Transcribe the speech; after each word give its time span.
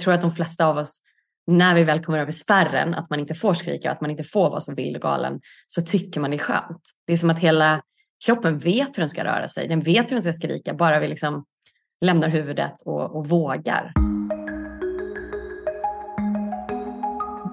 tror 0.00 0.14
att 0.14 0.20
de 0.20 0.30
flesta 0.30 0.66
av 0.66 0.76
oss, 0.76 1.00
när 1.46 1.74
vi 1.74 1.84
väl 1.84 2.04
kommer 2.04 2.18
över 2.18 2.32
spärren, 2.32 2.94
att 2.94 3.10
man 3.10 3.20
inte 3.20 3.34
får 3.34 3.54
skrika 3.54 3.88
och 3.88 3.94
att 3.94 4.00
man 4.00 4.10
inte 4.10 4.24
får 4.24 4.50
vara 4.50 4.60
så 4.60 4.74
vild 4.74 4.96
och 4.96 5.02
galen, 5.02 5.40
så 5.66 5.80
tycker 5.80 6.20
man 6.20 6.30
det 6.30 6.36
är 6.36 6.38
skönt. 6.38 6.82
Det 7.06 7.12
är 7.12 7.16
som 7.16 7.30
att 7.30 7.38
hela 7.38 7.82
kroppen 8.26 8.58
vet 8.58 8.88
hur 8.88 9.00
den 9.00 9.08
ska 9.08 9.24
röra 9.24 9.48
sig. 9.48 9.68
Den 9.68 9.80
vet 9.80 10.10
hur 10.10 10.14
den 10.14 10.22
ska 10.22 10.32
skrika, 10.32 10.74
bara 10.74 10.98
vi 10.98 11.08
liksom 11.08 11.44
lämnar 12.00 12.28
huvudet 12.28 12.74
och, 12.84 13.16
och 13.16 13.28
vågar. 13.28 14.07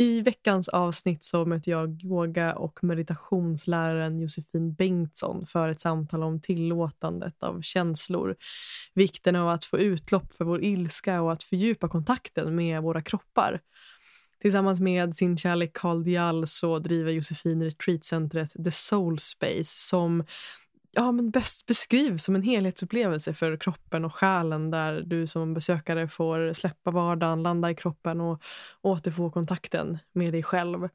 I 0.00 0.20
veckans 0.20 0.68
avsnitt 0.68 1.24
så 1.24 1.44
möter 1.44 1.70
jag 1.70 2.02
yoga 2.04 2.54
och 2.54 2.84
meditationsläraren 2.84 4.20
Josefin 4.20 4.74
Bengtsson 4.74 5.46
för 5.46 5.68
ett 5.68 5.80
samtal 5.80 6.22
om 6.22 6.40
tillåtandet 6.40 7.42
av 7.42 7.62
känslor. 7.62 8.36
Vikten 8.94 9.36
av 9.36 9.48
att 9.48 9.64
få 9.64 9.78
utlopp 9.78 10.32
för 10.32 10.44
vår 10.44 10.64
ilska 10.64 11.22
och 11.22 11.32
att 11.32 11.42
fördjupa 11.42 11.88
kontakten 11.88 12.54
med 12.54 12.82
våra 12.82 13.02
kroppar. 13.02 13.60
Tillsammans 14.40 14.80
med 14.80 15.16
sin 15.16 15.38
kärlek 15.38 15.70
Carl 15.72 16.04
Dial 16.04 16.46
så 16.46 16.78
driver 16.78 17.12
Josefin 17.12 17.62
retreatcentret 17.62 18.52
The 18.64 18.70
Soul 18.70 19.18
Space 19.18 19.88
som 19.88 20.24
ja, 20.92 21.12
men 21.12 21.30
bäst 21.30 21.66
beskrivs 21.66 22.24
som 22.24 22.34
en 22.34 22.42
helhetsupplevelse 22.42 23.34
för 23.34 23.56
kroppen 23.56 24.04
och 24.04 24.14
själen 24.14 24.70
där 24.70 25.00
du 25.00 25.26
som 25.26 25.54
besökare 25.54 26.08
får 26.08 26.52
släppa 26.52 26.90
vardagen, 26.90 27.42
landa 27.42 27.70
i 27.70 27.74
kroppen 27.74 28.20
och 28.20 28.42
återfå 28.82 29.30
kontakten 29.30 29.98
med 30.12 30.32
dig 30.32 30.42
själv. 30.42 30.88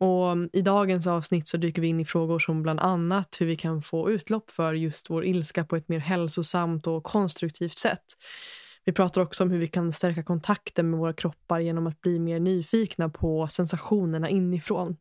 Och 0.00 0.36
I 0.52 0.62
dagens 0.62 1.06
avsnitt 1.06 1.48
så 1.48 1.56
dyker 1.56 1.82
vi 1.82 1.88
in 1.88 2.00
i 2.00 2.04
frågor 2.04 2.38
som 2.38 2.62
bland 2.62 2.80
annat 2.80 3.36
hur 3.40 3.46
vi 3.46 3.56
kan 3.56 3.82
få 3.82 4.10
utlopp 4.10 4.50
för 4.50 4.74
just 4.74 5.10
vår 5.10 5.24
ilska 5.24 5.64
på 5.64 5.76
ett 5.76 5.88
mer 5.88 5.98
hälsosamt 5.98 6.86
och 6.86 7.04
konstruktivt 7.04 7.78
sätt. 7.78 8.04
Vi 8.84 8.92
pratar 8.92 9.20
också 9.20 9.44
om 9.44 9.50
hur 9.50 9.58
vi 9.58 9.66
kan 9.66 9.92
stärka 9.92 10.22
kontakten 10.22 10.90
med 10.90 11.00
våra 11.00 11.12
kroppar 11.12 11.60
genom 11.60 11.86
att 11.86 12.00
bli 12.00 12.18
mer 12.18 12.40
nyfikna 12.40 13.08
på 13.08 13.48
sensationerna 13.48 14.28
inifrån. 14.28 14.96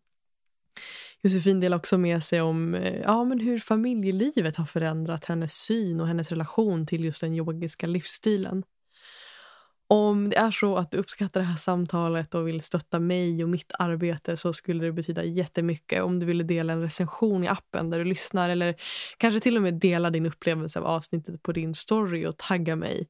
Josefin 1.23 1.59
delar 1.59 1.77
också 1.77 1.97
med 1.97 2.23
sig 2.23 2.41
om 2.41 2.75
eh, 2.75 3.02
ja, 3.02 3.23
men 3.23 3.39
hur 3.39 3.59
familjelivet 3.59 4.55
har 4.55 4.66
förändrat 4.66 5.25
hennes 5.25 5.53
syn 5.53 5.99
och 5.99 6.07
hennes 6.07 6.30
relation 6.30 6.88
till 6.88 7.05
just 7.05 7.22
den 7.22 7.33
yogiska 7.33 7.88
livsstilen. 7.88 8.63
Om 9.88 10.30
det 10.30 10.38
är 10.38 10.52
så 10.52 10.77
att 10.77 10.91
du 10.91 10.97
uppskattar 10.97 11.39
det 11.39 11.45
här 11.45 11.55
samtalet 11.55 12.35
och 12.35 12.47
vill 12.47 12.61
stötta 12.61 12.99
mig 12.99 13.44
och 13.44 13.49
mitt 13.49 13.72
arbete 13.80 14.38
så 14.38 14.53
skulle 14.53 14.85
det 14.85 14.91
betyda 14.91 15.23
jättemycket 15.23 16.03
om 16.03 16.19
du 16.19 16.25
ville 16.25 16.44
dela 16.44 16.73
en 16.73 16.81
recension 16.81 17.44
i 17.44 17.47
appen 17.47 17.89
där 17.89 18.00
du 18.00 18.05
lyssnar 18.05 18.50
eller 18.50 18.75
kanske 19.17 19.39
till 19.39 19.57
och 19.57 19.63
med 19.63 19.73
dela 19.73 20.09
din 20.09 20.25
upplevelse 20.25 20.79
av 20.79 20.85
avsnittet 20.85 21.44
på 21.44 21.52
din 21.52 21.75
story 21.75 22.25
och 22.25 22.38
tagga 22.38 22.75
mig. 22.75 23.07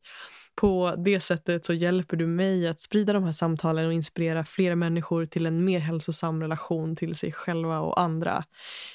På 0.55 0.95
det 0.97 1.19
sättet 1.19 1.65
så 1.65 1.73
hjälper 1.73 2.17
du 2.17 2.27
mig 2.27 2.67
att 2.67 2.81
sprida 2.81 3.13
de 3.13 3.23
här 3.23 3.31
samtalen 3.31 3.87
och 3.87 3.93
inspirera 3.93 4.45
fler 4.45 4.75
människor 4.75 5.25
till 5.25 5.45
en 5.45 5.65
mer 5.65 5.79
hälsosam 5.79 6.41
relation 6.41 6.95
till 6.95 7.15
sig 7.15 7.31
själva 7.31 7.79
och 7.79 7.99
andra. 7.99 8.43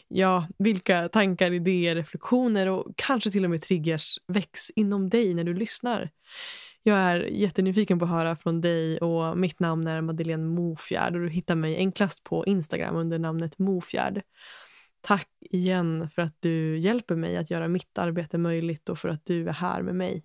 Ja, 0.08 0.46
vilka 0.58 1.08
tankar, 1.08 1.52
idéer, 1.52 1.94
reflektioner 1.94 2.66
och 2.66 2.86
kanske 2.96 3.30
till 3.30 3.44
och 3.44 3.50
med 3.50 3.62
triggers 3.62 4.18
väcks 4.26 4.70
inom 4.70 5.08
dig 5.08 5.34
när 5.34 5.44
du 5.44 5.54
lyssnar? 5.54 6.10
Jag 6.82 6.98
är 6.98 7.20
jättenyfiken 7.20 7.98
på 7.98 8.04
att 8.04 8.10
höra 8.10 8.36
från 8.36 8.60
dig 8.60 8.98
och 8.98 9.38
mitt 9.38 9.60
namn 9.60 9.86
är 9.86 10.00
Madeleine 10.00 10.46
Mofjärd 10.46 11.14
och 11.14 11.20
du 11.20 11.28
hittar 11.28 11.54
mig 11.54 11.76
enklast 11.76 12.24
på 12.24 12.46
Instagram 12.46 12.96
under 12.96 13.18
namnet 13.18 13.58
Mofjärd. 13.58 14.22
Tack 15.00 15.28
igen 15.40 16.10
för 16.10 16.22
att 16.22 16.36
du 16.40 16.78
hjälper 16.78 17.16
mig 17.16 17.36
att 17.36 17.50
göra 17.50 17.68
mitt 17.68 17.98
arbete 17.98 18.38
möjligt 18.38 18.88
och 18.88 18.98
för 18.98 19.08
att 19.08 19.24
du 19.24 19.48
är 19.48 19.52
här 19.52 19.82
med 19.82 19.94
mig. 19.94 20.24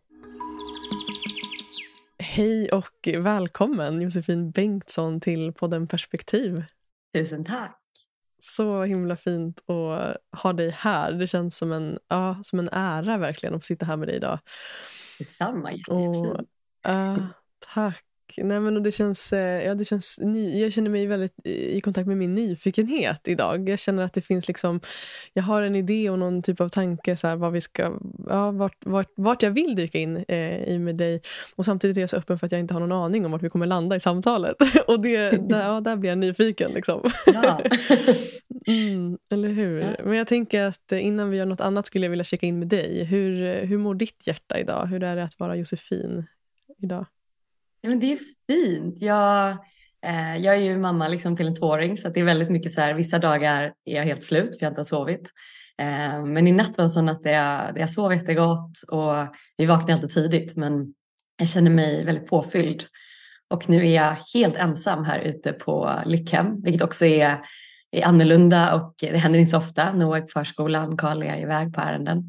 Hej 2.36 2.70
och 2.70 3.08
välkommen 3.18 4.02
Josefin 4.02 4.52
Bengtsson 4.52 5.20
till 5.20 5.54
podden 5.54 5.88
Perspektiv. 5.88 6.64
Tusen 7.14 7.46
tack. 7.46 7.82
Så 8.40 8.84
himla 8.84 9.18
fint 9.18 9.70
att 9.70 10.18
ha 10.42 10.54
dig 10.54 10.70
här. 10.70 11.12
Det 11.12 11.28
känns 11.28 11.58
som 11.58 11.72
en, 11.72 12.00
ja, 12.08 12.40
som 12.44 12.60
en 12.60 12.70
ära 12.72 13.18
verkligen 13.18 13.56
att 13.56 13.62
få 13.62 13.66
sitta 13.66 13.86
här 13.86 13.98
med 13.98 14.08
dig 14.08 14.16
idag. 14.16 14.40
Detsamma, 15.20 15.72
jättefint. 15.72 16.50
Uh, 16.88 17.26
tack. 17.74 18.04
Nej, 18.38 18.60
men 18.60 18.84
det 18.84 18.92
känns, 18.92 19.34
eh, 19.34 19.66
ja, 19.66 19.76
det 19.76 19.86
känns 19.86 20.20
ny, 20.22 20.62
jag 20.62 20.74
känner 20.74 20.90
mig 20.90 21.06
väldigt 21.06 21.46
i 21.46 21.82
kontakt 21.82 22.08
med 22.08 22.18
min 22.18 22.36
nyfikenhet 22.36 23.28
idag. 23.28 23.70
Jag 23.70 23.80
känner 23.80 24.04
att 24.04 24.14
det 24.14 24.22
finns 24.22 24.48
liksom, 24.48 24.80
jag 25.34 25.44
har 25.44 25.62
en 25.62 25.76
idé 25.76 26.10
och 26.10 26.20
någon 26.20 26.42
typ 26.42 26.62
av 26.62 26.70
tanke 26.70 27.16
så 27.16 27.28
här, 27.28 27.36
vad 27.36 27.52
vi 27.52 27.62
ska, 27.62 28.00
ja, 28.30 28.52
vart, 28.52 28.86
vart, 28.86 29.12
vart 29.16 29.44
jag 29.44 29.52
vill 29.52 29.76
dyka 29.76 29.98
in 29.98 30.26
eh, 30.28 30.64
i 30.64 30.80
med 30.80 30.96
dig. 30.96 31.22
Och 31.56 31.66
samtidigt 31.66 31.98
är 31.98 32.02
jag 32.02 32.10
så 32.10 32.18
öppen 32.18 32.40
för 32.40 32.46
att 32.46 32.52
jag 32.52 32.60
inte 32.60 32.74
har 32.74 32.82
någon 32.82 32.92
aning 32.92 33.26
om 33.26 33.32
vart 33.32 33.44
vi 33.44 33.50
kommer 33.50 33.66
landa 33.66 33.96
i 33.96 34.00
samtalet. 34.00 34.56
och 34.88 35.00
det, 35.02 35.30
där, 35.50 35.64
ja, 35.64 35.82
där 35.82 35.96
blir 35.96 36.10
jag 36.10 36.18
nyfiken. 36.18 36.72
Liksom. 36.72 37.02
Ja. 37.26 37.62
mm, 38.68 39.18
eller 39.32 39.50
hur? 39.50 39.80
Ja. 39.80 39.96
Men 40.04 40.18
jag 40.18 40.28
tänker 40.28 40.64
att 40.64 40.92
innan 40.92 41.30
vi 41.30 41.38
gör 41.38 41.46
något 41.46 41.62
annat 41.62 41.86
skulle 41.86 42.06
jag 42.06 42.10
vilja 42.10 42.26
checka 42.26 42.46
in 42.46 42.60
med 42.60 42.68
dig. 42.68 43.04
Hur, 43.04 43.66
hur 43.66 43.78
mår 43.78 43.96
ditt 43.96 44.28
hjärta 44.28 44.60
idag? 44.60 44.86
Hur 44.86 45.04
är 45.04 45.16
det 45.16 45.24
att 45.24 45.40
vara 45.40 45.56
Josefin 45.56 46.26
idag? 46.78 47.06
Ja, 47.86 47.90
men 47.90 48.00
det 48.00 48.12
är 48.12 48.20
fint. 48.48 49.02
Jag, 49.02 49.50
eh, 50.06 50.38
jag 50.38 50.56
är 50.56 50.60
ju 50.60 50.78
mamma 50.78 51.08
liksom 51.08 51.38
till 51.38 51.48
en 51.48 51.56
tvååring 51.56 51.98
så 51.98 52.10
det 52.10 52.20
är 52.20 52.24
väldigt 52.24 52.50
mycket 52.50 52.72
så 52.72 52.82
här, 52.82 52.94
vissa 52.94 53.20
dagar 53.20 53.74
är 53.86 53.96
jag 53.96 54.04
helt 54.04 54.24
slut 54.24 54.60
för 54.60 54.66
jag 54.66 54.72
inte 54.72 54.80
har 54.80 54.84
sovit. 54.84 55.32
Eh, 55.82 56.26
men 56.26 56.48
i 56.48 56.52
natt 56.52 56.78
var 56.78 56.84
det 56.84 56.90
så 56.90 57.10
att 57.10 57.26
jag, 57.26 57.80
jag 57.80 57.90
sov 57.90 58.14
jättegott 58.14 58.84
och 58.88 59.14
vi 59.58 59.66
vaknade 59.66 59.94
alltid 59.94 60.10
tidigt 60.10 60.56
men 60.56 60.94
jag 61.38 61.50
känner 61.50 61.72
mig 61.72 62.06
väldigt 62.06 62.28
påfylld. 62.28 62.84
Och 63.50 63.70
nu 63.70 63.88
är 63.88 63.96
jag 63.96 64.16
helt 64.34 64.56
ensam 64.56 65.06
här 65.06 65.20
ute 65.20 65.54
på 65.54 66.02
Lyckhem, 66.06 66.62
vilket 66.62 66.82
också 66.82 67.06
är, 67.06 67.40
är 67.92 68.06
annorlunda 68.06 68.76
och 68.76 68.96
det 69.00 69.18
händer 69.18 69.40
inte 69.40 69.52
så 69.52 69.58
ofta. 69.58 69.94
Noah 69.94 70.18
är 70.18 70.22
på 70.22 70.28
förskolan, 70.28 70.98
Karl 70.98 71.24
är 71.24 71.42
iväg 71.42 71.74
på 71.74 71.82
ärenden. 71.82 72.24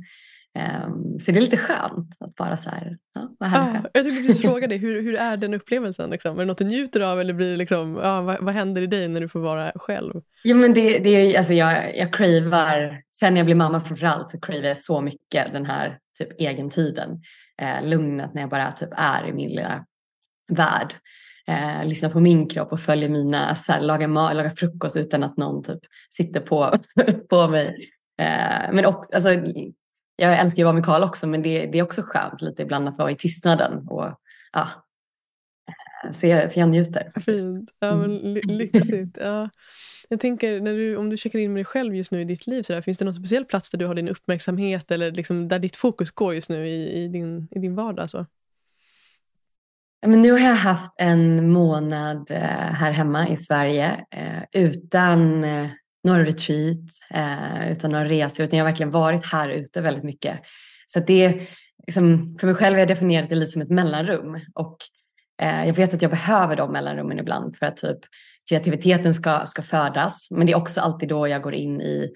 Um, 0.56 1.18
så 1.18 1.30
det 1.30 1.38
är 1.38 1.40
lite 1.40 1.56
skönt 1.56 2.16
att 2.20 2.34
bara 2.34 2.56
så 2.56 2.70
här, 2.70 2.98
ja, 3.14 3.28
vara 3.38 3.50
här 3.50 3.78
ah, 3.78 3.88
Jag 3.94 4.04
tänkte 4.04 4.26
precis 4.26 4.42
fråga 4.42 4.66
dig, 4.68 4.78
hur, 4.78 5.02
hur 5.02 5.14
är 5.14 5.36
den 5.36 5.54
upplevelsen? 5.54 6.10
Liksom? 6.10 6.36
Är 6.36 6.38
det 6.38 6.44
något 6.44 6.58
du 6.58 6.64
njuter 6.64 7.00
av 7.00 7.20
eller 7.20 7.34
blir 7.34 7.56
liksom, 7.56 8.00
ja, 8.02 8.20
vad, 8.20 8.40
vad 8.40 8.54
händer 8.54 8.82
i 8.82 8.86
dig 8.86 9.08
när 9.08 9.20
du 9.20 9.28
får 9.28 9.40
vara 9.40 9.72
själv? 9.74 10.20
Jo 10.44 10.56
men 10.56 10.74
det, 10.74 10.98
det 10.98 11.08
är, 11.08 11.38
alltså 11.38 11.54
jag, 11.54 11.96
jag 11.96 12.12
cravar, 12.12 13.02
sen 13.12 13.36
jag 13.36 13.46
blir 13.46 13.54
mamma 13.54 13.80
framförallt 13.80 14.30
så 14.30 14.40
cravar 14.40 14.68
jag 14.68 14.78
så 14.78 15.00
mycket 15.00 15.52
den 15.52 15.66
här 15.66 15.98
typ 16.18 16.28
egentiden. 16.38 17.20
Eh, 17.62 17.88
lugnet 17.88 18.34
när 18.34 18.42
jag 18.42 18.50
bara 18.50 18.72
typ 18.72 18.90
är 18.92 19.28
i 19.28 19.32
min 19.32 19.48
lilla 19.48 19.84
värld. 20.48 20.94
Eh, 21.48 21.84
lyssnar 21.84 22.10
på 22.10 22.20
min 22.20 22.48
kropp 22.48 22.72
och 22.72 22.80
följer 22.80 23.08
mina, 23.08 23.54
så 23.54 23.72
här, 23.72 23.80
lagar, 23.80 24.08
lagar 24.08 24.50
frukost 24.50 24.96
utan 24.96 25.22
att 25.22 25.36
någon 25.36 25.62
typ 25.62 25.80
sitter 26.10 26.40
på, 26.40 26.78
på 27.30 27.48
mig. 27.48 27.90
Eh, 28.18 28.72
men 28.72 28.86
också, 28.86 29.14
alltså, 29.14 29.30
jag 30.16 30.38
älskar 30.38 30.58
ju 30.58 30.62
att 30.62 30.66
vara 30.66 30.74
med 30.74 30.84
Karl 30.84 31.02
också 31.02 31.26
men 31.26 31.42
det, 31.42 31.66
det, 31.66 31.78
är 31.78 31.82
också 31.82 32.02
skönt 32.04 32.42
lite 32.42 32.62
ibland 32.62 32.88
att 32.88 32.98
vara 32.98 33.10
i 33.10 33.16
tystnaden. 33.16 33.88
Och, 33.88 34.20
ja, 34.52 34.68
eh, 36.04 36.12
så, 36.12 36.26
jag, 36.26 36.50
så 36.50 36.60
jag 36.60 36.68
njuter. 36.68 37.12
Fint. 37.20 37.70
Ja, 37.78 37.96
men 37.96 38.20
mm. 38.20 38.34
lyxigt. 38.34 39.18
Ja. 39.20 39.50
Jag 40.08 40.20
tänker, 40.20 40.60
när 40.60 40.72
du, 40.72 40.96
om 40.96 41.10
du 41.10 41.16
checkar 41.16 41.38
in 41.38 41.52
med 41.52 41.58
dig 41.58 41.64
själv 41.64 41.94
just 41.94 42.10
nu 42.10 42.20
i 42.20 42.24
ditt 42.24 42.46
liv, 42.46 42.62
så 42.62 42.72
där, 42.72 42.80
finns 42.80 42.98
det 42.98 43.04
någon 43.04 43.14
speciell 43.14 43.44
plats 43.44 43.70
där 43.70 43.78
du 43.78 43.86
har 43.86 43.94
din 43.94 44.08
uppmärksamhet 44.08 44.90
eller 44.90 45.10
liksom 45.10 45.48
där 45.48 45.58
ditt 45.58 45.76
fokus 45.76 46.10
går 46.10 46.34
just 46.34 46.50
nu 46.50 46.68
i, 46.68 47.04
i, 47.04 47.08
din, 47.08 47.48
i 47.50 47.58
din 47.58 47.74
vardag? 47.74 48.10
Så? 48.10 48.26
Ja, 50.00 50.08
men 50.08 50.22
nu 50.22 50.32
har 50.32 50.38
jag 50.38 50.54
haft 50.54 50.92
en 50.98 51.50
månad 51.50 52.30
eh, 52.30 52.40
här 52.72 52.92
hemma 52.92 53.28
i 53.28 53.36
Sverige 53.36 54.04
eh, 54.10 54.62
utan 54.62 55.44
några 56.06 56.24
retreat, 56.24 56.78
eh, 57.10 57.72
utan 57.72 57.90
några 57.90 58.04
resor, 58.04 58.44
utan 58.44 58.58
jag 58.58 58.64
har 58.64 58.70
verkligen 58.70 58.90
varit 58.90 59.26
här 59.32 59.48
ute 59.48 59.80
väldigt 59.80 60.04
mycket. 60.04 60.40
Så 60.86 61.00
det 61.00 61.48
liksom, 61.86 62.36
för 62.40 62.46
mig 62.46 62.56
själv 62.56 62.74
har 62.74 62.78
jag 62.78 62.88
definierat 62.88 63.28
det 63.28 63.34
lite 63.34 63.50
som 63.50 63.62
ett 63.62 63.70
mellanrum 63.70 64.40
och 64.54 64.76
eh, 65.42 65.66
jag 65.66 65.74
vet 65.74 65.94
att 65.94 66.02
jag 66.02 66.10
behöver 66.10 66.56
de 66.56 66.72
mellanrummen 66.72 67.18
ibland 67.18 67.56
för 67.56 67.66
att 67.66 67.76
typ 67.76 67.98
kreativiteten 68.48 69.14
ska, 69.14 69.46
ska 69.46 69.62
födas. 69.62 70.28
Men 70.30 70.46
det 70.46 70.52
är 70.52 70.56
också 70.56 70.80
alltid 70.80 71.08
då 71.08 71.28
jag 71.28 71.42
går 71.42 71.54
in 71.54 71.80
i 71.80 72.12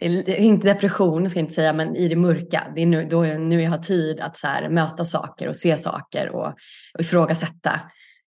eh, 0.00 0.44
inte 0.44 0.66
depression 0.66 1.30
ska 1.30 1.38
jag 1.38 1.44
inte 1.44 1.54
säga, 1.54 1.72
men 1.72 1.96
i 1.96 2.08
det 2.08 2.16
mörka. 2.16 2.72
Det 2.74 2.82
är 2.82 2.86
nu, 2.86 3.04
då, 3.04 3.22
nu 3.22 3.62
jag 3.62 3.70
har 3.70 3.78
tid 3.78 4.20
att 4.20 4.36
så 4.36 4.46
här, 4.46 4.68
möta 4.68 5.04
saker 5.04 5.48
och 5.48 5.56
se 5.56 5.76
saker 5.76 6.28
och, 6.28 6.46
och 6.94 7.00
ifrågasätta. 7.00 7.80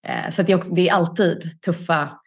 Eh, 0.08 0.30
så 0.30 0.44
det 0.44 0.52
är, 0.52 0.56
också, 0.56 0.76
det 0.76 0.90
är 0.90 0.94
alltid 0.94 1.62
tuffa 1.62 2.21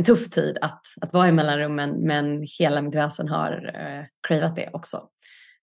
en 0.00 0.04
tuff 0.04 0.30
tid 0.30 0.58
att, 0.60 0.80
att 1.00 1.12
vara 1.12 1.28
i 1.28 1.32
mellanrummen 1.32 1.90
men 1.90 2.46
hela 2.58 2.82
mitt 2.82 2.94
väsen 2.94 3.28
har 3.28 3.72
eh, 3.74 4.04
cravat 4.28 4.56
det 4.56 4.70
också. 4.72 5.08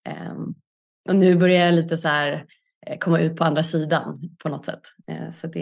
Eh, 0.08 0.32
och 1.08 1.16
nu 1.16 1.36
börjar 1.36 1.64
jag 1.64 1.74
lite 1.74 1.96
så 1.96 2.08
här 2.08 2.44
komma 3.00 3.20
ut 3.20 3.36
på 3.36 3.44
andra 3.44 3.62
sidan 3.62 4.30
på 4.38 4.48
något 4.48 4.64
sätt. 4.64 4.80
Eh, 5.10 5.30
så 5.30 5.46
det, 5.46 5.60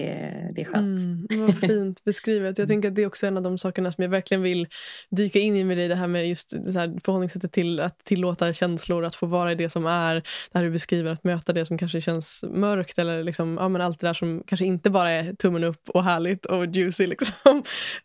det 0.54 0.60
är 0.60 0.64
skönt. 0.64 1.00
Mm, 1.00 1.46
vad 1.46 1.58
fint 1.58 2.04
beskrivet. 2.04 2.58
Jag 2.58 2.68
tänker 2.68 2.88
att 2.88 2.94
det 2.94 3.02
är 3.02 3.06
också 3.06 3.26
en 3.26 3.36
av 3.36 3.42
de 3.42 3.58
sakerna 3.58 3.92
som 3.92 4.02
jag 4.02 4.10
verkligen 4.10 4.42
vill 4.42 4.66
dyka 5.10 5.38
in 5.38 5.56
i 5.56 5.64
med 5.64 5.78
dig. 5.78 5.88
Det 5.88 5.94
här 5.94 6.06
med 6.06 6.28
just 6.28 6.50
det 6.66 6.80
här 6.80 6.98
förhållningssättet 7.04 7.52
till 7.52 7.80
att 7.80 8.04
tillåta 8.04 8.52
känslor, 8.52 9.04
att 9.04 9.14
få 9.14 9.26
vara 9.26 9.52
i 9.52 9.54
det 9.54 9.70
som 9.70 9.86
är. 9.86 10.14
Det 10.52 10.58
här 10.58 10.64
du 10.64 10.70
beskriver, 10.70 11.10
att 11.10 11.24
möta 11.24 11.52
det 11.52 11.64
som 11.64 11.78
kanske 11.78 12.00
känns 12.00 12.44
mörkt 12.48 12.98
eller 12.98 13.22
liksom, 13.22 13.56
ja, 13.60 13.68
men 13.68 13.80
allt 13.80 14.00
det 14.00 14.06
där 14.06 14.14
som 14.14 14.42
kanske 14.46 14.66
inte 14.66 14.90
bara 14.90 15.10
är 15.10 15.32
tummen 15.32 15.64
upp 15.64 15.88
och 15.88 16.04
härligt 16.04 16.46
och 16.46 16.66
juicy. 16.66 17.06
Liksom. 17.06 17.34
um, 17.46 17.62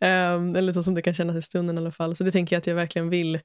eller 0.56 0.72
så 0.72 0.82
som 0.82 0.94
det 0.94 1.02
kan 1.02 1.14
kännas 1.14 1.36
i 1.36 1.42
stunden 1.42 1.78
i 1.78 1.80
alla 1.80 1.92
fall. 1.92 2.16
Så 2.16 2.24
det 2.24 2.30
tänker 2.30 2.56
jag 2.56 2.58
att 2.60 2.66
jag 2.66 2.74
verkligen 2.74 3.08
vill 3.08 3.40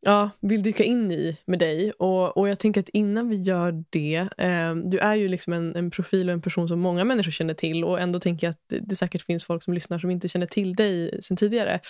ja, 0.00 0.30
vill 0.40 0.62
dyka 0.62 0.84
in 0.84 1.10
i 1.10 1.36
med 1.44 1.58
dig. 1.58 1.92
Och, 1.92 2.36
och 2.36 2.48
jag 2.48 2.58
tänker 2.58 2.80
att 2.80 2.88
innan 2.88 3.28
vi 3.28 3.36
gör 3.36 3.84
det, 3.90 4.28
eh, 4.38 4.74
du 4.74 4.98
är 4.98 5.14
ju 5.14 5.28
liksom 5.28 5.52
en, 5.52 5.76
en, 5.76 5.90
profil 5.90 6.28
och 6.28 6.32
en 6.32 6.42
person 6.42 6.68
som 6.68 6.80
många 6.80 7.04
människor 7.04 7.30
känner 7.30 7.54
till 7.54 7.84
och 7.84 8.00
ändå 8.00 8.20
tänker 8.20 8.46
jag 8.46 8.50
att 8.50 8.64
det, 8.66 8.78
det 8.78 8.96
säkert 8.96 9.22
finns 9.22 9.44
folk 9.44 9.62
som 9.62 9.74
lyssnar 9.74 9.98
som 9.98 10.10
inte 10.10 10.28
känner 10.28 10.46
till 10.46 10.74
dig 10.74 11.18
sen 11.22 11.36
tidigare. 11.36 11.80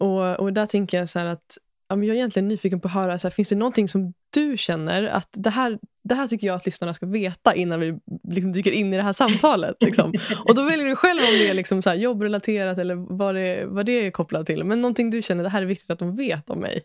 Och, 0.00 0.40
och 0.40 0.52
där 0.52 0.66
tänker 0.66 0.98
jag 0.98 1.08
så 1.08 1.18
att 1.18 1.58
ja, 1.92 1.96
men 1.96 2.08
jag 2.08 2.14
är 2.14 2.18
egentligen 2.18 2.48
nyfiken 2.48 2.80
på 2.80 2.88
att 2.88 2.94
höra, 2.94 3.18
så 3.18 3.28
här, 3.28 3.32
finns 3.32 3.48
det 3.48 3.56
någonting 3.56 3.88
som 3.88 4.12
du 4.30 4.56
känner 4.56 5.04
att 5.04 5.28
det 5.32 5.50
här, 5.50 5.78
det 6.04 6.14
här 6.14 6.28
tycker 6.28 6.46
jag 6.46 6.56
att 6.56 6.66
lyssnarna 6.66 6.94
ska 6.94 7.06
veta 7.06 7.54
innan 7.54 7.80
vi 7.80 7.98
liksom 8.28 8.52
dyker 8.52 8.72
in 8.72 8.94
i 8.94 8.96
det 8.96 9.02
här 9.02 9.12
samtalet. 9.12 9.76
Liksom. 9.80 10.12
Och 10.48 10.54
då 10.54 10.64
väljer 10.64 10.86
du 10.86 10.96
själv 10.96 11.20
om 11.20 11.38
det 11.38 11.48
är 11.48 11.54
liksom 11.54 11.82
så 11.82 11.90
här, 11.90 11.96
jobbrelaterat 11.96 12.78
eller 12.78 12.94
vad 12.94 13.34
det, 13.34 13.64
vad 13.66 13.86
det 13.86 14.06
är 14.06 14.10
kopplat 14.10 14.46
till. 14.46 14.64
Men 14.64 14.80
någonting 14.80 15.10
du 15.10 15.22
känner, 15.22 15.42
det 15.42 15.50
här 15.50 15.62
är 15.62 15.66
viktigt 15.66 15.90
att 15.90 15.98
de 15.98 16.16
vet 16.16 16.50
om 16.50 16.60
mig. 16.60 16.82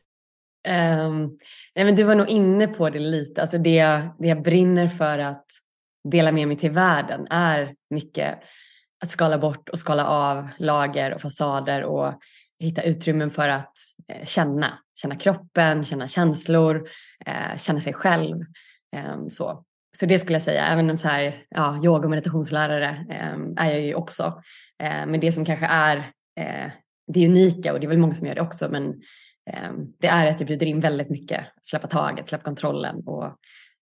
Um, 0.68 1.38
nej 1.76 1.86
men 1.86 1.96
du 1.96 2.04
var 2.04 2.16
nog 2.16 2.30
inne 2.30 2.68
på 2.68 2.90
det 2.90 3.00
lite. 3.00 3.42
Alltså 3.42 3.58
det, 3.58 3.82
det 4.20 4.28
jag 4.28 4.42
brinner 4.42 4.88
för 4.88 5.20
att 5.20 5.46
dela 6.12 6.32
med 6.32 6.48
mig 6.48 6.58
till 6.58 6.72
världen 6.72 7.28
är 7.30 7.76
mycket 7.90 8.40
att 9.04 9.10
skala 9.10 9.38
bort 9.38 9.70
och 9.70 9.80
skala 9.80 10.06
av 10.06 10.48
lager 10.58 11.14
och 11.14 11.22
fasader 11.22 11.84
och 11.84 12.14
hitta 12.60 12.82
utrymmen 12.82 13.30
för 13.30 13.50
att 13.50 13.74
eh, 14.08 14.26
känna. 14.26 14.80
Känna 15.02 15.16
kroppen, 15.16 15.84
känna 15.84 16.08
känslor, 16.08 16.90
eh, 17.26 17.58
känna 17.58 17.82
sig 17.82 17.94
själv. 17.94 18.42
Eh, 18.96 19.28
så. 19.30 19.64
så 19.98 20.06
det 20.06 20.20
skulle 20.20 20.36
jag 20.36 20.42
säga, 20.42 20.68
även 20.68 20.90
om 20.90 20.98
så 20.98 21.08
här, 21.08 21.44
ja, 21.50 21.80
yoga 21.84 22.04
och 22.04 22.10
meditationslärare 22.10 23.06
ehm, 23.10 23.58
är 23.58 23.72
jag 23.72 23.82
ju 23.82 23.96
också. 23.96 24.42
Ehm, 24.84 25.12
men 25.12 25.20
det 25.20 25.32
som 25.32 25.46
kanske 25.46 25.66
är 25.66 25.98
eh, 26.40 26.72
det 27.14 27.28
unika, 27.28 27.74
och 27.74 27.80
det 27.80 27.86
är 27.86 27.90
väl 27.90 27.98
många 27.98 28.16
som 28.16 28.28
gör 28.28 28.36
det 28.36 28.42
också, 28.42 28.68
men 28.72 28.94
det 30.00 30.08
är 30.08 30.32
att 30.32 30.40
jag 30.40 30.48
bjuder 30.48 30.66
in 30.66 30.80
väldigt 30.80 31.10
mycket, 31.10 31.46
släppa 31.62 31.88
taget, 31.88 32.28
släppa 32.28 32.44
kontrollen 32.44 33.04
och 33.06 33.36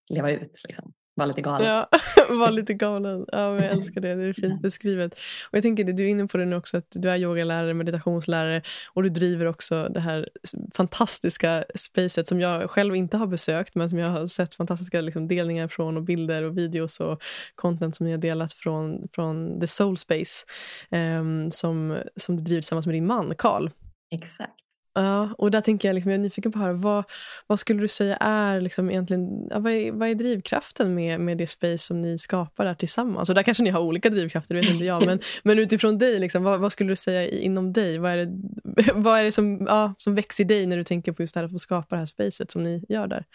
leva 0.10 0.32
ut. 0.32 0.62
Liksom. 0.68 0.94
Vara 1.18 1.28
lite 1.28 1.42
galen. 1.42 1.68
Ja, 1.68 1.90
var 2.30 2.52
lite 2.52 2.74
galen. 2.74 3.26
Ja, 3.32 3.52
men 3.52 3.64
jag 3.64 3.72
älskar 3.72 4.02
det. 4.02 4.16
Det 4.16 4.24
är 4.24 4.34
fint 4.34 4.62
beskrivet. 4.62 5.14
Och 5.50 5.58
jag 5.58 5.62
tänker 5.62 5.84
det, 5.84 5.94
du 5.94 6.04
är 6.04 6.08
inne 6.08 6.28
på 6.28 6.38
det 6.38 6.46
nu 6.46 6.56
också, 6.56 6.78
att 6.78 6.88
du 6.92 7.10
är 7.10 7.18
yogalärare, 7.18 7.74
meditationslärare 7.74 8.62
och 8.94 9.04
du 9.04 9.10
driver 9.10 9.46
också 9.46 9.88
det 9.90 10.00
här 10.00 10.30
fantastiska 10.74 11.66
spacet 11.76 12.28
som 12.28 12.42
jag 12.42 12.70
själv 12.70 12.96
inte 12.96 13.18
har 13.18 13.28
besökt 13.28 13.76
men 13.76 13.90
som 13.90 14.00
jag 14.00 14.10
har 14.10 14.28
sett 14.28 14.54
fantastiska 14.54 15.02
liksom, 15.02 15.28
delningar 15.28 15.68
från 15.68 15.98
och 15.98 16.04
bilder 16.04 16.44
och 16.44 16.58
videos 16.58 17.00
och 17.00 17.24
content 17.56 17.96
som 17.96 18.06
ni 18.06 18.12
har 18.12 18.20
delat 18.20 18.54
från, 18.54 19.08
från 19.14 19.60
The 19.60 19.68
Soul 19.68 19.98
Space 19.98 20.46
um, 20.92 21.52
som, 21.52 21.98
som 22.16 22.38
du 22.38 22.44
driver 22.44 22.62
tillsammans 22.62 22.86
med 22.86 22.96
din 22.96 23.08
man 23.08 23.36
Karl. 23.36 23.70
Exakt. 24.12 24.65
Ja, 24.98 25.30
och 25.38 25.52
där 25.52 25.62
tänker 25.62 25.88
jag, 25.88 25.96
liksom, 25.96 26.12
jag 26.12 26.20
är 26.20 26.24
nyfiken 26.24 26.52
på 26.52 26.60
att 26.60 26.66
höra, 26.66 26.74
vad, 26.74 27.06
vad 27.48 27.60
skulle 27.60 27.82
du 27.82 27.88
säga 27.88 28.18
är, 28.18 28.62
liksom, 28.62 28.90
egentligen, 28.90 29.48
ja, 29.50 29.60
vad, 29.60 29.72
är, 29.74 29.92
vad 29.92 30.10
är 30.10 30.16
drivkraften 30.16 30.96
med, 30.96 31.20
med 31.20 31.38
det 31.38 31.48
space 31.48 31.78
som 31.78 32.02
ni 32.02 32.18
skapar 32.18 32.66
där 32.66 32.74
tillsammans? 32.74 33.30
Och 33.30 33.36
där 33.36 33.44
kanske 33.44 33.64
ni 33.64 33.70
har 33.70 33.82
olika 33.82 34.10
drivkrafter, 34.10 34.56
det 34.56 34.62
vet 34.62 34.70
inte 34.70 34.86
jag, 34.86 35.06
men, 35.06 35.20
men 35.44 35.60
utifrån 35.60 35.98
dig, 35.98 36.20
liksom, 36.20 36.44
vad, 36.44 36.60
vad, 36.60 36.72
skulle 36.72 36.90
du 36.90 36.96
säga 36.96 37.28
inom 37.28 37.74
dig? 37.74 37.98
Vad 37.98 38.12
är 38.12 38.18
det, 38.18 38.32
vad 38.96 39.20
är 39.20 39.24
det 39.24 39.32
som, 39.32 39.66
ja, 39.68 39.94
som 39.98 40.16
växer 40.16 40.44
i 40.44 40.48
dig 40.48 40.66
när 40.66 40.78
du 40.78 40.84
tänker 40.84 41.12
på 41.12 41.24
just 41.24 41.34
det 41.34 41.40
här 41.40 41.46
att 41.46 41.52
få 41.52 41.60
skapa 41.60 41.96
det 41.96 42.00
här 42.00 42.06
spacet 42.06 42.52
som 42.52 42.64
ni 42.64 42.86
gör 42.90 43.08
där? 43.08 43.26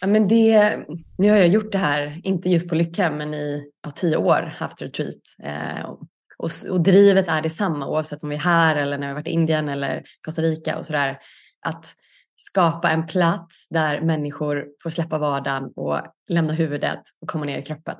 Ja, 0.00 0.06
men 0.06 0.28
det, 0.28 0.78
nu 1.18 1.30
har 1.30 1.36
jag 1.36 1.48
gjort 1.48 1.72
det 1.72 1.78
här, 1.78 2.20
inte 2.24 2.50
just 2.50 2.68
på 2.68 2.74
Lyckhem, 2.74 3.16
men 3.16 3.34
i 3.34 3.64
ja, 3.82 3.90
tio 3.90 4.16
år 4.16 4.54
haft 4.56 4.82
retreat. 4.82 5.22
Eh, 5.42 5.90
och, 6.40 6.50
och 6.70 6.80
drivet 6.80 7.28
är 7.28 7.42
detsamma 7.42 7.86
oavsett 7.86 8.22
om 8.22 8.28
vi 8.28 8.36
är 8.36 8.40
här 8.40 8.76
eller 8.76 8.98
när 8.98 9.06
vi 9.06 9.10
har 9.10 9.14
varit 9.14 9.26
i 9.26 9.30
Indien 9.30 9.68
eller 9.68 10.02
Costa 10.22 10.42
Rica 10.42 10.78
och 10.78 10.86
sådär. 10.86 11.18
Att 11.66 11.94
skapa 12.36 12.90
en 12.90 13.06
plats 13.06 13.68
där 13.68 14.00
människor 14.00 14.66
får 14.82 14.90
släppa 14.90 15.18
vardagen 15.18 15.72
och 15.76 16.00
lämna 16.28 16.52
huvudet 16.52 17.00
och 17.20 17.28
komma 17.28 17.44
ner 17.44 17.58
i 17.58 17.62
kroppen. 17.62 17.96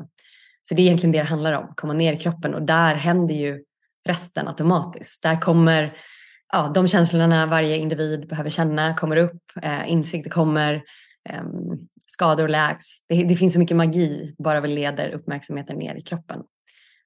Så 0.63 0.75
det 0.75 0.83
är 0.83 0.85
egentligen 0.85 1.13
det 1.13 1.19
det 1.19 1.25
handlar 1.25 1.53
om, 1.53 1.73
komma 1.77 1.93
ner 1.93 2.13
i 2.13 2.19
kroppen 2.19 2.55
och 2.55 2.63
där 2.63 2.95
händer 2.95 3.35
ju 3.35 3.65
resten 4.09 4.49
automatiskt. 4.49 5.23
Där 5.23 5.41
kommer 5.41 5.97
ja, 6.53 6.73
de 6.75 6.89
känslorna 6.89 7.47
varje 7.47 7.77
individ 7.77 8.29
behöver 8.29 8.51
känna, 8.51 8.95
kommer 8.95 9.17
upp, 9.17 9.43
eh, 9.63 9.91
insikter 9.91 10.31
kommer, 10.31 10.75
eh, 11.29 11.45
skador 12.07 12.49
läks. 12.49 12.87
Det, 13.09 13.25
det 13.25 13.35
finns 13.35 13.53
så 13.53 13.59
mycket 13.59 13.77
magi 13.77 14.35
bara 14.39 14.61
vi 14.61 14.69
leder 14.69 15.09
uppmärksamheten 15.09 15.77
ner 15.77 15.95
i 15.95 16.03
kroppen. 16.03 16.43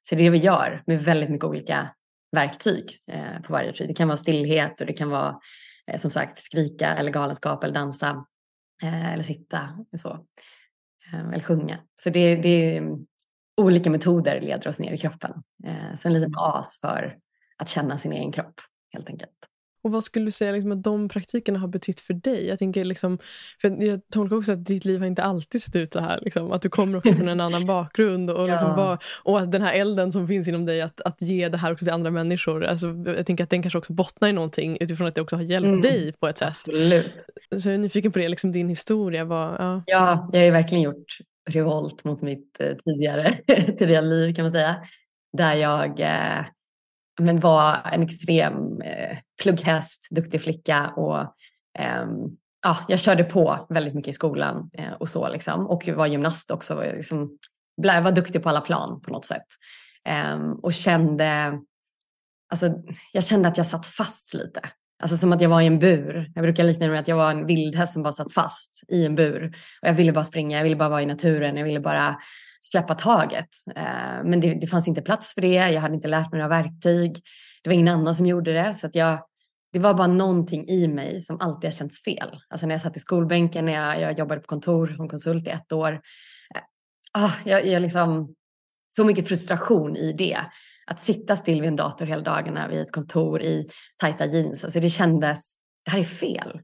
Så 0.08 0.14
det 0.14 0.22
är 0.22 0.24
det 0.24 0.30
vi 0.30 0.38
gör 0.38 0.82
med 0.86 1.00
väldigt 1.00 1.30
mycket 1.30 1.44
olika 1.44 1.94
verktyg 2.32 2.98
eh, 3.12 3.40
på 3.42 3.52
varje 3.52 3.68
retreat. 3.68 3.88
Det 3.88 3.94
kan 3.94 4.08
vara 4.08 4.16
stillhet 4.16 4.80
och 4.80 4.86
det 4.86 4.92
kan 4.92 5.10
vara 5.10 5.40
eh, 5.86 6.00
som 6.00 6.10
sagt 6.10 6.38
skrika 6.38 6.94
eller 6.94 7.10
galenskap 7.10 7.64
eller 7.64 7.74
dansa 7.74 8.26
eh, 8.82 9.12
eller 9.12 9.22
sitta 9.22 9.86
så. 9.96 10.26
eller 11.32 11.40
sjunga. 11.40 11.78
Så 11.94 12.10
det, 12.10 12.36
det 12.36 12.48
är 12.48 12.76
mm, 12.76 13.06
olika 13.56 13.90
metoder 13.90 14.40
leder 14.40 14.68
oss 14.68 14.80
ner 14.80 14.92
i 14.92 14.98
kroppen. 14.98 15.42
så 15.98 16.08
en 16.08 16.14
liten 16.14 16.34
as 16.36 16.78
för 16.80 17.18
att 17.58 17.68
känna 17.68 17.98
sin 17.98 18.12
egen 18.12 18.32
kropp 18.32 18.60
helt 18.92 19.08
enkelt. 19.08 19.30
Och 19.84 19.92
Vad 19.92 20.04
skulle 20.04 20.24
du 20.24 20.30
säga 20.30 20.52
liksom, 20.52 20.72
att 20.72 20.82
de 20.82 21.08
praktikerna 21.08 21.58
har 21.58 21.68
betytt 21.68 22.00
för 22.00 22.14
dig? 22.14 22.46
Jag 22.46 22.58
tänker 22.58 22.84
liksom, 22.84 23.18
för 23.60 23.82
jag 23.82 24.00
tolkar 24.12 24.36
också 24.36 24.52
att 24.52 24.66
ditt 24.66 24.84
liv 24.84 25.00
har 25.00 25.06
inte 25.06 25.22
alltid 25.22 25.62
sett 25.62 25.76
ut 25.76 25.92
så 25.92 26.00
här. 26.00 26.18
Liksom, 26.22 26.52
att 26.52 26.62
du 26.62 26.68
kommer 26.68 26.98
också 26.98 27.14
från 27.14 27.28
en 27.28 27.40
annan 27.46 27.66
bakgrund. 27.66 28.30
Och, 28.30 28.48
liksom 28.48 28.68
ja. 28.68 28.76
var, 28.76 28.98
och 29.22 29.38
att 29.38 29.52
den 29.52 29.62
här 29.62 29.74
elden 29.74 30.12
som 30.12 30.28
finns 30.28 30.48
inom 30.48 30.66
dig, 30.66 30.82
att, 30.82 31.00
att 31.00 31.22
ge 31.22 31.48
det 31.48 31.56
här 31.56 31.72
också 31.72 31.84
till 31.84 31.94
andra 31.94 32.10
människor. 32.10 32.64
Alltså, 32.64 32.86
jag 33.06 33.26
tänker 33.26 33.44
att 33.44 33.50
den 33.50 33.62
kanske 33.62 33.78
också 33.78 33.92
bottnar 33.92 34.28
i 34.28 34.32
någonting 34.32 34.78
utifrån 34.80 35.06
att 35.06 35.14
det 35.14 35.20
också 35.20 35.36
har 35.36 35.42
hjälpt 35.42 35.68
mm. 35.68 35.80
dig 35.80 36.12
på 36.12 36.28
ett 36.28 36.38
sätt. 36.38 36.48
Absolut. 36.48 37.26
Så 37.58 37.68
jag 37.68 37.74
är 37.74 37.78
nyfiken 37.78 38.12
på 38.12 38.18
det, 38.18 38.28
liksom 38.28 38.52
din 38.52 38.68
historia. 38.68 39.24
Var, 39.24 39.56
ja. 39.58 39.82
ja, 39.86 40.28
jag 40.32 40.40
har 40.40 40.44
ju 40.44 40.50
verkligen 40.50 40.82
gjort 40.82 41.18
revolt 41.50 42.04
mot 42.04 42.22
mitt 42.22 42.60
eh, 42.60 42.72
tidigare, 42.84 43.32
tidigare 43.78 44.06
liv 44.06 44.34
kan 44.34 44.44
man 44.44 44.52
säga. 44.52 44.76
Där 45.36 45.54
jag 45.54 46.00
eh, 46.00 46.44
men 47.20 47.40
var 47.40 47.80
en 47.92 48.02
extrem 48.02 48.80
eh, 48.80 49.18
plugghäst, 49.42 50.08
duktig 50.10 50.42
flicka 50.42 50.88
och 50.96 51.20
eh, 51.78 52.06
ja, 52.62 52.78
jag 52.88 53.00
körde 53.00 53.24
på 53.24 53.66
väldigt 53.68 53.94
mycket 53.94 54.08
i 54.08 54.12
skolan 54.12 54.70
eh, 54.72 54.92
och 54.92 55.08
så 55.08 55.28
liksom. 55.28 55.66
Och 55.66 55.88
var 55.88 56.06
gymnast 56.06 56.50
också. 56.50 56.82
Liksom, 56.82 57.38
var 57.76 58.12
duktig 58.12 58.42
på 58.42 58.48
alla 58.48 58.60
plan 58.60 59.00
på 59.00 59.10
något 59.10 59.24
sätt. 59.24 59.46
Eh, 60.08 60.38
och 60.62 60.72
kände, 60.72 61.58
alltså, 62.50 62.70
jag 63.12 63.24
kände 63.24 63.48
att 63.48 63.56
jag 63.56 63.66
satt 63.66 63.86
fast 63.86 64.34
lite. 64.34 64.60
Alltså 65.02 65.16
som 65.16 65.32
att 65.32 65.40
jag 65.40 65.48
var 65.48 65.60
i 65.60 65.66
en 65.66 65.78
bur. 65.78 66.32
Jag 66.34 66.42
brukar 66.42 66.64
likna 66.64 66.86
det 66.86 66.92
med 66.92 67.00
att 67.00 67.08
jag 67.08 67.16
var 67.16 67.30
en 67.30 67.46
vildhäst 67.46 67.92
som 67.92 68.02
bara 68.02 68.12
satt 68.12 68.32
fast 68.32 68.84
i 68.88 69.04
en 69.04 69.14
bur. 69.14 69.56
Och 69.82 69.88
jag 69.88 69.94
ville 69.94 70.12
bara 70.12 70.24
springa, 70.24 70.56
jag 70.56 70.64
ville 70.64 70.76
bara 70.76 70.88
vara 70.88 71.02
i 71.02 71.06
naturen, 71.06 71.56
jag 71.56 71.64
ville 71.64 71.80
bara 71.80 72.16
släppa 72.70 72.94
taget. 72.94 73.48
Eh, 73.76 74.24
men 74.24 74.40
det, 74.40 74.54
det, 74.54 74.66
fanns 74.66 74.88
inte 74.88 75.02
plats 75.02 75.34
för 75.34 75.40
det. 75.40 75.54
Jag 75.54 75.80
hade 75.80 75.94
inte 75.94 76.08
lärt 76.08 76.32
mig 76.32 76.38
några 76.40 76.62
verktyg. 76.62 77.12
Det 77.62 77.70
var 77.70 77.74
ingen 77.74 77.88
annan 77.88 78.14
som 78.14 78.26
gjorde 78.26 78.52
det. 78.52 78.74
Så 78.74 78.86
att 78.86 78.94
jag, 78.94 79.18
det 79.72 79.78
var 79.78 79.94
bara 79.94 80.06
någonting 80.06 80.68
i 80.68 80.88
mig 80.88 81.20
som 81.20 81.40
alltid 81.40 81.64
har 81.64 81.72
känts 81.72 82.04
fel. 82.04 82.40
Alltså 82.48 82.66
när 82.66 82.74
jag 82.74 82.82
satt 82.82 82.96
i 82.96 83.00
skolbänken, 83.00 83.64
när 83.64 83.72
jag, 83.72 84.00
jag 84.00 84.18
jobbade 84.18 84.40
på 84.40 84.46
kontor 84.46 84.94
som 84.96 85.08
konsult 85.08 85.46
i 85.46 85.50
ett 85.50 85.72
år. 85.72 85.92
Eh, 86.54 86.60
ah, 87.12 87.32
jag, 87.44 87.66
jag 87.66 87.82
liksom, 87.82 88.34
så 88.88 89.04
mycket 89.04 89.28
frustration 89.28 89.96
i 89.96 90.12
det. 90.12 90.40
Att 90.86 91.00
sitta 91.00 91.36
still 91.36 91.60
vid 91.60 91.68
en 91.68 91.76
dator 91.76 92.06
hela 92.06 92.22
dagarna 92.22 92.68
vid 92.68 92.80
ett 92.80 92.92
kontor 92.92 93.42
i 93.42 93.68
tajta 93.96 94.26
jeans. 94.26 94.64
Alltså 94.64 94.80
det 94.80 94.88
kändes, 94.88 95.54
det 95.84 95.90
här 95.90 95.98
är 95.98 96.04
fel. 96.04 96.60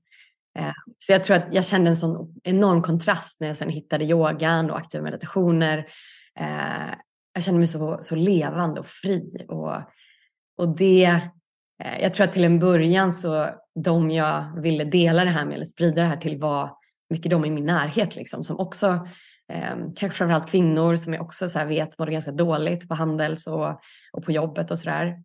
Eh, 0.58 0.72
så 0.98 1.12
jag 1.12 1.24
tror 1.24 1.36
att 1.36 1.46
jag 1.50 1.64
kände 1.64 1.90
en 1.90 1.96
sån 1.96 2.40
enorm 2.44 2.82
kontrast 2.82 3.40
när 3.40 3.48
jag 3.48 3.56
sen 3.56 3.68
hittade 3.68 4.04
yogan 4.04 4.70
och 4.70 4.78
aktiva 4.78 5.02
meditationer. 5.02 5.78
Eh, 6.38 6.94
jag 7.34 7.44
kände 7.44 7.58
mig 7.58 7.66
så, 7.66 7.98
så 8.00 8.16
levande 8.16 8.80
och 8.80 8.86
fri. 8.86 9.46
Och, 9.48 9.76
och 10.58 10.76
det, 10.76 11.20
eh, 11.82 12.00
jag 12.00 12.14
tror 12.14 12.24
att 12.24 12.32
till 12.32 12.44
en 12.44 12.58
början 12.58 13.12
så 13.12 13.48
de 13.84 14.10
jag 14.10 14.60
ville 14.62 14.84
dela 14.84 15.24
det 15.24 15.30
här 15.30 15.44
med 15.44 15.54
eller 15.54 15.64
sprida 15.64 16.02
det 16.02 16.08
här 16.08 16.16
till 16.16 16.38
var 16.38 16.70
mycket 17.10 17.30
de 17.30 17.44
i 17.44 17.50
min 17.50 17.66
närhet 17.66 18.16
liksom, 18.16 18.44
som 18.44 18.58
också 18.60 19.08
kanske 19.96 20.10
framförallt 20.10 20.50
kvinnor 20.50 20.96
som 20.96 21.12
jag 21.14 21.22
också 21.22 21.48
så 21.48 21.64
vet 21.64 21.98
mådde 21.98 22.12
ganska 22.12 22.32
dåligt 22.32 22.88
på 22.88 22.94
Handels 22.94 23.46
och, 23.46 23.80
och 24.12 24.24
på 24.24 24.32
jobbet 24.32 24.70
och 24.70 24.78
sådär. 24.78 25.22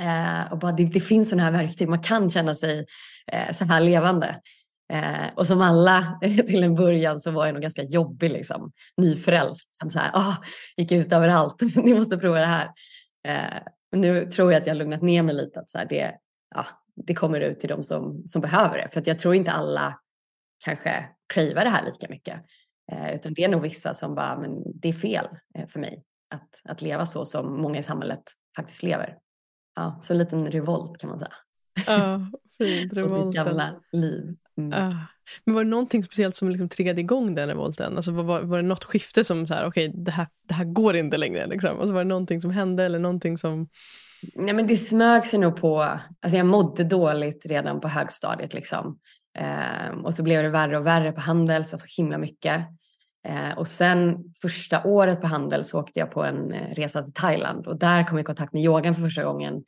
Eh, 0.00 0.52
och 0.52 0.58
bara 0.58 0.72
det, 0.72 0.84
det 0.84 1.00
finns 1.00 1.28
sådana 1.28 1.42
här 1.42 1.52
verktyg, 1.52 1.88
man 1.88 2.02
kan 2.02 2.30
känna 2.30 2.54
sig 2.54 2.86
eh, 3.32 3.52
så 3.52 3.64
här 3.64 3.80
levande. 3.80 4.40
Eh, 4.92 5.34
och 5.34 5.46
som 5.46 5.60
alla 5.60 6.18
till 6.46 6.62
en 6.62 6.74
början 6.74 7.20
så 7.20 7.30
var 7.30 7.46
jag 7.46 7.52
nog 7.52 7.62
ganska 7.62 7.82
jobbig, 7.82 8.30
liksom. 8.30 8.72
nyfrälst. 8.96 9.76
Som 9.76 9.90
så 9.90 9.98
här, 9.98 10.10
ah, 10.14 10.36
gick 10.76 10.92
ut 10.92 11.12
överallt, 11.12 11.56
ni 11.76 11.94
måste 11.94 12.16
prova 12.16 12.38
det 12.38 12.46
här. 12.46 12.70
Eh, 13.28 13.62
nu 13.96 14.26
tror 14.26 14.52
jag 14.52 14.60
att 14.60 14.66
jag 14.66 14.74
har 14.74 14.78
lugnat 14.78 15.02
ner 15.02 15.22
mig 15.22 15.34
lite, 15.34 15.60
att 15.60 15.70
så 15.70 15.78
här, 15.78 15.86
det, 15.88 16.14
ja, 16.54 16.66
det 17.06 17.14
kommer 17.14 17.40
ut 17.40 17.60
till 17.60 17.68
de 17.68 17.82
som, 17.82 18.22
som 18.26 18.42
behöver 18.42 18.78
det. 18.78 18.88
För 18.88 19.00
att 19.00 19.06
jag 19.06 19.18
tror 19.18 19.34
inte 19.34 19.52
alla 19.52 19.98
kanske 20.64 21.08
kräver 21.34 21.64
det 21.64 21.70
här 21.70 21.84
lika 21.84 22.06
mycket. 22.08 22.40
Eh, 22.92 23.14
utan 23.14 23.34
det 23.34 23.44
är 23.44 23.48
nog 23.48 23.62
vissa 23.62 23.94
som 23.94 24.14
bara, 24.14 24.38
men 24.38 24.80
det 24.80 24.88
är 24.88 24.92
fel 24.92 25.28
eh, 25.58 25.66
för 25.66 25.80
mig 25.80 26.04
att, 26.34 26.60
att 26.64 26.82
leva 26.82 27.06
så 27.06 27.24
som 27.24 27.62
många 27.62 27.78
i 27.78 27.82
samhället 27.82 28.22
faktiskt 28.56 28.82
lever. 28.82 29.18
Ja, 29.74 29.98
så 30.02 30.12
en 30.12 30.18
liten 30.18 30.50
revolt 30.50 30.98
kan 30.98 31.10
man 31.10 31.18
säga. 31.18 31.32
Ja, 31.86 32.26
fint. 32.58 32.92
Revolten. 32.92 33.26
mitt 33.26 33.34
gamla 33.34 33.74
liv. 33.92 34.36
Mm. 34.56 34.72
Uh, 34.72 34.96
men 35.44 35.54
var 35.54 35.64
det 35.64 35.70
någonting 35.70 36.02
speciellt 36.02 36.34
som 36.34 36.50
liksom 36.50 36.68
triggade 36.68 37.00
igång 37.00 37.34
den 37.34 37.48
revolten? 37.48 37.96
Alltså 37.96 38.12
var, 38.12 38.40
var 38.40 38.56
det 38.56 38.62
något 38.62 38.84
skifte 38.84 39.24
som 39.24 39.46
så 39.46 39.54
här, 39.54 39.66
okej, 39.66 39.88
okay, 39.88 40.02
det, 40.04 40.10
här, 40.10 40.26
det 40.48 40.54
här 40.54 40.64
går 40.64 40.96
inte 40.96 41.16
längre? 41.16 41.46
Liksom? 41.46 41.78
Alltså 41.78 41.94
var 41.94 42.00
det 42.00 42.08
någonting 42.08 42.40
som 42.40 42.50
hände 42.50 42.84
eller 42.84 42.98
någonting 42.98 43.38
som... 43.38 43.68
Nej 44.34 44.54
men 44.54 44.66
det 44.66 44.76
smög 44.76 45.26
sig 45.26 45.38
nog 45.38 45.56
på, 45.56 45.82
alltså 46.20 46.36
jag 46.36 46.46
mådde 46.46 46.84
dåligt 46.84 47.46
redan 47.46 47.80
på 47.80 47.88
högstadiet 47.88 48.54
liksom. 48.54 48.98
Eh, 49.38 49.98
och 50.04 50.14
så 50.14 50.22
blev 50.22 50.42
det 50.42 50.48
värre 50.48 50.78
och 50.78 50.86
värre 50.86 51.12
på 51.12 51.20
Handels, 51.20 51.70
så 51.70 51.76
himla 51.96 52.18
mycket. 52.18 52.66
Eh, 53.28 53.58
och 53.58 53.66
sen 53.66 54.16
första 54.42 54.84
året 54.84 55.20
på 55.20 55.26
Handels 55.26 55.68
så 55.68 55.80
åkte 55.80 56.00
jag 56.00 56.10
på 56.10 56.24
en 56.24 56.52
eh, 56.52 56.74
resa 56.74 57.02
till 57.02 57.12
Thailand 57.12 57.66
och 57.66 57.78
där 57.78 58.04
kom 58.04 58.18
jag 58.18 58.24
i 58.24 58.26
kontakt 58.26 58.52
med 58.52 58.62
yogan 58.62 58.94
för 58.94 59.02
första 59.02 59.24
gången 59.24 59.62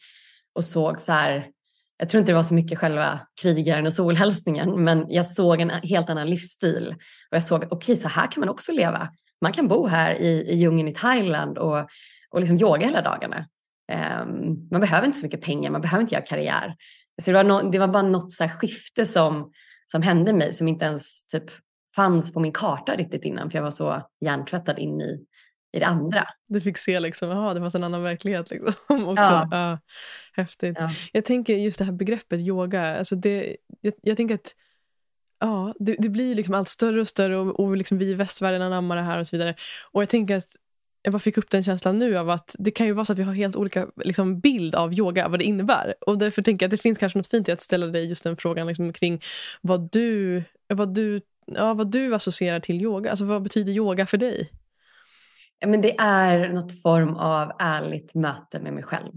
och 0.55 0.65
såg 0.65 1.01
så 1.01 1.13
här, 1.13 1.51
jag 1.97 2.09
tror 2.09 2.19
inte 2.19 2.33
det 2.33 2.37
var 2.37 2.43
så 2.43 2.55
mycket 2.55 2.79
själva 2.79 3.21
krigaren 3.43 3.87
och 3.87 3.93
solhälsningen, 3.93 4.85
men 4.85 5.07
jag 5.09 5.27
såg 5.27 5.61
en 5.61 5.71
helt 5.71 6.11
annan 6.11 6.31
livsstil 6.31 6.89
och 7.31 7.37
jag 7.37 7.45
såg 7.45 7.65
att 7.65 7.73
okej, 7.73 7.93
okay, 7.93 7.97
så 7.97 8.09
här 8.09 8.31
kan 8.31 8.41
man 8.41 8.49
också 8.49 8.73
leva. 8.73 9.09
Man 9.41 9.53
kan 9.53 9.69
bo 9.69 9.87
här 9.87 10.15
i, 10.15 10.51
i 10.51 10.57
djungeln 10.57 10.89
i 10.89 10.93
Thailand 10.93 11.59
och, 11.59 11.89
och 12.31 12.41
liksom 12.41 12.59
yoga 12.59 12.87
hela 12.87 13.03
dagarna. 13.03 13.47
Um, 13.93 14.69
man 14.71 14.81
behöver 14.81 15.07
inte 15.07 15.19
så 15.19 15.27
mycket 15.27 15.43
pengar, 15.43 15.71
man 15.71 15.81
behöver 15.81 16.03
inte 16.03 16.15
göra 16.15 16.25
karriär. 16.25 16.75
Så 17.23 17.31
det, 17.31 17.37
var 17.37 17.45
no, 17.45 17.71
det 17.71 17.79
var 17.79 17.89
bara 17.89 18.03
något 18.03 18.33
så 18.33 18.49
skifte 18.49 19.07
som, 19.07 19.53
som 19.87 20.03
hände 20.03 20.33
mig 20.33 20.53
som 20.53 20.69
inte 20.69 20.85
ens 20.85 21.27
typ 21.27 21.45
fanns 21.97 22.33
på 22.33 22.41
min 22.41 22.53
karta 22.53 22.97
riktigt 22.97 23.25
innan 23.25 23.51
för 23.51 23.59
jag 23.59 23.63
var 23.63 23.71
så 23.71 24.03
hjärntvättad 24.21 24.79
in 24.79 25.01
i, 25.01 25.25
i 25.73 25.79
det 25.79 25.87
andra. 25.87 26.29
Du 26.49 26.61
fick 26.61 26.79
se 26.79 27.01
liksom, 27.01 27.31
aha, 27.31 27.55
det 27.55 27.61
fanns 27.61 27.75
en 27.75 27.85
annan 27.85 28.03
verklighet. 28.03 28.51
Liksom. 28.51 28.75
också. 28.89 29.15
Ja. 29.23 29.49
ja. 29.51 29.79
häftigt. 30.33 30.77
Ja. 30.79 30.91
Jag 31.13 31.25
tänker 31.25 31.57
just 31.57 31.79
det 31.79 31.85
här 31.85 31.93
begreppet 31.93 32.41
yoga, 32.41 32.99
alltså 32.99 33.17
det, 33.17 33.57
jag, 33.81 33.95
jag 34.03 34.17
tänker 34.17 34.35
att 34.35 34.55
ja, 35.41 35.75
det, 35.79 35.97
det, 35.99 36.09
blir 36.09 36.35
liksom 36.35 36.55
allt 36.55 36.69
större 36.69 37.01
och 37.01 37.09
större 37.09 37.37
och, 37.37 37.61
och 37.61 37.77
liksom 37.77 37.99
vi 37.99 38.11
i 38.11 38.15
västvärlden 38.15 38.63
anammar 38.63 38.97
det 38.97 39.03
här 39.03 39.19
och 39.19 39.27
så 39.27 39.37
vidare. 39.37 39.55
Och 39.93 40.03
jag 40.03 40.09
tänker 40.09 40.37
att 40.37 40.57
jag 41.03 41.13
bara 41.13 41.19
fick 41.19 41.39
upp 41.39 41.51
den 41.51 41.63
känslan 41.63 41.99
nu 41.99 42.19
av 42.19 42.31
att 42.31 42.57
det 42.59 42.71
kan 42.71 42.87
ju 42.87 42.93
vara 42.93 43.05
så 43.05 43.13
att 43.13 43.19
vi 43.19 43.23
har 43.23 43.33
helt 43.33 43.57
olika 43.57 43.87
liksom, 43.97 44.41
bild 44.41 44.75
av 44.75 44.95
yoga, 44.95 45.29
vad 45.29 45.41
det 45.41 45.45
innebär. 45.45 45.95
Och 46.01 46.19
därför 46.19 46.43
tänker 46.43 46.65
jag 46.65 46.69
att 46.69 46.71
det 46.71 46.83
finns 46.83 46.99
kanske 46.99 47.19
något 47.19 47.27
fint 47.27 47.49
i 47.49 47.53
att 47.53 47.61
ställa 47.61 47.87
dig 47.87 48.09
just 48.09 48.25
den 48.25 48.37
frågan 48.37 48.67
liksom, 48.67 48.93
kring 48.93 49.23
vad 49.61 49.91
du, 49.93 50.43
vad, 50.69 50.95
du, 50.95 51.21
ja, 51.47 51.75
vad 51.75 51.91
du 51.91 52.15
associerar 52.15 52.61
till 52.61 52.83
yoga. 52.83 53.11
Alltså 53.11 53.25
vad 53.25 53.43
betyder 53.43 53.73
yoga 53.73 54.07
för 54.07 54.19
dig? 54.19 54.51
Men 55.67 55.81
det 55.81 55.97
är 55.99 56.49
något 56.49 56.83
form 56.83 57.17
av 57.17 57.53
ärligt 57.59 58.15
möte 58.15 58.61
med 58.61 58.73
mig 58.73 58.83
själv. 58.83 59.13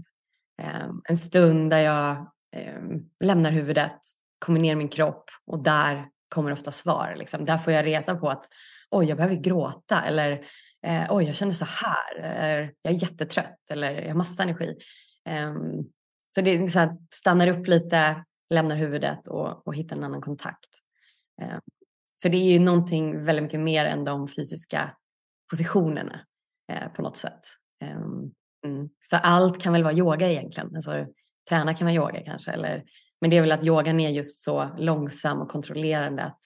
Ehm, 0.62 1.02
en 1.04 1.16
stund 1.16 1.70
där 1.70 1.78
jag 1.78 2.32
ehm, 2.56 3.00
lämnar 3.24 3.50
huvudet, 3.50 3.98
kommer 4.38 4.60
ner 4.60 4.72
i 4.72 4.76
min 4.76 4.88
kropp 4.88 5.24
och 5.46 5.62
där 5.62 6.08
kommer 6.28 6.52
ofta 6.52 6.70
svar. 6.70 7.14
Liksom. 7.18 7.44
Där 7.44 7.58
får 7.58 7.72
jag 7.72 7.86
reda 7.86 8.14
på 8.16 8.28
att 8.30 8.44
oj, 8.90 9.06
jag 9.06 9.16
behöver 9.16 9.36
gråta 9.36 10.02
eller 10.02 10.44
eh, 10.86 11.06
oj, 11.10 11.24
jag 11.24 11.34
känner 11.34 11.52
så 11.52 11.64
här, 11.64 12.18
eller, 12.18 12.72
jag 12.82 12.94
är 12.94 13.02
jättetrött 13.02 13.70
eller 13.70 13.92
jag 13.92 14.08
har 14.08 14.14
massa 14.14 14.42
energi. 14.42 14.76
Ehm, 15.24 15.84
så 16.28 16.40
det 16.40 16.50
är 16.50 16.66
så 16.66 16.78
här, 16.78 16.96
stannar 17.10 17.46
upp 17.46 17.66
lite, 17.66 18.24
lämnar 18.50 18.76
huvudet 18.76 19.28
och, 19.28 19.66
och 19.66 19.74
hittar 19.74 19.96
en 19.96 20.04
annan 20.04 20.20
kontakt. 20.20 20.68
Så 22.22 22.28
det 22.28 22.36
är 22.36 22.52
ju 22.52 22.58
någonting 22.58 23.24
väldigt 23.24 23.42
mycket 23.42 23.60
mer 23.60 23.84
än 23.84 24.04
de 24.04 24.28
fysiska 24.28 24.96
positionerna 25.50 26.20
eh, 26.72 26.88
på 26.88 27.02
något 27.02 27.16
sätt. 27.16 27.40
Um, 27.84 28.32
mm. 28.66 28.88
Så 29.00 29.16
allt 29.16 29.62
kan 29.62 29.72
väl 29.72 29.82
vara 29.82 29.94
yoga 29.94 30.30
egentligen. 30.30 30.76
Alltså, 30.76 31.06
träna 31.48 31.74
kan 31.74 31.84
vara 31.84 31.94
yoga 31.94 32.22
kanske. 32.24 32.50
Eller, 32.50 32.84
men 33.20 33.30
det 33.30 33.36
är 33.36 33.40
väl 33.40 33.52
att 33.52 33.64
yogan 33.64 34.00
är 34.00 34.10
just 34.10 34.44
så 34.44 34.70
långsam 34.78 35.40
och 35.40 35.48
kontrollerande 35.48 36.22
att, 36.22 36.38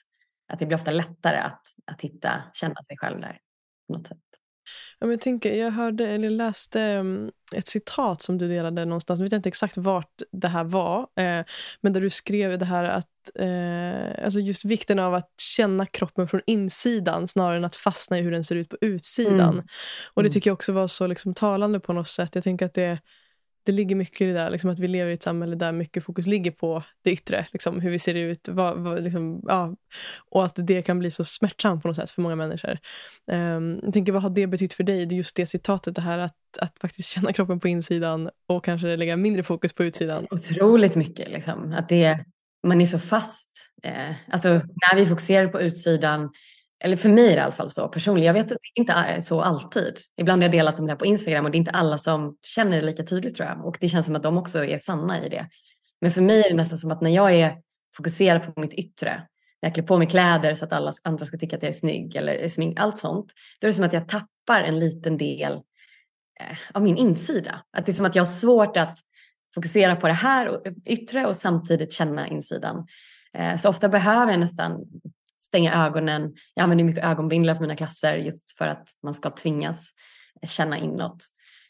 att 0.52 0.58
det 0.58 0.66
blir 0.66 0.76
ofta 0.76 0.90
lättare 0.90 1.36
att, 1.36 1.62
att 1.86 2.00
hitta, 2.00 2.42
känna 2.54 2.82
sig 2.82 2.96
själv 2.96 3.20
där 3.20 3.38
på 3.86 3.92
något 3.92 4.06
sätt. 4.06 4.18
Ja, 4.98 5.06
men 5.06 5.10
jag, 5.10 5.20
tänker, 5.20 5.54
jag 5.54 5.70
hörde 5.70 6.08
eller 6.08 6.30
läste 6.30 6.96
um, 6.96 7.30
ett 7.54 7.66
citat 7.66 8.22
som 8.22 8.38
du 8.38 8.48
delade 8.48 8.84
någonstans. 8.84 9.20
Jag 9.20 9.24
vet 9.24 9.32
inte 9.32 9.48
exakt 9.48 9.76
vart 9.76 10.22
det 10.32 10.48
här 10.48 10.64
var. 10.64 11.00
Eh, 11.00 11.44
men 11.80 11.92
där 11.92 12.00
du 12.00 12.10
skrev 12.10 12.58
det 12.58 12.64
här 12.64 12.84
att 12.84 13.06
eh, 13.34 14.24
alltså 14.24 14.40
just 14.40 14.64
vikten 14.64 14.98
av 14.98 15.14
att 15.14 15.30
känna 15.56 15.86
kroppen 15.86 16.28
från 16.28 16.40
insidan 16.46 17.28
snarare 17.28 17.56
än 17.56 17.64
att 17.64 17.76
fastna 17.76 18.18
i 18.18 18.22
hur 18.22 18.30
den 18.30 18.44
ser 18.44 18.56
ut 18.56 18.68
på 18.68 18.76
utsidan. 18.80 19.52
Mm. 19.52 19.66
Och 20.14 20.22
det 20.22 20.26
mm. 20.26 20.32
tycker 20.32 20.50
jag 20.50 20.54
också 20.54 20.72
var 20.72 20.88
så 20.88 21.06
liksom, 21.06 21.34
talande 21.34 21.80
på 21.80 21.92
något 21.92 22.08
sätt. 22.08 22.34
Jag 22.34 22.44
tänker 22.44 22.66
att 22.66 22.74
det 22.74 22.98
det 23.64 23.72
ligger 23.72 23.96
mycket 23.96 24.20
i 24.20 24.24
det 24.26 24.32
där, 24.32 24.50
liksom 24.50 24.70
att 24.70 24.78
vi 24.78 24.88
lever 24.88 25.10
i 25.10 25.14
ett 25.14 25.22
samhälle 25.22 25.56
där 25.56 25.72
mycket 25.72 26.04
fokus 26.04 26.26
ligger 26.26 26.50
på 26.50 26.82
det 27.02 27.10
yttre, 27.12 27.46
liksom, 27.52 27.80
hur 27.80 27.90
vi 27.90 27.98
ser 27.98 28.14
ut, 28.14 28.48
vad, 28.48 28.78
vad, 28.78 29.02
liksom, 29.02 29.42
ja, 29.46 29.76
och 30.30 30.44
att 30.44 30.54
det 30.56 30.82
kan 30.82 30.98
bli 30.98 31.10
så 31.10 31.24
smärtsamt 31.24 31.82
på 31.82 31.88
något 31.88 31.96
sätt 31.96 32.10
för 32.10 32.22
många 32.22 32.36
människor. 32.36 32.78
Um, 33.26 33.80
jag 33.82 33.92
tänker, 33.92 34.12
vad 34.12 34.22
har 34.22 34.30
det 34.30 34.46
betytt 34.46 34.74
för 34.74 34.84
dig? 34.84 35.14
Just 35.14 35.36
det 35.36 35.46
citatet, 35.46 35.94
det 35.94 36.00
här 36.00 36.18
att, 36.18 36.36
att 36.58 36.78
faktiskt 36.80 37.08
känna 37.08 37.32
kroppen 37.32 37.60
på 37.60 37.68
insidan 37.68 38.30
och 38.46 38.64
kanske 38.64 38.96
lägga 38.96 39.16
mindre 39.16 39.42
fokus 39.42 39.72
på 39.72 39.84
utsidan. 39.84 40.26
Otroligt 40.30 40.96
mycket, 40.96 41.28
liksom. 41.28 41.72
att 41.72 41.88
det, 41.88 42.24
man 42.66 42.80
är 42.80 42.86
så 42.86 42.98
fast. 42.98 43.50
Eh, 43.82 44.14
alltså, 44.30 44.48
när 44.48 44.96
vi 44.96 45.06
fokuserar 45.06 45.48
på 45.48 45.60
utsidan 45.60 46.30
eller 46.84 46.96
för 46.96 47.08
mig 47.08 47.24
är 47.24 47.30
det 47.30 47.36
i 47.36 47.40
alla 47.40 47.52
fall 47.52 47.70
så 47.70 47.88
personligen. 47.88 48.26
Jag 48.26 48.34
vet 48.34 48.52
att 48.52 48.58
det 48.62 48.80
inte 48.80 48.92
är 48.92 49.20
så 49.20 49.40
alltid. 49.40 49.94
Ibland 50.16 50.42
har 50.42 50.48
jag 50.48 50.52
delat 50.52 50.78
om 50.78 50.86
det 50.86 50.92
här 50.92 50.98
på 50.98 51.06
Instagram 51.06 51.44
och 51.44 51.50
det 51.50 51.56
är 51.56 51.58
inte 51.58 51.70
alla 51.70 51.98
som 51.98 52.36
känner 52.42 52.80
det 52.80 52.86
lika 52.86 53.02
tydligt 53.02 53.34
tror 53.34 53.48
jag. 53.48 53.66
Och 53.66 53.76
det 53.80 53.88
känns 53.88 54.06
som 54.06 54.16
att 54.16 54.22
de 54.22 54.38
också 54.38 54.64
är 54.64 54.76
sanna 54.78 55.26
i 55.26 55.28
det. 55.28 55.48
Men 56.00 56.10
för 56.10 56.22
mig 56.22 56.44
är 56.44 56.50
det 56.50 56.56
nästan 56.56 56.78
som 56.78 56.90
att 56.90 57.00
när 57.00 57.10
jag 57.10 57.34
är 57.34 57.56
fokuserad 57.96 58.54
på 58.54 58.60
mitt 58.60 58.74
yttre, 58.74 59.10
när 59.62 59.68
jag 59.68 59.74
klär 59.74 59.84
på 59.84 59.98
mig 59.98 60.06
kläder 60.06 60.54
så 60.54 60.64
att 60.64 60.72
alla 60.72 60.92
andra 61.04 61.24
ska 61.24 61.38
tycka 61.38 61.56
att 61.56 61.62
jag 61.62 61.68
är 61.68 61.72
snygg 61.72 62.16
eller 62.16 62.48
smink, 62.48 62.80
allt 62.80 62.98
sånt. 62.98 63.32
Då 63.60 63.66
är 63.66 63.68
det 63.68 63.74
som 63.74 63.84
att 63.84 63.92
jag 63.92 64.08
tappar 64.08 64.60
en 64.60 64.78
liten 64.78 65.16
del 65.18 65.52
eh, 65.52 66.58
av 66.74 66.82
min 66.82 66.96
insida. 66.96 67.62
Att 67.76 67.86
det 67.86 67.92
är 67.92 67.94
som 67.94 68.06
att 68.06 68.14
jag 68.14 68.20
har 68.20 68.30
svårt 68.30 68.76
att 68.76 68.98
fokusera 69.54 69.96
på 69.96 70.06
det 70.06 70.12
här 70.12 70.60
yttre 70.86 71.26
och 71.26 71.36
samtidigt 71.36 71.92
känna 71.92 72.28
insidan. 72.28 72.86
Eh, 73.38 73.56
så 73.56 73.68
ofta 73.68 73.88
behöver 73.88 74.32
jag 74.32 74.40
nästan 74.40 74.84
stänga 75.42 75.86
ögonen. 75.86 76.34
Jag 76.54 76.62
använder 76.62 76.84
mycket 76.84 77.04
ögonbindlar 77.04 77.54
på 77.54 77.60
mina 77.60 77.76
klasser 77.76 78.16
just 78.16 78.58
för 78.58 78.66
att 78.66 78.88
man 79.02 79.14
ska 79.14 79.30
tvingas 79.30 79.90
eh, 80.42 80.48
känna 80.48 80.78
inåt. 80.78 81.24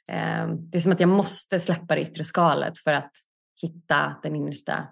Eh, 0.09 0.49
det 0.49 0.79
är 0.79 0.81
som 0.81 0.93
att 0.93 1.01
jag 1.01 1.09
måste 1.09 1.61
släppa 1.61 1.95
det 1.95 2.01
yttre 2.01 2.25
skalet 2.25 2.79
för 2.79 2.93
att 2.93 3.13
hitta 3.63 4.17
den 4.23 4.37
innersta 4.37 4.89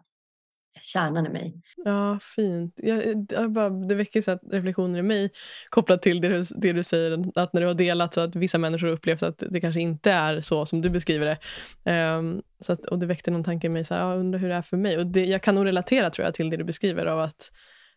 kärnan 0.80 1.26
i 1.26 1.28
mig. 1.28 1.54
Ja, 1.76 2.18
fint. 2.22 2.74
Jag, 2.76 3.26
jag 3.30 3.52
bara, 3.52 3.70
det 3.70 3.94
väcker 3.94 4.22
så 4.22 4.38
reflektioner 4.50 4.98
i 4.98 5.02
mig 5.02 5.30
kopplat 5.68 6.02
till 6.02 6.20
det 6.20 6.28
du, 6.28 6.44
det 6.56 6.72
du 6.72 6.82
säger, 6.82 7.24
att 7.34 7.52
när 7.52 7.60
du 7.60 7.66
har 7.66 7.74
delat 7.74 8.14
så 8.14 8.20
att 8.20 8.36
vissa 8.36 8.58
människor 8.58 8.88
upplevt 8.88 9.22
att 9.22 9.42
det 9.50 9.60
kanske 9.60 9.80
inte 9.80 10.12
är 10.12 10.40
så 10.40 10.66
som 10.66 10.80
du 10.80 10.88
beskriver 10.88 11.26
det. 11.26 12.16
Um, 12.16 12.42
så 12.60 12.72
att, 12.72 12.86
och 12.86 12.98
det 12.98 13.06
väckte 13.06 13.30
någon 13.30 13.44
tanke 13.44 13.66
i 13.66 13.70
mig, 13.70 13.84
så 13.84 13.94
här, 13.94 14.10
jag 14.10 14.18
undrar 14.18 14.38
hur 14.38 14.48
det 14.48 14.54
är 14.54 14.62
för 14.62 14.76
mig. 14.76 14.98
Och 14.98 15.06
det, 15.06 15.24
jag 15.24 15.42
kan 15.42 15.54
nog 15.54 15.66
relatera 15.66 16.10
tror 16.10 16.24
jag 16.24 16.34
till 16.34 16.50
det 16.50 16.56
du 16.56 16.64
beskriver 16.64 17.06
av 17.06 17.20
att 17.20 17.52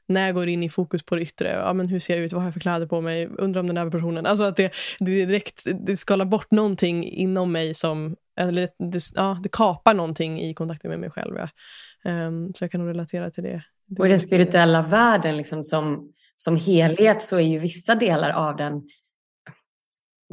när 0.07 0.25
jag 0.25 0.35
går 0.35 0.49
in 0.49 0.63
i 0.63 0.69
fokus 0.69 1.03
på 1.03 1.15
det 1.15 1.21
yttre, 1.21 1.49
ja, 1.49 1.73
men 1.73 1.87
hur 1.87 1.99
ser 1.99 2.15
jag 2.15 2.23
ut, 2.23 2.33
vad 2.33 2.41
har 2.41 2.47
jag 2.47 2.53
för 2.53 2.59
kläder 2.61 2.85
på 2.85 3.01
mig, 3.01 3.27
undrar 3.37 3.59
om 3.59 3.67
den 3.67 3.75
där 3.75 3.89
personen. 3.89 4.25
Alltså 4.25 4.43
att 4.43 4.57
det, 4.57 4.73
det 4.99 5.25
direkt 5.25 5.63
det 5.85 5.97
skalar 5.97 6.25
bort 6.25 6.51
någonting 6.51 7.03
inom 7.03 7.51
mig 7.51 7.73
som, 7.73 8.15
eller 8.39 8.69
det, 8.91 9.03
ja, 9.15 9.39
det 9.43 9.49
kapar 9.49 9.93
någonting 9.93 10.41
i 10.41 10.53
kontakten 10.53 10.89
med 10.91 10.99
mig 10.99 11.09
själv. 11.09 11.37
Ja. 11.37 11.47
Um, 12.27 12.53
så 12.53 12.63
jag 12.63 12.71
kan 12.71 12.81
nog 12.81 12.89
relatera 12.89 13.31
till 13.31 13.43
det. 13.43 13.63
det 13.87 13.99
och 13.99 14.05
i 14.05 14.09
den 14.09 14.19
spirituella 14.19 14.81
världen 14.81 15.37
liksom 15.37 15.63
som, 15.63 16.11
som 16.37 16.55
helhet 16.55 17.21
så 17.21 17.35
är 17.35 17.47
ju 17.47 17.59
vissa 17.59 17.95
delar 17.95 18.29
av 18.29 18.55
den 18.55 18.81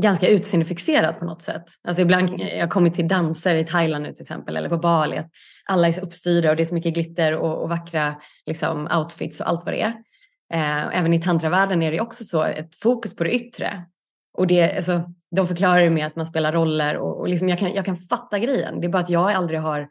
ganska 0.01 0.29
utseendefixerad 0.29 1.19
på 1.19 1.25
något 1.25 1.43
sätt. 1.43 1.65
Alltså 1.89 2.03
ibland, 2.03 2.41
jag 2.41 2.61
har 2.61 2.69
kommit 2.69 2.95
till 2.95 3.09
danser 3.09 3.55
i 3.55 3.65
Thailand 3.65 4.05
nu 4.05 4.13
till 4.13 4.23
exempel, 4.23 4.57
eller 4.57 4.69
på 4.69 4.79
Bali, 4.79 5.17
att 5.17 5.31
alla 5.69 5.89
är 5.89 5.93
så 5.93 6.01
uppstyrda 6.01 6.51
och 6.51 6.57
det 6.57 6.63
är 6.63 6.65
så 6.65 6.75
mycket 6.75 6.95
glitter 6.95 7.37
och, 7.37 7.63
och 7.63 7.69
vackra 7.69 8.15
liksom, 8.47 8.89
outfits 8.97 9.41
och 9.41 9.49
allt 9.49 9.65
vad 9.65 9.75
det 9.75 9.81
är. 9.81 9.95
Eh, 10.53 10.99
även 10.99 11.15
i 11.15 11.23
tantravärlden 11.23 11.83
är 11.83 11.93
det 11.93 12.01
också 12.01 12.25
så, 12.25 12.43
ett 12.43 12.77
fokus 12.77 13.17
på 13.17 13.25
det 13.25 13.35
yttre. 13.35 13.85
Och 14.39 14.47
det, 14.47 14.77
alltså, 14.77 15.03
de 15.37 15.47
förklarar 15.47 15.81
det 15.81 15.91
med 15.91 16.07
att 16.07 16.17
man 16.17 16.27
spelar 16.27 16.53
roller 16.53 16.97
och, 16.97 17.21
och 17.21 17.29
liksom 17.29 17.49
jag, 17.49 17.59
kan, 17.59 17.75
jag 17.75 17.85
kan 17.85 17.97
fatta 17.97 18.39
grejen. 18.39 18.81
Det 18.81 18.87
är 18.87 18.89
bara 18.89 19.03
att 19.03 19.11
jag 19.11 19.33
aldrig 19.33 19.61
har 19.61 19.89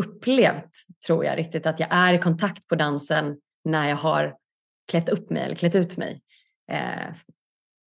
upplevt, 0.00 0.70
tror 1.06 1.24
jag 1.24 1.38
riktigt, 1.38 1.66
att 1.66 1.80
jag 1.80 1.88
är 1.90 2.12
i 2.12 2.18
kontakt 2.18 2.68
på 2.68 2.74
dansen 2.74 3.36
när 3.64 3.88
jag 3.88 3.96
har 3.96 4.34
klätt 4.90 5.08
upp 5.08 5.30
mig 5.30 5.42
eller 5.42 5.54
klätt 5.54 5.74
ut 5.74 5.96
mig. 5.96 6.20
Eh, 6.72 7.14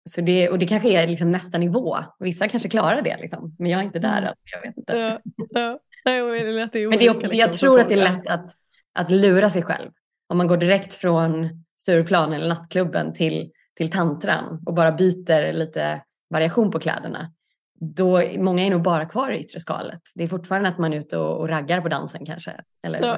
så 0.07 0.21
det, 0.21 0.49
och 0.49 0.59
det 0.59 0.67
kanske 0.67 0.89
är 0.89 1.07
liksom 1.07 1.33
nästa 1.33 1.59
nivå. 1.59 1.97
Vissa 2.19 2.49
kanske 2.49 2.69
klarar 2.69 3.03
det, 3.03 3.17
liksom. 3.21 3.57
men 3.59 3.71
jag 3.71 3.81
är 3.81 3.85
inte 3.85 3.99
där 3.99 4.19
Mm. 4.19 4.25
än. 4.25 4.35
Jag 4.53 4.61
vet 4.63 4.77
inte. 4.77 4.97
Ja, 4.97 5.21
ja. 5.51 5.79
Nej, 6.05 6.21
det 6.23 6.79
är 6.79 6.89
Men 6.89 6.99
det 6.99 7.11
olika, 7.11 7.27
jag 7.27 7.49
liksom, 7.49 7.53
tror 7.53 7.81
att 7.81 7.89
det 7.89 7.95
är 7.95 8.05
lätt 8.05 8.27
att, 8.27 8.51
att 8.99 9.11
lura 9.11 9.51
sig 9.51 9.63
själv. 9.63 9.91
Om 10.29 10.39
man 10.39 10.47
går 10.47 10.57
direkt 10.57 10.95
från 10.95 11.65
Stureplan 11.77 12.33
eller 12.33 12.49
nattklubben 12.49 13.13
till, 13.13 13.51
till 13.77 13.91
tantran 13.91 14.63
och 14.67 14.75
bara 14.75 14.93
byter 14.93 15.53
lite 15.53 16.03
variation 16.31 16.71
på 16.71 16.79
kläderna. 16.79 17.33
Då, 17.81 18.23
många 18.39 18.67
är 18.67 18.71
nog 18.71 18.83
bara 18.83 19.07
kvar 19.07 19.31
i 19.31 19.39
yttre 19.41 19.61
skalet. 19.61 20.01
Det 20.15 20.25
är 20.25 20.29
fortfarande 20.29 20.69
att 20.69 20.79
man 20.79 20.93
är 20.93 21.01
ute 21.01 21.17
och, 21.19 21.39
och 21.41 21.49
raggar 21.49 21.81
på 21.81 21.89
dansen 21.89 22.27
kanske. 22.27 22.53
Eller 22.87 23.01
Ja. 23.03 23.17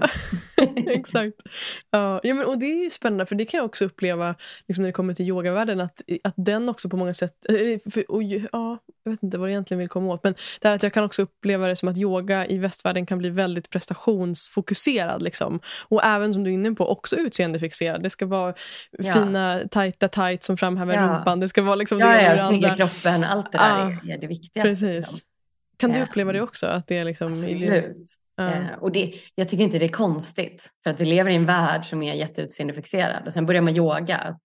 det- 0.56 0.92
Exakt. 0.92 1.34
Ja, 1.90 2.20
men, 2.24 2.44
och 2.44 2.58
det 2.58 2.66
är 2.66 2.84
ju 2.84 2.90
spännande 2.90 3.26
för 3.26 3.34
det 3.34 3.44
kan 3.44 3.58
jag 3.58 3.64
också 3.64 3.84
uppleva 3.84 4.34
liksom 4.68 4.82
när 4.82 4.88
det 4.88 4.92
kommer 4.92 5.14
till 5.14 5.28
yogavärlden 5.28 5.80
att, 5.80 6.02
att 6.24 6.34
den 6.36 6.68
också 6.68 6.88
på 6.88 6.96
många 6.96 7.14
sätt, 7.14 7.32
eh, 7.48 7.90
för, 7.92 8.10
och, 8.10 8.22
ja, 8.22 8.78
jag 9.04 9.10
vet 9.12 9.22
inte 9.22 9.38
vad 9.38 9.48
jag 9.48 9.52
egentligen 9.52 9.78
vill 9.78 9.88
komma 9.88 10.12
åt 10.12 10.24
men 10.24 10.34
det 10.60 10.72
att 10.72 10.82
jag 10.82 10.92
kan 10.92 11.04
också 11.04 11.22
uppleva 11.22 11.68
det 11.68 11.76
som 11.76 11.88
att 11.88 11.98
yoga 11.98 12.46
i 12.46 12.58
västvärlden 12.58 13.06
kan 13.06 13.18
bli 13.18 13.30
väldigt 13.30 13.70
prestationsfokuserad 13.70 15.22
liksom. 15.22 15.60
och 15.88 16.04
även 16.04 16.32
som 16.34 16.44
du 16.44 16.50
är 16.50 16.54
inne 16.54 16.72
på 16.74 16.88
också 16.90 17.16
utseendefixerad. 17.16 18.02
Det 18.02 18.10
ska 18.10 18.26
vara 18.26 18.54
Ja. 18.98 19.12
fina 19.14 19.60
tajta 19.70 20.08
tights 20.08 20.46
som 20.46 20.56
framhäver 20.56 20.94
Ja. 20.94 21.02
rumpan. 21.02 21.40
Det 21.40 21.48
ska 21.48 21.62
vara 21.62 21.74
liksom 21.76 21.98
det 21.98 22.04
Ja, 22.04 22.12
ena 22.12 22.22
ja, 22.22 22.32
det 22.32 22.38
snygga 22.38 22.74
kroppen, 22.74 23.24
allt 23.24 23.52
det 23.52 23.58
där 23.58 23.98
är, 24.04 24.14
är 24.14 24.18
det 24.18 24.26
viktigaste. 24.54 24.86
Precis. 24.86 25.22
Kan 25.76 25.92
du 25.92 25.98
Ja. 25.98 26.04
uppleva 26.04 26.32
det 26.32 26.40
också? 26.42 26.66
Att 26.66 26.86
det 26.86 26.98
är 26.98 27.04
liksom 27.04 27.32
Absolut. 27.32 28.08
Ja. 28.36 28.52
Eh, 28.52 28.66
och 28.80 28.92
det, 28.92 29.14
jag 29.34 29.48
tycker 29.48 29.64
inte 29.64 29.78
det 29.78 29.84
är 29.84 29.88
konstigt. 29.88 30.70
För 30.82 30.90
att 30.90 31.00
vi 31.00 31.04
lever 31.04 31.30
i 31.30 31.34
en 31.34 31.46
värld 31.46 31.84
som 31.84 32.02
är 32.02 32.14
jätteutseendefikserad. 32.14 33.26
Och 33.26 33.32
sen 33.32 33.46
börjar 33.46 33.62
man 33.62 33.76
yoga. 33.76 34.16
Att, 34.16 34.40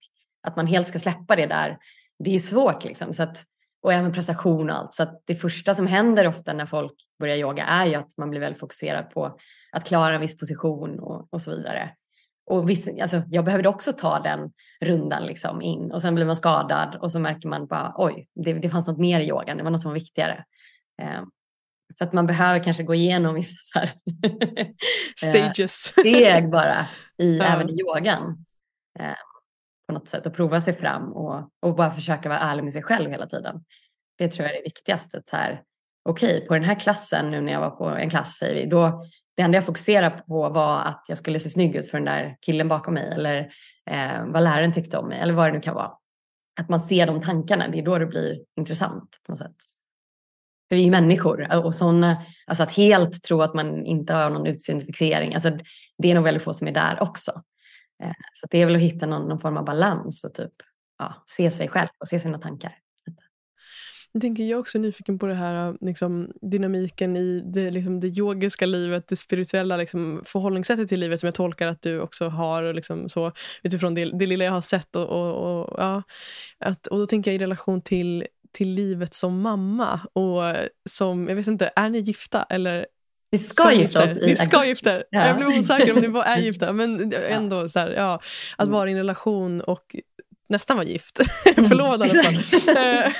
att 0.46 0.56
man 0.56 0.66
helt 0.66 0.88
ska 0.88 0.98
släppa 0.98 1.36
det 1.36 1.46
där. 1.46 1.78
Det 2.18 2.34
är 2.34 2.38
svårt 2.38 2.84
liksom. 2.84 3.14
Så 3.14 3.22
att, 3.22 3.44
och 3.82 3.92
även 3.92 4.12
prestation 4.12 4.70
och 4.70 4.76
allt. 4.76 4.94
Så 4.94 5.02
att 5.02 5.22
det 5.24 5.34
första 5.34 5.74
som 5.74 5.86
händer 5.86 6.26
ofta 6.26 6.52
när 6.52 6.66
folk 6.66 6.92
börjar 7.18 7.36
yoga 7.36 7.64
är 7.64 7.86
ju 7.86 7.94
att 7.94 8.18
man 8.18 8.30
blir 8.30 8.40
väldigt 8.40 8.60
fokuserad 8.60 9.10
på 9.10 9.38
att 9.72 9.86
klara 9.86 10.14
en 10.14 10.20
viss 10.20 10.38
position 10.38 11.00
och, 11.00 11.28
och 11.30 11.40
så 11.40 11.56
vidare. 11.56 11.90
Och 12.46 12.70
viss, 12.70 12.88
alltså, 13.02 13.22
jag 13.30 13.44
behövde 13.44 13.68
också 13.68 13.92
ta 13.92 14.18
den 14.20 14.52
rundan 14.80 15.26
liksom 15.26 15.62
in 15.62 15.92
och 15.92 16.02
sen 16.02 16.14
blir 16.14 16.24
man 16.24 16.36
skadad 16.36 16.98
och 17.02 17.12
så 17.12 17.18
märker 17.18 17.48
man 17.48 17.66
bara 17.66 17.94
oj, 17.96 18.28
det, 18.34 18.52
det 18.52 18.70
fanns 18.70 18.86
något 18.86 18.98
mer 18.98 19.20
i 19.20 19.28
yogan, 19.28 19.56
det 19.56 19.62
var 19.64 19.70
något 19.70 19.82
som 19.82 19.90
var 19.90 19.98
viktigare. 19.98 20.44
Eh, 21.02 21.22
så 21.98 22.04
att 22.04 22.12
man 22.12 22.26
behöver 22.26 22.62
kanske 22.64 22.82
gå 22.82 22.94
igenom 22.94 23.34
vissa 23.34 23.56
så 23.60 23.78
här 23.78 23.92
Stages. 25.16 25.72
steg 25.72 26.50
bara 26.50 26.86
i, 27.18 27.38
Ja. 27.38 27.44
även 27.44 27.70
i 27.70 27.80
yogan. 27.80 28.44
Eh, 28.98 29.14
på 29.88 29.94
något 29.94 30.08
sätt 30.08 30.26
och 30.26 30.34
prova 30.34 30.60
sig 30.60 30.74
fram 30.74 31.12
och, 31.12 31.50
och 31.62 31.74
bara 31.74 31.90
försöka 31.90 32.28
vara 32.28 32.38
ärlig 32.38 32.64
med 32.64 32.72
sig 32.72 32.82
själv 32.82 33.10
hela 33.10 33.26
tiden. 33.26 33.64
Det 34.18 34.28
tror 34.28 34.46
jag 34.46 34.54
är 34.54 34.58
det 34.58 34.64
viktigaste. 34.64 35.22
Okej, 36.08 36.46
på 36.46 36.54
den 36.54 36.64
här 36.64 36.80
klassen 36.80 37.30
nu 37.30 37.40
när 37.40 37.52
jag 37.52 37.60
var 37.60 37.70
på 37.70 37.84
en 37.84 38.10
klass 38.10 38.36
säger 38.36 38.54
vi, 38.54 38.66
då 38.70 39.04
det 39.36 39.42
enda 39.42 39.56
jag 39.56 39.66
fokuserade 39.66 40.22
på 40.28 40.48
var 40.48 40.80
att 40.80 41.04
jag 41.08 41.18
skulle 41.18 41.40
se 41.40 41.48
snygg 41.48 41.76
ut 41.76 41.90
för 41.90 41.98
den 41.98 42.04
där 42.04 42.36
killen 42.40 42.68
bakom 42.68 42.94
mig 42.94 43.12
eller 43.12 43.52
eh, 43.90 44.26
vad 44.26 44.42
läraren 44.42 44.72
tyckte 44.72 44.98
om 44.98 45.08
mig 45.08 45.20
eller 45.20 45.32
vad 45.32 45.48
det 45.48 45.52
nu 45.52 45.60
kan 45.60 45.74
vara. 45.74 45.92
Att 46.60 46.68
man 46.68 46.80
ser 46.80 47.06
de 47.06 47.22
tankarna, 47.22 47.68
det 47.68 47.78
är 47.78 47.82
då 47.82 47.98
det 47.98 48.06
blir 48.06 48.38
intressant 48.56 49.20
på 49.26 49.32
något 49.32 49.38
sätt. 49.38 49.56
För 50.68 50.76
vi 50.76 50.86
är 50.86 50.90
människor 50.90 51.64
och 51.64 51.74
sådana, 51.74 52.22
alltså 52.46 52.62
att 52.62 52.76
helt 52.76 53.22
tro 53.22 53.42
att 53.42 53.54
man 53.54 53.86
inte 53.86 54.14
har 54.14 54.30
någon 54.30 54.46
utseendefixering, 54.46 55.34
alltså 55.34 55.58
det 55.98 56.10
är 56.10 56.14
nog 56.14 56.24
väldigt 56.24 56.42
få 56.42 56.52
som 56.52 56.68
är 56.68 56.72
där 56.72 57.02
också. 57.02 57.30
Eh, 58.02 58.12
Så 58.34 58.46
det 58.50 58.58
är 58.58 58.66
väl 58.66 58.74
att 58.74 58.80
hitta 58.80 59.06
någon, 59.06 59.28
någon 59.28 59.40
form 59.40 59.56
av 59.56 59.64
balans 59.64 60.24
och 60.24 60.34
typ 60.34 60.52
ja, 60.98 61.24
se 61.26 61.50
sig 61.50 61.68
själv 61.68 61.88
och 61.98 62.08
se 62.08 62.20
sina 62.20 62.38
tankar. 62.38 62.78
Tänker 64.20 64.42
jag 64.42 64.56
är 64.56 64.60
också 64.60 64.78
nyfiken 64.78 65.18
på 65.18 65.26
det 65.26 65.34
här 65.34 65.76
liksom, 65.80 66.32
dynamiken 66.42 67.16
i 67.16 67.40
det, 67.40 67.70
liksom, 67.70 68.00
det 68.00 68.08
yogiska 68.08 68.66
livet, 68.66 69.08
det 69.08 69.16
spirituella 69.16 69.76
liksom, 69.76 70.22
förhållningssättet 70.26 70.88
till 70.88 71.00
livet 71.00 71.20
som 71.20 71.26
jag 71.26 71.34
tolkar 71.34 71.66
att 71.68 71.82
du 71.82 72.00
också 72.00 72.28
har 72.28 72.74
liksom, 72.74 73.08
så, 73.08 73.32
utifrån 73.62 73.94
det, 73.94 74.04
det 74.04 74.26
lilla 74.26 74.44
jag 74.44 74.52
har 74.52 74.60
sett. 74.60 74.96
Och, 74.96 75.08
och, 75.08 75.60
och, 75.60 75.74
ja, 75.78 76.02
att, 76.58 76.86
och 76.86 76.98
då 76.98 77.06
tänker 77.06 77.30
jag 77.30 77.36
i 77.36 77.42
relation 77.42 77.80
till, 77.82 78.26
till 78.52 78.68
livet 78.68 79.14
som 79.14 79.40
mamma. 79.40 80.00
Och 80.12 80.42
som, 80.90 81.28
jag 81.28 81.36
vet 81.36 81.46
inte, 81.46 81.70
är 81.76 81.90
ni 81.90 81.98
gifta 81.98 82.42
eller 82.50 82.86
Vi 83.30 83.38
ska 83.38 83.72
gifta 83.72 84.04
oss 84.04 84.16
i 84.16 84.26
Ni 84.26 84.36
ska 84.36 84.64
gifta. 84.64 85.02
Ja. 85.10 85.26
Jag 85.26 85.36
blev 85.36 85.48
osäker 85.48 85.92
om 85.92 86.00
ni 86.00 86.08
var, 86.08 86.22
är 86.22 86.38
gifta. 86.38 86.72
Men 86.72 87.12
ändå 87.28 87.68
så 87.68 87.78
här, 87.78 87.90
ja, 87.90 88.20
att 88.56 88.66
Mm. 88.66 88.72
vara 88.72 88.88
i 88.88 88.92
en 88.92 88.98
relation 88.98 89.60
och 89.60 89.96
nästan 90.54 90.76
vara 90.76 90.86
gift. 90.86 91.18
Förlovad 91.68 92.06
i 92.06 92.10
alla 92.10 92.22
fall. 92.22 92.34
Eh, 92.76 93.12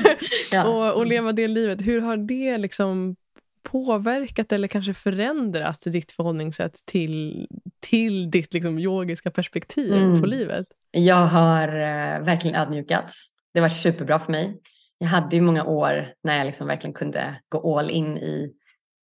Ja. 0.53 0.64
och, 0.68 0.97
och 0.99 1.07
leva 1.07 1.33
det 1.33 1.49
livet. 1.49 1.87
Hur 1.87 2.01
har 2.01 2.16
det 2.16 2.59
liksom 2.59 3.16
påverkat 3.62 4.53
eller 4.53 4.68
kanske 4.68 4.94
förändrat 4.94 5.81
ditt 5.87 6.12
förhållningssätt 6.12 6.75
till, 6.87 7.47
till 7.81 8.31
ditt 8.31 8.55
liksom 8.55 8.79
yogiska 8.79 9.31
perspektiv 9.31 9.92
Mm. 9.92 10.20
på 10.20 10.27
livet? 10.27 10.66
Jag 10.90 11.27
har 11.27 11.68
eh, 11.68 12.20
verkligen 12.25 12.57
ödmjukats. 12.57 13.27
Det 13.55 13.61
var 13.61 13.68
superbra 13.68 14.18
för 14.18 14.33
mig. 14.33 14.61
Jag 14.99 15.09
hade 15.09 15.37
ju 15.37 15.42
många 15.42 15.64
år 15.64 16.09
när 16.25 16.37
jag 16.38 16.44
liksom 16.47 16.66
verkligen 16.66 16.94
kunde 16.94 17.40
gå 17.49 17.79
all 17.79 17.90
in 17.90 18.18
i, 18.18 18.51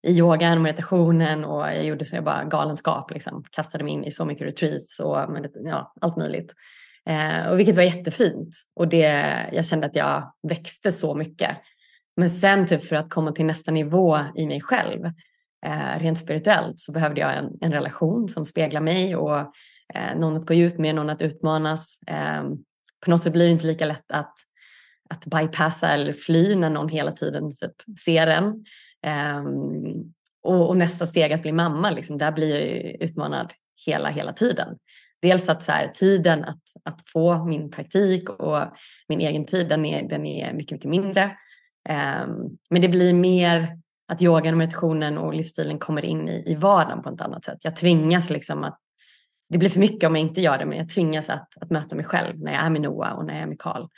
i 0.06 0.10
yogan 0.18 0.58
och 0.58 0.62
meditationen 0.62 1.44
och 1.44 1.60
jag 1.62 1.84
gjorde 1.84 2.04
så 2.04 2.16
jag 2.16 2.24
bara 2.24 2.44
galenskap. 2.44 3.10
Liksom. 3.10 3.44
Kastade 3.50 3.84
mig 3.84 3.92
in 3.92 4.04
i 4.04 4.10
så 4.10 4.24
mycket 4.24 4.46
retreats 4.46 5.00
och 5.00 5.16
ja, 5.64 5.92
allt 6.00 6.16
möjligt. 6.16 6.54
Eh, 7.10 7.50
och 7.50 7.58
vilket 7.58 7.76
var 7.76 7.82
jättefint. 7.82 8.56
Och 8.76 8.88
det, 8.88 9.06
jag 9.52 9.66
kände 9.66 9.86
att 9.86 9.96
jag 9.96 10.32
växte 10.48 10.92
så 10.92 11.14
mycket. 11.14 11.56
Men 12.16 12.30
sen 12.30 12.66
typ 12.66 12.84
för 12.84 12.96
att 12.96 13.10
komma 13.10 13.32
till 13.32 13.44
nästa 13.44 13.70
nivå 13.70 14.18
i 14.36 14.46
mig 14.46 14.60
själv, 14.60 15.04
eh, 15.66 15.98
rent 16.00 16.18
spirituellt, 16.18 16.80
så 16.80 16.92
behövde 16.92 17.20
jag 17.20 17.36
en, 17.36 17.50
en 17.60 17.72
relation 17.72 18.28
som 18.28 18.44
speglar 18.44 18.80
mig 18.80 19.16
och 19.16 19.38
eh, 19.94 20.16
någon 20.16 20.36
att 20.36 20.46
gå 20.46 20.54
ut 20.54 20.78
med, 20.78 20.94
någon 20.94 21.10
att 21.10 21.22
utmanas. 21.22 22.00
Eh, 22.06 22.42
på 23.04 23.10
något 23.10 23.22
sätt 23.22 23.32
blir 23.32 23.44
det 23.44 23.52
inte 23.52 23.66
lika 23.66 23.84
lätt 23.84 24.10
att, 24.12 24.34
att 25.10 25.26
bypassa 25.26 25.88
eller 25.88 26.12
fly 26.12 26.54
när 26.54 26.70
någon 26.70 26.88
hela 26.88 27.12
tiden 27.12 27.50
typ 27.56 27.98
ser 27.98 28.26
en. 28.26 28.64
Eh, 29.06 29.44
och, 30.42 30.68
och 30.68 30.76
nästa 30.76 31.06
steg 31.06 31.32
att 31.32 31.42
bli 31.42 31.52
mamma, 31.52 31.90
liksom, 31.90 32.18
där 32.18 32.32
blir 32.32 32.50
jag 32.50 32.62
ju 32.62 32.96
utmanad 33.04 33.52
hela, 33.86 34.08
hela 34.08 34.32
tiden. 34.32 34.76
Dels 35.22 35.48
att 35.48 35.62
så 35.62 35.72
här, 35.72 35.88
tiden 35.88 36.44
att, 36.44 36.62
att 36.84 37.08
få 37.08 37.44
min 37.44 37.70
praktik 37.70 38.30
och 38.30 38.64
min 39.08 39.20
egen 39.20 39.44
tid, 39.44 39.68
den 39.68 39.84
är, 39.84 40.08
den 40.08 40.26
är 40.26 40.52
mycket, 40.52 40.72
mycket 40.72 40.90
mindre. 40.90 41.24
Um, 41.88 42.58
men 42.70 42.82
det 42.82 42.88
blir 42.88 43.14
mer 43.14 43.78
att 44.08 44.22
yogan 44.22 44.54
och 44.54 44.58
meditationen 44.58 45.18
och 45.18 45.34
livsstilen 45.34 45.78
kommer 45.78 46.04
in 46.04 46.28
i, 46.28 46.44
i 46.46 46.54
vardagen 46.54 47.02
på 47.02 47.08
ett 47.08 47.20
annat 47.20 47.44
sätt. 47.44 47.58
Jag 47.62 47.76
tvingas 47.76 48.30
liksom 48.30 48.64
att 48.64 48.78
det 49.48 49.58
blir 49.58 49.68
för 49.68 49.80
mycket 49.80 50.08
om 50.08 50.16
jag 50.16 50.22
inte 50.22 50.40
gör 50.40 50.58
det, 50.58 50.66
men 50.66 50.78
jag 50.78 50.88
tvingas 50.88 51.28
att, 51.28 51.48
att 51.60 51.70
möta 51.70 51.96
mig 51.96 52.04
själv 52.04 52.38
när 52.38 52.52
jag 52.52 52.64
är 52.64 52.70
med 52.70 52.80
Noah 52.80 53.12
och 53.12 53.24
när 53.24 53.34
jag 53.34 53.42
är 53.42 53.46
med 53.46 53.58
Karl. 53.58 53.82
Um, 53.82 53.88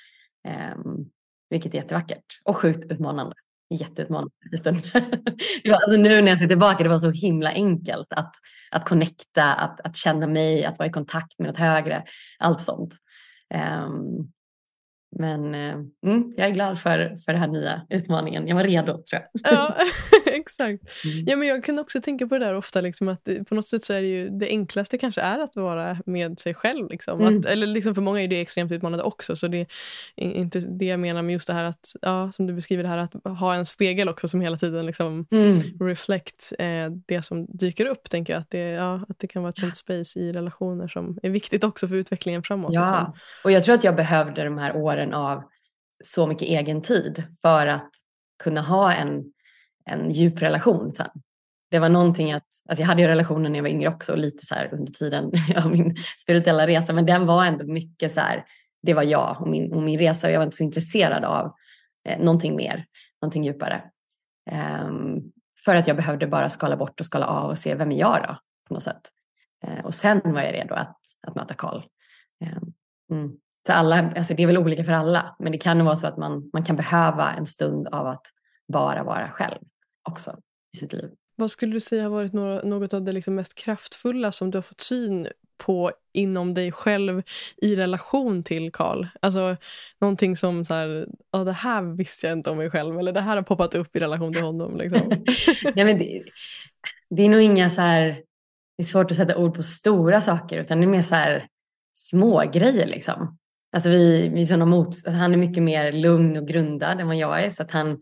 ehm, 0.45 1.11
vilket 1.51 1.75
är 1.75 1.79
jättevackert 1.79 2.25
och 2.45 2.57
sjukt 2.57 2.93
utmanande. 2.93 3.35
Jätteutmanande 3.77 4.33
i 4.53 4.57
stunder. 4.57 5.09
Alltså 5.73 5.97
nu 5.97 6.23
när 6.23 6.29
jag 6.29 6.39
ser 6.39 6.47
tillbaka, 6.47 6.83
det 6.83 6.89
var 6.89 6.99
så 6.99 7.11
himla 7.11 7.51
enkelt 7.51 8.13
att, 8.17 8.35
att 8.71 8.89
connecta, 8.89 9.55
att, 9.55 9.81
att 9.81 9.97
känna 9.97 10.27
mig, 10.27 10.65
att 10.65 10.79
vara 10.79 10.89
i 10.89 10.93
kontakt 10.93 11.39
med 11.39 11.49
något 11.49 11.59
högre, 11.59 12.05
allt 12.39 12.61
sånt. 12.61 12.95
Um, 13.55 14.33
men 15.19 15.55
uh, 15.55 15.75
mm, 16.07 16.35
jag 16.37 16.49
är 16.49 16.51
glad 16.51 16.81
för, 16.81 17.17
för 17.25 17.33
den 17.33 17.41
här 17.41 17.49
nya 17.49 17.87
utmaningen. 17.91 18.49
Jag 18.49 18.57
var 18.57 18.65
redo 18.65 18.93
tror 18.93 19.05
jag. 19.11 19.23
Ja, 19.33 19.77
exakt. 20.47 20.83
Mm. 21.05 21.25
Ja, 21.27 21.37
men 21.37 21.49
jag 21.49 21.65
kan 21.65 21.79
också 21.79 22.01
tänka 22.01 22.27
på 22.27 22.39
det 22.39 22.45
där 22.45 22.55
ofta, 22.55 22.81
liksom, 22.81 23.09
att 23.09 23.29
på 23.49 23.55
något 23.55 23.69
sätt 23.69 23.85
så 23.85 23.93
är 23.93 24.01
det 24.01 24.09
ju 24.09 24.29
det 24.31 24.49
enklaste 24.49 24.99
kanske 24.99 25.21
är 25.21 25.39
att 25.39 25.57
vara 25.57 25.99
med 26.07 26.39
sig 26.39 26.55
själv. 26.55 26.91
Liksom. 26.91 27.21
Mm. 27.21 27.39
Att, 27.39 27.47
eller 27.47 27.67
liksom 27.67 27.95
för 27.95 28.03
många 28.03 28.23
är 28.23 28.29
det 28.29 28.41
extremt 28.41 28.73
utmanande 28.73 29.05
också, 29.05 29.37
så 29.37 29.49
det 29.49 29.67
är 30.17 30.31
inte 30.31 30.61
det 30.61 30.85
jag 30.85 31.01
menar 31.01 31.23
med 31.23 31.33
just 31.33 31.47
det 31.47 31.55
här 31.55 31.65
att, 31.65 31.93
ja, 32.03 32.33
som 32.33 32.47
du 32.47 32.53
beskriver 32.55 32.83
det 32.83 32.89
här, 32.89 32.99
att 32.99 33.39
ha 33.39 33.55
en 33.55 33.67
spegel 33.67 34.09
också 34.09 34.29
som 34.29 34.41
hela 34.41 34.57
tiden 34.57 34.87
liksom 34.87 35.27
Mm. 35.31 35.61
reflect 35.81 36.53
eh, 36.59 36.91
det 37.07 37.23
som 37.23 37.47
dyker 37.47 37.87
upp, 37.87 38.11
tänker 38.11 38.33
jag. 38.33 38.41
Att 38.41 38.51
det, 38.51 38.59
ja, 38.71 39.07
att 39.09 39.19
det 39.19 39.27
kan 39.27 39.43
vara 39.43 39.51
ett 39.51 39.59
sånt 39.59 39.77
space 39.77 40.21
i 40.21 40.33
relationer 40.33 40.89
som 40.89 41.19
är 41.23 41.31
viktigt 41.31 41.65
också 41.65 41.89
för 41.89 41.95
utvecklingen 41.95 42.43
framåt. 42.43 42.71
liksom. 42.71 42.87
Ja, 42.87 43.15
och 43.45 43.53
jag 43.53 43.65
tror 43.65 43.75
att 43.75 43.85
jag 43.85 43.97
behövde 43.97 44.45
de 44.45 44.59
här 44.59 44.77
åren 44.77 45.15
av 45.15 45.43
så 46.05 46.27
mycket 46.27 46.49
egen 46.49 46.83
tid 46.83 47.23
för 47.43 47.67
att 47.67 47.91
kunna 48.43 48.61
ha 48.63 48.93
en, 48.93 49.23
en 49.85 50.11
djup 50.11 50.43
relation 50.43 50.93
sen. 50.93 51.09
Det 51.71 51.79
var 51.79 51.89
någonting 51.89 52.33
att, 52.33 52.47
alltså 52.69 52.83
jag 52.83 52.89
hade 52.89 53.03
ju 53.03 53.09
relationer 53.09 53.51
när 53.51 53.59
jag 53.59 53.63
var 53.63 53.71
yngre 53.71 53.89
också, 53.89 54.17
lite 54.17 54.47
så 54.47 54.55
här 54.55 54.75
under 54.75 54.93
tiden 54.93 55.33
av 55.65 55.71
min 55.71 55.97
spirituella 56.19 56.67
resa, 56.67 56.93
men 56.93 57.07
den 57.07 57.27
var 57.27 57.45
ändå 57.45 57.65
mycket 57.65 58.13
så 58.13 58.21
här, 58.21 58.45
det 58.83 58.95
var 58.95 59.03
jag 59.03 59.37
och 59.41 59.49
min, 59.49 59.73
och 59.73 59.83
min 59.83 59.99
resa 59.99 60.27
och 60.27 60.33
jag 60.33 60.39
var 60.39 60.45
inte 60.45 60.57
så 60.57 60.65
intresserad 60.65 61.25
av 61.25 61.55
eh, 62.09 62.19
någonting 62.19 62.57
mer, 62.57 62.85
någonting 63.23 63.45
djupare. 63.45 63.83
Um, 64.51 65.33
för 65.65 65.77
att 65.77 65.87
jag 65.87 65.97
behövde 65.97 66.27
bara 66.27 66.51
skala 66.51 66.77
bort 66.77 67.01
och 67.01 67.07
skala 67.07 67.27
av 67.27 67.51
och 67.51 67.59
se 67.59 67.75
vem 67.75 67.93
är 67.93 67.99
jag 67.99 68.23
då 68.23 68.37
på 68.69 68.75
något 68.75 68.83
sätt. 68.83 69.03
Eh, 69.65 69.85
och 69.85 69.95
sen 69.95 70.21
var 70.25 70.43
jag 70.43 70.55
redo 70.55 70.75
att, 70.75 70.97
att 71.27 71.35
möta 71.35 71.55
Karl. 71.55 71.83
Eh, 72.45 72.63
mm. 73.11 73.33
Så 73.67 73.73
alla, 73.73 74.13
alltså 74.17 74.35
det 74.35 74.43
är 74.43 74.47
väl 74.47 74.59
olika 74.59 74.85
för 74.85 74.93
alla, 74.93 75.37
men 75.39 75.53
det 75.53 75.59
kan 75.59 75.85
vara 75.85 75.97
så 75.97 76.07
att 76.07 76.17
man, 76.17 76.51
man 76.53 76.65
kan 76.65 76.77
behöva 76.77 77.33
en 77.33 77.47
stund 77.47 77.89
av 77.89 78.07
att 78.07 78.27
bara 78.73 79.03
vara 79.03 79.31
själv 79.31 79.59
också 80.09 80.37
i 80.77 80.79
sitt 80.79 80.93
liv. 80.93 81.11
Vad 81.37 81.51
skulle 81.51 81.73
du 81.73 81.81
säga 81.81 82.03
har 82.03 82.11
varit 82.11 82.33
något 82.65 82.95
av 82.95 83.03
det 83.03 83.13
liksom 83.13 83.35
mest 83.35 83.55
kraftfulla 83.55 84.33
som 84.33 84.51
du 84.51 84.59
har 84.59 84.63
fått 84.63 84.81
syn 84.81 85.29
på 85.59 85.93
inom 86.13 86.55
dig 86.55 86.73
själv 86.73 87.23
i 87.57 87.77
relation 87.77 88.43
till 88.43 88.73
Karl? 88.73 89.07
Alltså 89.21 89.57
någonting 90.01 90.37
som 90.37 90.65
så 90.65 90.75
här, 90.75 91.07
oh, 91.33 91.45
det 91.45 91.53
här 91.53 91.83
visste 91.83 92.27
jag 92.27 92.39
inte 92.39 92.51
om 92.51 92.57
mig 92.57 92.71
själv 92.71 92.99
eller 92.99 93.13
det 93.13 93.21
här 93.21 93.37
har 93.37 93.43
poppat 93.43 93.75
upp 93.75 93.97
i 93.97 94.01
relation 94.01 94.33
till 94.33 94.43
honom. 94.43 94.77
Liksom. 94.77 95.09
Nej, 95.75 95.85
men 95.85 95.99
det, 95.99 96.23
det, 97.11 97.23
är 97.23 97.29
nog 97.29 97.41
inga 97.41 97.71
så 97.71 97.81
här, 97.81 98.07
det 98.77 98.83
är 98.83 98.87
svårt 98.87 99.11
att 99.11 99.17
sätta 99.17 99.37
ord 99.37 99.55
på 99.55 99.63
stora 99.63 100.21
saker 100.21 100.61
utan 100.61 100.81
det 100.81 100.85
är 100.85 100.89
mer 100.89 101.03
så 101.03 101.15
här 101.15 101.47
små 101.93 102.51
grejer 102.53 102.87
liksom. 102.87 103.39
Alltså 103.73 103.91
vi, 103.91 104.29
vi 104.29 104.43
är 104.43 104.57
mot, 104.57 105.07
han 105.07 105.33
är 105.33 105.37
mycket 105.37 105.63
mer 105.63 105.93
lugn 105.93 106.37
och 106.37 106.49
grundad 106.49 107.01
än 107.01 107.07
vad 107.07 107.17
jag 107.17 107.45
är 107.45 107.51
så 107.51 107.63
att 107.63 107.71
han 107.71 108.01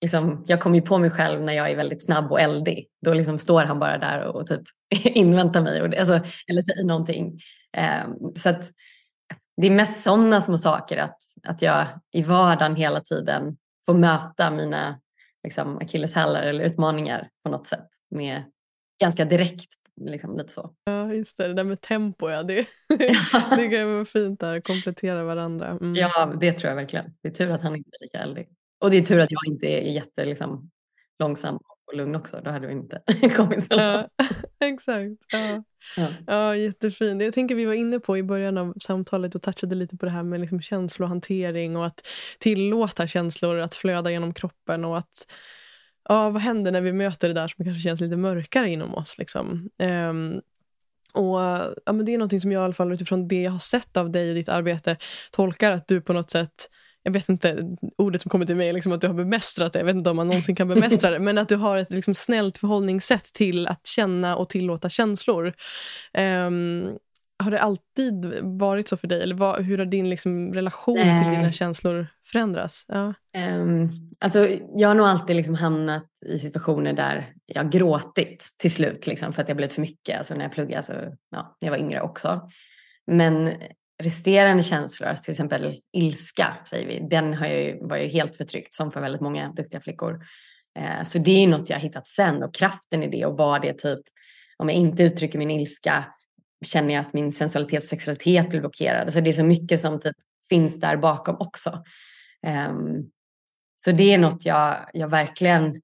liksom, 0.00 0.44
jag 0.46 0.60
kommer 0.60 0.76
ju 0.76 0.82
på 0.82 0.98
mig 0.98 1.10
själv 1.10 1.42
när 1.42 1.52
jag 1.52 1.70
är 1.70 1.76
väldigt 1.76 2.04
snabb 2.04 2.32
och 2.32 2.40
eldig. 2.40 2.88
Då 3.04 3.14
liksom 3.14 3.38
står 3.38 3.62
han 3.62 3.78
bara 3.78 3.98
där 3.98 4.24
och, 4.24 4.46
typ 4.46 4.62
inväntar 5.04 5.60
mig 5.60 5.82
och, 5.82 5.96
alltså, 5.96 6.20
eller 6.50 6.62
säger 6.62 6.84
någonting. 6.84 7.40
Um, 8.04 8.34
så 8.36 8.48
att, 8.48 8.70
det 9.56 9.66
är 9.66 9.70
mest 9.70 10.02
sådana 10.02 10.40
små 10.40 10.56
saker 10.56 10.96
att, 10.96 11.18
att 11.42 11.62
jag 11.62 11.86
i 12.12 12.22
vardagen 12.22 12.76
hela 12.76 13.00
tiden 13.00 13.56
får 13.86 13.94
möta 13.94 14.50
mina 14.50 15.00
liksom, 15.44 15.78
akilleshälar 15.78 16.42
eller 16.42 16.64
utmaningar 16.64 17.28
på 17.44 17.50
något 17.50 17.66
sätt 17.66 17.88
med 18.10 18.44
ganska 19.00 19.24
direkt. 19.24 19.68
Liksom, 20.00 20.38
lite 20.38 20.52
så. 20.52 20.74
Ja, 20.84 21.12
just 21.12 21.38
det. 21.38 21.48
Det 21.48 21.54
där 21.54 21.64
med 21.64 21.80
tempo, 21.80 22.30
ja. 22.30 22.42
Det, 22.42 22.54
det 23.56 23.68
kan 23.68 23.92
vara 23.92 24.04
fint 24.04 24.40
där, 24.40 24.60
komplettera 24.60 25.24
varandra. 25.24 25.68
Mm. 25.68 25.94
Ja, 25.94 26.32
det 26.40 26.52
tror 26.52 26.68
jag 26.68 26.76
verkligen. 26.76 27.14
Det 27.22 27.28
är 27.28 27.32
tur 27.32 27.50
att 27.50 27.62
han 27.62 27.76
inte 27.76 27.90
är 28.00 28.04
lika 28.04 28.18
eldig. 28.18 28.48
Och 28.78 28.90
det 28.90 28.96
är 28.96 29.02
tur 29.02 29.18
att 29.18 29.30
jag 29.30 29.40
inte 29.46 29.66
är 29.66 29.80
jätte 29.80 30.24
liksom, 30.24 30.70
långsam 31.18 31.58
och 31.86 31.96
lugn 31.96 32.14
också. 32.14 32.40
Då 32.44 32.50
hade 32.50 32.66
vi 32.66 32.72
inte 32.72 33.02
kommit 33.36 33.64
så 33.64 33.74
långt. 33.74 34.08
Ja, 34.16 34.26
exakt. 34.66 35.24
Ja. 35.32 35.64
Ja. 35.96 36.08
ja, 36.26 36.56
jättefint. 36.56 37.22
Jag 37.22 37.34
tänker 37.34 37.54
vi 37.54 37.64
var 37.64 37.74
inne 37.74 38.00
på 38.00 38.18
i 38.18 38.22
början 38.22 38.58
av 38.58 38.74
samtalet 38.80 39.34
och 39.34 39.42
touchade 39.42 39.74
lite 39.74 39.96
på 39.96 40.06
det 40.06 40.12
här 40.12 40.22
med 40.22 40.40
liksom 40.40 40.60
känslohantering 40.60 41.76
och 41.76 41.86
att 41.86 42.06
tillåta 42.38 43.06
känslor 43.06 43.58
att 43.58 43.74
flöda 43.74 44.10
genom 44.10 44.34
kroppen 44.34 44.84
och 44.84 44.98
att 44.98 45.26
ja, 46.08 46.30
vad 46.30 46.42
händer 46.42 46.72
när 46.72 46.80
vi 46.80 46.92
möter 46.92 47.28
det 47.28 47.34
där 47.34 47.48
som 47.48 47.64
kanske 47.64 47.82
känns 47.82 48.00
lite 48.00 48.16
mörkare 48.16 48.68
inom 48.70 48.94
oss. 48.94 49.18
Liksom. 49.18 49.70
Um, 50.10 50.40
och 51.12 51.40
ja, 51.86 51.92
men 51.92 52.04
Det 52.04 52.14
är 52.14 52.18
något 52.18 52.40
som 52.40 52.52
jag 52.52 52.60
i 52.60 52.64
alla 52.64 52.74
fall 52.74 52.92
utifrån 52.92 53.28
det 53.28 53.42
jag 53.42 53.50
har 53.52 53.58
sett 53.58 53.96
av 53.96 54.10
dig 54.10 54.28
och 54.28 54.34
ditt 54.34 54.48
arbete 54.48 54.96
tolkar 55.30 55.72
att 55.72 55.88
du 55.88 56.00
på 56.00 56.12
något 56.12 56.30
sätt 56.30 56.68
jag 57.08 57.12
vet 57.12 57.28
inte, 57.28 57.76
ordet 57.98 58.22
som 58.22 58.30
kommer 58.30 58.46
till 58.46 58.56
mig 58.56 58.72
liksom 58.72 58.92
att 58.92 59.00
du 59.00 59.06
har 59.06 59.14
bemästrat 59.14 59.72
det. 59.72 59.78
Jag 59.78 59.86
vet 59.86 59.96
inte 59.96 60.10
om 60.10 60.16
man 60.16 60.28
någonsin 60.28 60.56
kan 60.56 60.68
bemästra 60.68 61.10
det. 61.10 61.18
Men 61.18 61.38
att 61.38 61.48
du 61.48 61.56
har 61.56 61.76
ett 61.76 61.90
liksom 61.90 62.14
snällt 62.14 62.58
förhållningssätt 62.58 63.32
till 63.32 63.66
att 63.66 63.86
känna 63.86 64.36
och 64.36 64.48
tillåta 64.48 64.88
känslor. 64.88 65.54
Um, 66.18 66.98
har 67.44 67.50
det 67.50 67.60
alltid 67.60 68.34
varit 68.42 68.88
så 68.88 68.96
för 68.96 69.08
dig? 69.08 69.22
Eller 69.22 69.34
vad, 69.34 69.64
hur 69.64 69.78
har 69.78 69.84
din 69.84 70.10
liksom 70.10 70.54
relation 70.54 70.96
Nej. 70.96 71.22
till 71.22 71.30
dina 71.30 71.52
känslor 71.52 72.06
förändrats? 72.26 72.84
Ja. 72.88 73.14
Um, 73.56 73.90
alltså, 74.20 74.48
jag 74.76 74.88
har 74.88 74.94
nog 74.94 75.06
alltid 75.06 75.36
liksom 75.36 75.54
hamnat 75.54 76.06
i 76.26 76.38
situationer 76.38 76.92
där 76.92 77.32
jag 77.46 77.62
har 77.62 77.70
gråtit 77.70 78.48
till 78.58 78.70
slut 78.70 79.06
liksom, 79.06 79.32
för 79.32 79.42
att 79.42 79.46
det 79.46 79.52
har 79.52 79.56
blivit 79.56 79.74
för 79.74 79.80
mycket. 79.80 80.18
Alltså, 80.18 80.34
när 80.34 80.42
jag 80.42 80.52
pluggade, 80.52 80.76
alltså, 80.76 80.92
ja, 81.30 81.56
när 81.60 81.68
jag 81.68 81.70
var 81.70 81.78
yngre 81.78 82.00
också. 82.00 82.48
Men 83.06 83.52
resterande 84.02 84.62
känslor, 84.62 85.14
till 85.14 85.30
exempel 85.30 85.80
ilska, 85.92 86.56
säger 86.64 86.86
vi, 86.86 87.08
den 87.10 87.34
har 87.34 87.46
ju, 87.46 87.78
var 87.80 87.96
ju 87.96 88.06
helt 88.06 88.36
förtryckt 88.36 88.74
som 88.74 88.92
för 88.92 89.00
väldigt 89.00 89.20
många 89.20 89.52
duktiga 89.52 89.80
flickor. 89.80 90.20
Eh, 90.78 91.02
så 91.02 91.18
det 91.18 91.44
är 91.44 91.48
något 91.48 91.70
jag 91.70 91.76
har 91.76 91.82
hittat 91.82 92.08
sen 92.08 92.42
och 92.42 92.54
kraften 92.54 93.02
i 93.02 93.08
det 93.08 93.26
och 93.26 93.36
vad 93.36 93.62
det 93.62 93.78
typ, 93.78 94.00
om 94.56 94.68
jag 94.68 94.78
inte 94.78 95.02
uttrycker 95.02 95.38
min 95.38 95.50
ilska 95.50 96.04
känner 96.64 96.94
jag 96.94 97.00
att 97.00 97.12
min 97.12 97.32
sensualitet 97.32 97.82
och 97.82 97.88
sexualitet 97.88 98.48
blir 98.48 98.60
blockerad. 98.60 99.02
Alltså 99.02 99.20
det 99.20 99.30
är 99.30 99.32
så 99.32 99.44
mycket 99.44 99.80
som 99.80 100.00
typ 100.00 100.16
finns 100.48 100.80
där 100.80 100.96
bakom 100.96 101.36
också. 101.38 101.84
Ehm, 102.46 103.04
så 103.76 103.92
det 103.92 104.14
är 104.14 104.18
något 104.18 104.44
jag, 104.44 104.90
jag 104.92 105.08
verkligen 105.08 105.80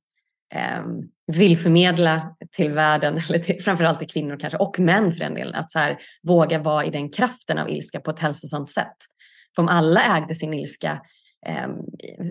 Ehm, 0.51 1.03
vill 1.27 1.59
förmedla 1.59 2.37
till 2.51 2.71
världen, 2.71 3.21
eller 3.29 3.39
till, 3.39 3.63
framförallt 3.63 3.99
till 3.99 4.09
kvinnor 4.09 4.37
kanske, 4.41 4.59
och 4.59 4.79
män 4.79 5.13
för 5.13 5.19
den 5.19 5.35
delen, 5.35 5.55
att 5.55 5.73
så 5.73 5.79
här, 5.79 5.99
våga 6.23 6.59
vara 6.59 6.85
i 6.85 6.91
den 6.91 7.11
kraften 7.11 7.59
av 7.59 7.71
ilska 7.71 8.01
på 8.01 8.11
ett 8.11 8.19
hälsosamt 8.19 8.71
sätt. 8.71 8.97
För 9.55 9.63
om 9.63 9.69
alla 9.69 10.17
ägde 10.17 10.35
sin 10.35 10.55
ilska, 10.55 11.03
eh, 11.47 11.69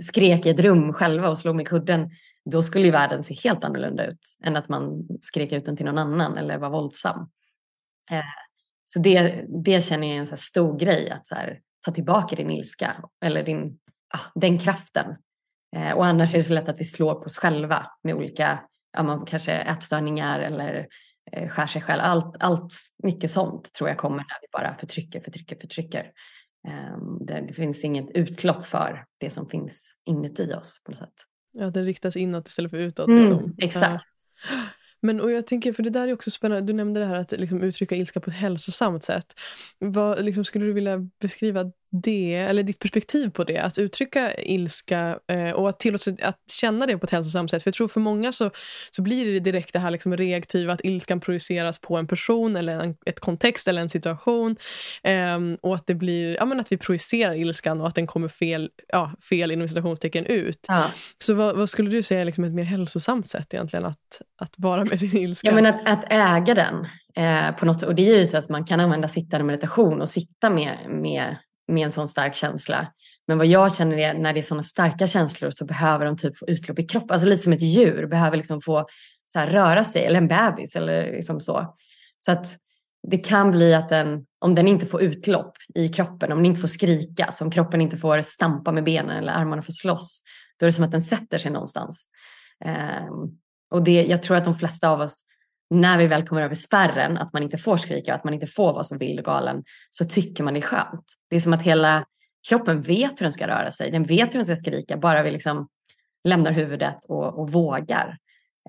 skrek 0.02 0.46
i 0.46 0.50
ett 0.50 0.60
rum 0.60 0.94
själva 0.94 1.30
och 1.30 1.38
slog 1.38 1.56
med 1.56 1.68
kudden, 1.68 2.10
då 2.52 2.62
skulle 2.62 2.86
ju 2.86 2.92
världen 2.92 3.24
se 3.24 3.36
helt 3.44 3.64
annorlunda 3.64 4.06
ut 4.06 4.38
än 4.44 4.56
att 4.56 4.70
man 4.70 5.08
skrek 5.22 5.52
ut 5.52 5.66
den 5.66 5.78
till 5.78 5.86
någon 5.86 5.98
annan 5.98 6.38
eller 6.38 6.58
var 6.58 6.70
våldsam. 6.70 7.30
Eh, 8.12 8.24
så 8.84 9.00
det, 9.00 9.46
det 9.64 9.86
känner 9.86 10.08
jag 10.08 10.16
är 10.16 10.20
en 10.20 10.28
så 10.28 10.38
stor 10.38 10.80
grej, 10.80 11.10
att 11.10 11.28
så 11.28 11.36
här, 11.36 11.60
ta 11.86 11.92
tillbaka 11.92 12.36
din 12.36 12.52
ilska 12.52 13.04
eller 13.26 13.44
din, 13.44 13.80
ah, 14.14 14.32
den 14.36 14.60
kraften. 14.60 15.06
Eh, 15.76 15.92
och 15.92 16.06
annars 16.06 16.34
är 16.34 16.38
det 16.38 16.44
så 16.44 16.54
lätt 16.54 16.70
att 16.70 16.80
vi 16.80 16.84
slår 16.84 17.14
på 17.14 17.26
oss 17.26 17.38
själva 17.38 17.88
med 18.04 18.16
olika 18.16 18.60
ja, 18.94 19.04
man 19.04 19.26
kanske 19.26 19.54
ätstörningar 19.54 20.40
eller 20.40 20.88
eh, 21.32 21.50
skär 21.50 21.68
sig 21.68 21.82
själv. 21.82 22.02
Allt, 22.04 22.36
allt 22.40 22.74
mycket 23.04 23.32
sånt 23.32 23.74
tror 23.74 23.90
jag 23.90 23.98
kommer 23.98 24.18
när 24.18 24.42
vi 24.42 24.48
bara 24.52 24.76
förtrycker, 24.76 25.20
förtrycker, 25.20 25.56
förtrycker. 25.56 26.12
Um, 26.68 27.26
det, 27.26 27.46
det, 27.48 27.54
finns 27.54 27.84
inget 27.84 28.10
utlopp 28.14 28.66
för 28.66 29.06
det 29.18 29.30
som 29.30 29.50
finns 29.50 30.00
inuti 30.06 30.54
oss 30.54 30.82
på 30.84 30.92
något 30.92 30.98
sätt. 30.98 31.14
Ja, 31.52 31.70
det 31.70 31.82
riktas 31.82 32.16
inåt 32.16 32.48
istället 32.48 32.72
för 32.72 32.78
utåt. 32.78 33.08
Mm, 33.08 33.20
liksom. 33.20 33.56
Exakt. 33.58 34.06
Uh. 34.52 34.60
Men 35.02 35.22
och 35.22 35.32
jag 35.32 35.48
tänker, 35.48 35.74
för 35.74 35.84
det 35.84 35.90
där 35.90 36.08
är 36.08 36.14
också 36.14 36.32
spännande, 36.32 36.68
du 36.68 36.74
nämnde 36.74 37.00
det 37.00 37.06
här 37.06 37.16
att 37.16 37.32
liksom, 37.32 37.62
uttrycka 37.62 37.96
ilska 37.96 38.20
på 38.20 38.30
ett 38.30 38.36
hälsosamt 38.36 39.04
sätt. 39.04 39.34
Vad, 39.80 40.26
liksom, 40.26 40.46
skulle 40.46 40.66
du 40.66 40.74
vilja 40.74 41.00
beskriva 41.20 41.72
det, 41.94 42.36
eller 42.36 42.64
ditt 42.64 42.80
perspektiv 42.80 43.30
på 43.30 43.44
det, 43.44 43.58
att 43.58 43.78
uttrycka 43.78 44.34
ilska 44.34 45.20
eh, 45.28 45.52
och 45.52 45.70
att 45.70 45.80
tillåta 45.80 46.12
att 46.22 46.40
känna 46.52 46.86
det 46.86 46.98
på 46.98 47.06
ett 47.06 47.12
hälsosamt 47.12 47.52
sätt. 47.52 47.64
För 47.64 47.68
jag 47.68 47.76
tror 47.76 47.88
för 47.88 48.00
många 48.00 48.32
så, 48.32 48.52
så 48.92 49.02
blir 49.02 49.34
det 49.34 49.40
direkt 49.40 49.74
det 49.74 49.80
här 49.80 49.92
liksom 49.92 50.18
reaktiva, 50.18 50.74
att 50.74 50.82
ilskan 50.84 51.20
projiceras 51.20 51.80
på 51.80 51.98
en 51.98 52.08
person 52.08 52.56
eller 52.56 52.80
en 52.80 52.96
ett 53.06 53.20
kontext 53.20 53.68
eller 53.68 53.82
en 53.82 53.90
situation. 53.90 54.56
Eh, 55.04 55.40
och 55.62 55.76
att 55.76 55.88
det 55.88 55.96
blir, 55.96 56.36
ja 56.36 56.46
men 56.46 56.60
att 56.60 56.72
vi 56.72 56.78
projicerar 56.78 57.36
ilskan 57.36 57.82
och 57.82 57.88
att 57.88 57.96
den 57.96 58.08
kommer 58.08 58.28
fel, 58.28 58.70
ja, 58.88 59.12
fel 59.30 59.52
inom 59.52 59.68
citationstecken 59.68 60.26
ut. 60.26 60.66
Ja. 60.68 60.92
Så 61.18 61.34
vad, 61.34 61.58
vad, 61.58 61.70
skulle 61.70 61.90
du 61.90 62.04
säga 62.04 62.22
är 62.22 62.26
liksom 62.26 62.44
ett 62.44 62.54
mer 62.54 62.64
hälsosamt 62.64 63.30
sätt 63.30 63.54
egentligen 63.54 63.86
att, 63.86 64.22
att 64.38 64.54
vara 64.58 64.86
med 64.86 65.00
sin 65.00 65.18
ilska? 65.18 65.48
Ja 65.48 65.54
men 65.54 65.66
att, 65.66 65.88
att 65.88 66.06
äga 66.10 66.54
den. 66.54 66.88
Eh, 67.16 67.56
på 67.56 67.66
något, 67.66 67.84
och 67.84 67.96
det 67.96 68.10
är 68.10 68.20
ju 68.20 68.26
så 68.26 68.38
att 68.38 68.50
man 68.50 68.66
kan 68.66 68.80
använda 68.80 69.08
sittande 69.08 69.44
meditation 69.44 70.02
och 70.02 70.10
sitta 70.10 70.50
med, 70.50 70.78
med 70.90 71.36
med 71.68 71.84
en 71.84 71.92
sån 71.92 72.08
stark 72.08 72.36
känsla. 72.36 72.88
Men 73.28 73.38
vad 73.38 73.48
jag 73.48 73.76
känner 73.76 73.98
är 73.98 74.14
när 74.14 74.34
det 74.34 74.40
är 74.40 74.42
såna 74.42 74.64
starka 74.64 75.08
känslor 75.08 75.52
så 75.52 75.66
behöver 75.66 76.06
de 76.06 76.18
typ 76.18 76.38
få 76.38 76.48
utlopp 76.48 76.80
i 76.80 76.84
kroppen. 76.84 77.12
Alltså 77.12 77.28
lite 77.28 77.44
som 77.44 77.54
ett 77.54 77.62
djur 77.62 78.08
behöver 78.08 78.38
liksom 78.38 78.62
få 78.62 78.86
så 79.26 79.40
här, 79.40 79.48
röra 79.48 79.84
sig 79.84 80.06
eller 80.06 80.18
en 80.18 80.28
bebis 80.28 80.76
eller 80.76 81.12
liksom 81.12 81.42
så. 81.42 81.76
Så 82.18 82.32
att 82.32 82.58
det 83.08 83.18
kan 83.18 83.52
bli 83.52 83.74
att 83.74 83.90
den, 83.90 84.26
om 84.40 84.56
den 84.56 84.68
inte 84.68 84.86
får 84.86 85.02
utlopp 85.02 85.54
i 85.76 85.88
kroppen, 85.88 86.32
om 86.32 86.38
den 86.38 86.46
inte 86.46 86.62
får 86.62 86.68
skrika, 86.68 87.30
om 87.42 87.52
kroppen 87.52 87.82
inte 87.82 87.98
får 87.98 88.22
stampa 88.22 88.72
med 88.72 88.84
benen 88.84 89.18
eller 89.18 89.34
armarna 89.34 89.62
får 89.62 89.74
slåss, 89.74 90.24
då 90.60 90.66
är 90.66 90.68
det 90.68 90.74
som 90.74 90.86
att 90.86 90.92
den 90.92 91.02
sätter 91.02 91.38
sig 91.38 91.52
någonstans. 91.52 92.08
Um, 92.66 93.40
och 93.72 93.84
det, 93.84 94.06
jag 94.06 94.22
tror 94.22 94.38
att 94.38 94.44
de 94.44 94.56
flesta 94.56 94.90
av 94.90 95.02
oss 95.02 95.26
när 95.74 95.98
vi 95.98 96.08
väl 96.08 96.28
kommer 96.28 96.42
över 96.42 96.56
spärren, 96.56 97.18
att 97.18 97.34
man 97.34 97.44
inte 97.44 97.58
får 97.58 97.78
skrika, 97.78 98.16
att 98.16 98.24
man 98.24 98.34
inte 98.34 98.48
får 98.48 98.74
vara 98.74 98.84
så 98.84 98.98
vild 98.98 99.20
och 99.20 99.26
galen, 99.26 99.64
så 99.90 100.06
tycker 100.06 100.44
man 100.44 100.54
det 100.54 100.60
är 100.60 100.62
skönt. 100.62 101.06
Det 101.30 101.36
är 101.36 101.40
som 101.40 101.54
att 101.54 101.62
hela 101.62 102.06
kroppen 102.50 102.82
vet 102.82 103.12
hur 103.12 103.26
den 103.26 103.32
ska 103.32 103.48
röra 103.48 103.72
sig, 103.72 103.92
den 103.92 104.04
vet 104.04 104.34
hur 104.34 104.40
den 104.40 104.46
ska 104.46 104.56
skrika, 104.56 104.98
bara 104.98 105.24
vi 105.24 105.32
liksom 105.32 105.68
lämnar 106.24 106.52
huvudet 106.52 107.06
och, 107.08 107.40
och 107.40 107.52
vågar. 107.52 108.18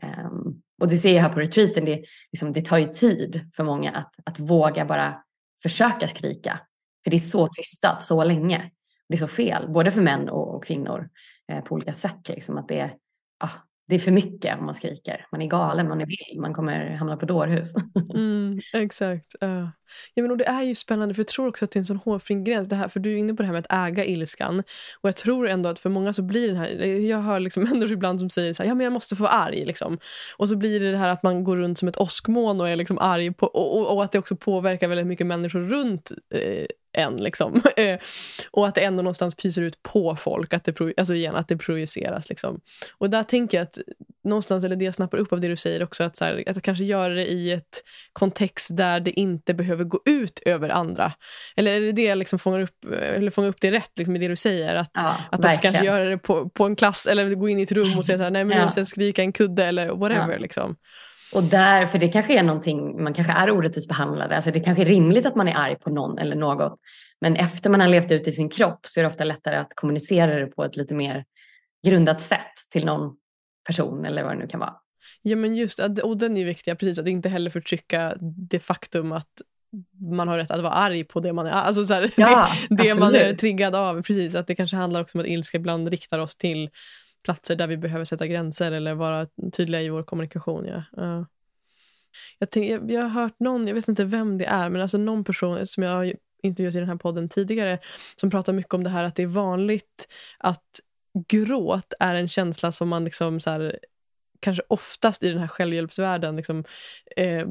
Um, 0.03 0.63
och 0.81 0.89
det 0.89 0.97
ser 0.97 1.15
jag 1.15 1.23
här 1.23 1.33
på 1.33 1.41
retreaten, 1.41 1.85
det, 1.85 2.05
liksom, 2.33 2.53
det 2.53 2.63
tar 2.63 2.79
ju 2.79 2.87
tid 2.87 3.51
för 3.57 3.65
många 3.65 3.93
att, 3.93 4.15
att 4.25 4.41
våga 4.41 4.85
bara 4.85 5.23
försöka 5.63 6.09
skrika. 6.09 6.61
För 7.05 7.11
det 7.11 7.17
är 7.17 7.19
så 7.19 7.47
tystat 7.47 8.03
så 8.03 8.25
länge. 8.25 8.71
Det 9.09 9.15
är 9.15 9.19
så 9.19 9.27
fel, 9.27 9.69
både 9.69 9.91
för 9.91 10.01
män 10.01 10.29
och, 10.29 10.55
och 10.55 10.65
kvinnor 10.65 11.09
eh, 11.53 11.61
på 11.61 11.75
olika 11.75 11.93
sätt. 11.93 12.29
Liksom, 12.29 12.59
att 12.59 12.69
det, 12.69 12.91
ah, 13.45 13.51
det 13.89 13.95
är 13.95 13.99
för 13.99 14.11
mycket 14.11 14.59
om 14.59 14.65
man 14.65 14.75
skriker. 14.75 15.27
Man 15.33 15.43
är 15.43 15.47
galen, 15.47 15.89
man 15.89 16.01
är 16.01 16.07
vild, 16.07 16.41
man 16.41 16.55
kommer 16.55 16.91
hamna 16.91 17.17
på 17.17 17.27
dårhus. 17.27 17.75
Mm, 18.15 18.61
exakt. 18.73 19.35
Uh. 19.43 19.69
Ja, 20.15 20.23
men 20.23 20.31
och 20.31 20.37
det 20.37 20.47
är 20.47 20.63
ju 20.63 20.75
spännande, 20.75 21.15
för 21.15 21.21
jag 21.21 21.29
tror 21.29 21.49
också 21.49 21.65
att 21.65 21.71
det 21.71 21.77
är 21.77 21.81
en 21.81 21.85
sån 21.85 21.97
hårfin 21.97 22.45
gräns. 22.45 22.69
Det 22.69 22.77
här, 22.77 22.89
för 22.89 23.01
du 23.01 23.13
är 23.13 23.17
inne 23.17 23.35
på 23.35 23.43
det 23.43 23.47
här 23.47 23.53
med 23.53 23.67
att 23.67 23.89
äga 23.89 24.05
ilskan. 24.05 24.63
Och 25.01 25.09
jag 25.09 25.17
tror 25.17 25.49
ändå 25.49 25.69
att 25.69 25.79
för 25.79 25.91
många 25.91 26.13
så 26.13 26.23
blir 26.23 26.49
den 26.49 26.57
här... 26.57 26.69
Jag 26.85 27.19
hör 27.19 27.41
liksom 27.41 27.63
människor 27.71 27.93
ibland 27.93 28.21
som 28.21 28.31
säger 28.31 28.53
så 28.53 28.63
här, 28.63 28.71
ja 28.71 28.75
men 28.75 28.85
jag 28.85 28.93
måste 28.93 29.17
få 29.17 29.23
vara 29.23 29.33
arg. 29.33 29.65
Liksom. 29.65 29.99
Och 30.37 30.49
så 30.49 30.57
blir 30.57 30.81
det 30.81 30.91
det 30.91 30.97
här 30.97 31.09
att 31.09 31.23
man 31.23 31.45
går 31.45 31.57
runt 31.57 31.79
som 31.79 31.89
ett 31.89 31.97
åskmoln 31.97 32.61
och 32.61 32.69
är 32.69 32.77
liksom 32.77 32.99
arg. 32.99 33.33
På, 33.33 33.47
och, 33.47 33.79
och, 33.79 33.97
och, 33.97 34.05
att 34.05 34.13
det 34.13 34.19
också 34.19 34.37
påverkar 34.37 34.89
väldigt 34.89 35.07
mycket 35.07 35.27
människor 35.27 35.61
runt 35.61 36.13
eh, 36.35 36.67
än. 36.95 37.17
Liksom. 37.17 37.63
Eh, 37.77 37.99
och 38.51 38.69
att 38.69 38.75
det 38.75 38.85
ändå 38.85 39.03
någonstans 39.03 39.35
pyser 39.35 39.63
ut 39.63 39.83
på 39.83 40.17
folk, 40.17 40.55
att 40.55 40.65
det, 40.65 40.81
alltså 40.97 41.15
igen, 41.15 41.35
att 41.35 41.49
det 41.49 41.57
projiceras. 41.57 42.29
Liksom. 42.29 42.61
Och 42.99 43.11
där 43.11 43.23
tänker 43.23 43.59
jag 43.59 43.63
att 43.63 43.79
någonstans, 44.25 44.65
eller 44.65 44.77
det 44.77 44.85
jag 44.85 44.95
snappar 44.95 45.19
upp 45.19 45.33
av 45.33 45.41
det 45.41 45.49
du 45.49 45.57
säger 45.57 45.83
också, 45.83 46.05
att, 46.05 46.17
så 46.17 46.25
här, 46.25 46.45
att 46.47 46.63
kanske 46.63 46.85
göra 46.85 47.15
det 47.15 47.27
i 47.27 47.53
ett 47.53 47.83
kontext 48.13 48.77
där 48.77 49.01
det 49.01 49.11
inte 49.11 49.55
behöver 49.55 49.85
gå 49.85 50.01
ut 50.05 50.43
över 50.47 50.69
andra. 50.69 51.13
Eller 51.57 51.71
är 51.77 51.81
det 51.81 51.93
det 51.93 52.03
jag 52.03 52.19
liksom 52.19 52.39
fångar 52.39 52.61
upp, 52.61 52.85
eller 52.93 53.31
fångar 53.31 53.49
upp 53.49 53.61
det 53.61 53.71
rätt 53.71 53.91
liksom, 53.99 54.17
i 54.17 54.19
det 54.19 54.29
du 54.29 54.37
säger? 54.37 54.75
Att, 54.75 54.91
ja, 54.95 55.17
att 55.31 55.45
också 55.45 55.61
kanske 55.63 55.85
göra 55.85 56.05
det 56.05 56.19
på, 56.19 56.49
på 56.49 56.65
en 56.65 56.77
klass 56.77 57.07
eller 57.07 57.35
gå 57.35 57.49
in 57.49 57.59
i 57.59 57.63
ett 57.63 57.73
rum 57.73 57.99
och 57.99 58.05
säga 58.05 58.19
så 58.19 58.25
här, 58.25 58.31
nej 58.31 58.45
men 58.45 58.59
ja. 58.59 58.65
måste 58.65 58.87
skrika 58.87 59.23
en 59.23 59.33
kudde 59.33 59.65
eller 59.65 59.89
whatever. 59.89 60.33
Ja. 60.33 60.39
Liksom. 60.39 60.77
Och 61.35 61.45
där, 61.45 61.87
för 61.87 61.99
det 61.99 62.09
kanske 62.09 62.39
är 62.39 62.43
någonting, 62.43 63.03
man 63.03 63.15
kanske 63.15 63.33
är 63.33 63.51
orättvist 63.51 63.89
behandlade. 63.89 64.37
Alltså 64.37 64.51
det 64.51 64.61
kanske 64.61 64.83
är 64.83 64.87
rimligt 64.87 65.27
att 65.27 65.35
man 65.35 65.49
är 65.49 65.55
arg 65.55 65.77
på 65.79 65.91
någon 65.91 66.19
eller 66.19 66.37
något. 66.37 66.79
Men 67.21 67.37
efter 67.37 67.71
man 67.71 67.81
har 67.81 67.89
levt 67.89 68.13
ut 68.13 68.29
i 68.29 68.33
sin 68.33 68.49
kropp 68.49 68.87
så 68.87 69.01
är 69.01 69.05
det 69.05 69.09
ofta 69.09 69.25
lättare 69.25 69.57
att 69.57 69.75
kommunicera 69.75 70.41
det 70.41 70.47
på 70.47 70.65
ett 70.65 70.77
lite 70.77 70.95
mer 70.95 71.25
grundat 71.87 72.21
sätt 72.21 72.55
till 72.71 72.85
någon 72.85 73.17
person 73.67 74.05
eller 74.05 74.23
vad 74.23 74.33
det 74.33 74.39
nu 74.39 74.47
kan 74.47 74.61
vara. 74.61 74.75
Ja 75.23 75.37
men 75.37 75.55
just 75.55 75.81
och 76.03 76.17
den 76.17 76.37
är 76.37 76.45
viktig, 76.45 76.79
precis 76.79 76.99
att 76.99 77.09
inte 77.09 77.29
heller 77.29 77.51
förtrycka 77.51 78.15
det 78.21 78.59
faktum 78.59 79.13
att 79.13 79.43
man 80.01 80.29
har 80.29 80.39
rätt 80.39 80.51
att 80.51 80.63
vara 80.63 80.73
arg 80.73 81.05
på 81.05 81.21
det 81.21 81.33
man 81.33 81.47
är, 81.47 81.51
alltså 81.51 81.85
så 81.85 81.95
här, 81.95 82.11
ja, 82.17 82.49
det, 82.69 82.77
det 82.77 82.95
man 82.95 83.15
är 83.15 83.35
triggad 83.35 83.75
av. 83.75 84.03
Precis, 84.03 84.35
att 84.35 84.47
det 84.47 84.55
kanske 84.55 84.77
handlar 84.77 85.01
också 85.01 85.19
om 85.19 85.25
att 85.25 85.31
ilska 85.31 85.57
ibland 85.57 85.89
riktar 85.89 86.19
oss 86.19 86.37
till 86.37 86.71
platser 87.25 87.57
där 87.57 87.67
vi 87.67 87.77
behöver 87.77 88.05
sätta 88.05 88.27
gränser 88.27 88.73
eller 88.73 88.95
vara 88.95 89.27
tydliga 89.53 89.83
i 89.83 89.89
vår 89.89 90.03
kommunikation. 90.03 90.67
Ja. 90.67 91.03
Uh. 91.03 91.25
Jag, 92.39 92.51
tänk, 92.51 92.71
jag, 92.71 92.91
jag, 92.91 93.03
har 93.03 93.09
hört 93.09 93.41
någon, 93.41 93.69
jag 93.69 93.75
vet 93.75 93.89
inte 93.89 94.05
vem 94.05 94.39
det 94.39 94.45
är, 94.45 94.71
men 94.71 94.83
alltså 94.83 94.99
någon 94.99 95.25
person 95.25 95.67
som 95.67 95.83
jag 95.83 95.91
har 95.91 96.15
intervjuat 96.43 96.75
i 96.75 96.79
den 96.79 96.89
här 96.89 96.97
podden 96.97 97.29
tidigare 97.29 97.79
som 98.17 98.31
pratar 98.31 98.53
mycket 98.53 98.75
om 98.75 98.85
det 98.85 98.91
här 98.91 99.05
att 99.05 99.15
det 99.15 99.23
är 99.23 99.27
vanligt 99.27 100.09
att 100.39 100.81
gråt 101.29 101.95
är 102.01 102.15
en 102.15 102.29
känsla 102.29 102.73
som 102.73 102.89
man 102.89 103.05
liksom 103.05 103.41
så 103.41 103.51
här, 103.51 103.79
kanske 104.41 104.63
oftast 104.69 105.23
i 105.23 105.29
den 105.29 105.39
här 105.39 105.49
självhjälpsvärlden 105.49 106.37
liksom, 106.37 106.65
eh, 107.17 107.47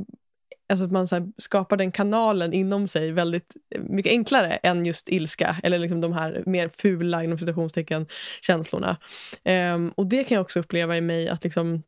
alltså 0.69 0.85
att 0.85 0.91
man 0.91 1.07
så 1.07 1.31
skapar 1.37 1.77
den 1.77 1.91
kanalen 1.91 2.53
inom 2.53 2.87
sig 2.87 3.11
väldigt 3.11 3.55
mycket 3.79 4.11
enklare 4.11 4.51
än 4.51 4.85
just 4.85 5.09
ilska 5.09 5.55
eller 5.63 5.79
liksom 5.79 6.01
de 6.01 6.13
här 6.13 6.43
mer 6.45 6.69
fula 6.69 7.23
inom 7.23 7.37
citationstecken 7.37 8.07
känslorna. 8.41 8.97
Um, 9.45 9.89
och 9.89 10.07
det 10.07 10.23
kan 10.23 10.35
jag 10.35 10.41
också 10.41 10.59
uppleva 10.59 10.97
i 10.97 11.01
mig 11.01 11.29
att 11.29 11.43
liksom 11.43 11.83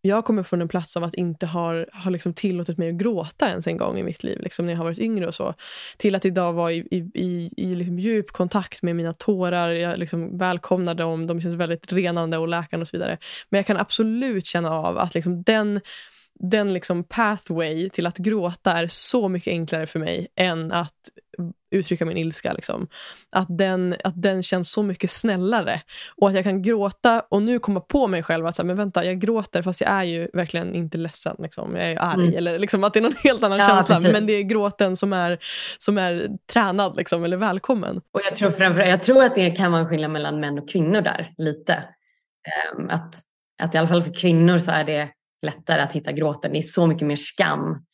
jag 0.00 0.24
kommer 0.24 0.42
från 0.42 0.62
en 0.62 0.68
plats 0.68 0.96
av 0.96 1.04
att 1.04 1.14
inte 1.14 1.46
ha 1.46 1.84
har 1.92 2.10
liksom 2.10 2.34
tillåtit 2.34 2.78
mig 2.78 2.88
att 2.88 2.94
gråta 2.94 3.48
ens 3.48 3.66
en 3.66 3.76
gång 3.76 3.98
i 3.98 4.02
mitt 4.02 4.22
liv, 4.22 4.40
liksom 4.40 4.66
när 4.66 4.72
jag 4.72 4.78
har 4.78 4.84
varit 4.84 4.98
yngre 4.98 5.26
och 5.26 5.34
så. 5.34 5.54
Till 5.96 6.14
att 6.14 6.24
idag 6.24 6.52
vara 6.52 6.72
i, 6.72 6.78
i, 6.90 6.96
i, 7.14 7.50
i 7.56 7.74
liksom 7.74 7.98
djup 7.98 8.32
kontakt 8.32 8.82
med 8.82 8.96
mina 8.96 9.12
tårar, 9.12 9.70
jag 9.70 9.98
liksom 9.98 10.38
välkomnar 10.38 10.94
dem, 10.94 11.26
de 11.26 11.40
känns 11.40 11.54
väldigt 11.54 11.92
renande 11.92 12.38
och 12.38 12.48
läkande 12.48 12.82
och 12.82 12.88
så 12.88 12.96
vidare. 12.96 13.18
Men 13.48 13.58
jag 13.58 13.66
kan 13.66 13.76
absolut 13.76 14.46
känna 14.46 14.70
av 14.70 14.98
att 14.98 15.14
liksom 15.14 15.42
den 15.42 15.80
den 16.38 16.72
liksom 16.72 17.04
pathway 17.04 17.90
till 17.90 18.06
att 18.06 18.18
gråta 18.18 18.72
är 18.72 18.86
så 18.88 19.28
mycket 19.28 19.50
enklare 19.50 19.86
för 19.86 19.98
mig 19.98 20.28
än 20.36 20.72
att 20.72 20.94
uttrycka 21.70 22.04
min 22.04 22.16
ilska. 22.16 22.52
Liksom. 22.52 22.88
Att, 23.30 23.58
den, 23.58 23.96
att 24.04 24.22
den 24.22 24.42
känns 24.42 24.70
så 24.70 24.82
mycket 24.82 25.10
snällare. 25.10 25.80
Och 26.16 26.28
att 26.28 26.34
jag 26.34 26.44
kan 26.44 26.62
gråta 26.62 27.22
och 27.28 27.42
nu 27.42 27.58
komma 27.58 27.80
på 27.80 28.06
mig 28.06 28.22
själv 28.22 28.46
att 28.46 28.56
så 28.56 28.64
men 28.64 28.76
vänta, 28.76 29.04
jag 29.04 29.20
gråter 29.20 29.62
fast 29.62 29.80
jag 29.80 29.90
är 29.90 30.02
ju 30.02 30.28
verkligen 30.32 30.74
inte 30.74 30.98
ledsen. 30.98 31.36
Liksom. 31.38 31.74
Jag 31.76 31.84
är 31.84 31.90
ju 31.90 31.96
arg. 31.96 32.22
Mm. 32.22 32.36
Eller 32.36 32.58
liksom, 32.58 32.84
att 32.84 32.92
det 32.92 33.00
är 33.00 33.02
någon 33.02 33.14
helt 33.24 33.42
annan 33.42 33.58
ja, 33.58 33.68
känsla. 33.68 33.94
Precis. 33.94 34.12
Men 34.12 34.26
det 34.26 34.32
är 34.32 34.42
gråten 34.42 34.96
som 34.96 35.12
är, 35.12 35.38
som 35.78 35.98
är 35.98 36.28
tränad 36.52 36.96
liksom, 36.96 37.24
eller 37.24 37.36
välkommen. 37.36 38.00
Och 38.12 38.20
jag 38.24 38.36
tror, 38.36 38.50
framförallt, 38.50 38.90
jag 38.90 39.02
tror 39.02 39.24
att 39.24 39.34
det 39.34 39.50
kan 39.50 39.72
vara 39.72 39.82
en 39.82 39.88
skillnad 39.88 40.10
mellan 40.10 40.40
män 40.40 40.58
och 40.58 40.70
kvinnor 40.70 41.00
där, 41.00 41.34
lite. 41.38 41.84
Um, 42.76 42.90
att, 42.90 43.14
att 43.62 43.74
i 43.74 43.78
alla 43.78 43.88
fall 43.88 44.02
för 44.02 44.14
kvinnor 44.14 44.58
så 44.58 44.70
är 44.70 44.84
det 44.84 45.08
lättare 45.42 45.82
att 45.82 45.92
hitta 45.92 46.12
gråten. 46.12 46.52
Det 46.52 46.58
är 46.58 46.62
så 46.62 46.86
mycket 46.86 47.08
mer 47.08 47.16
skam 47.16 47.84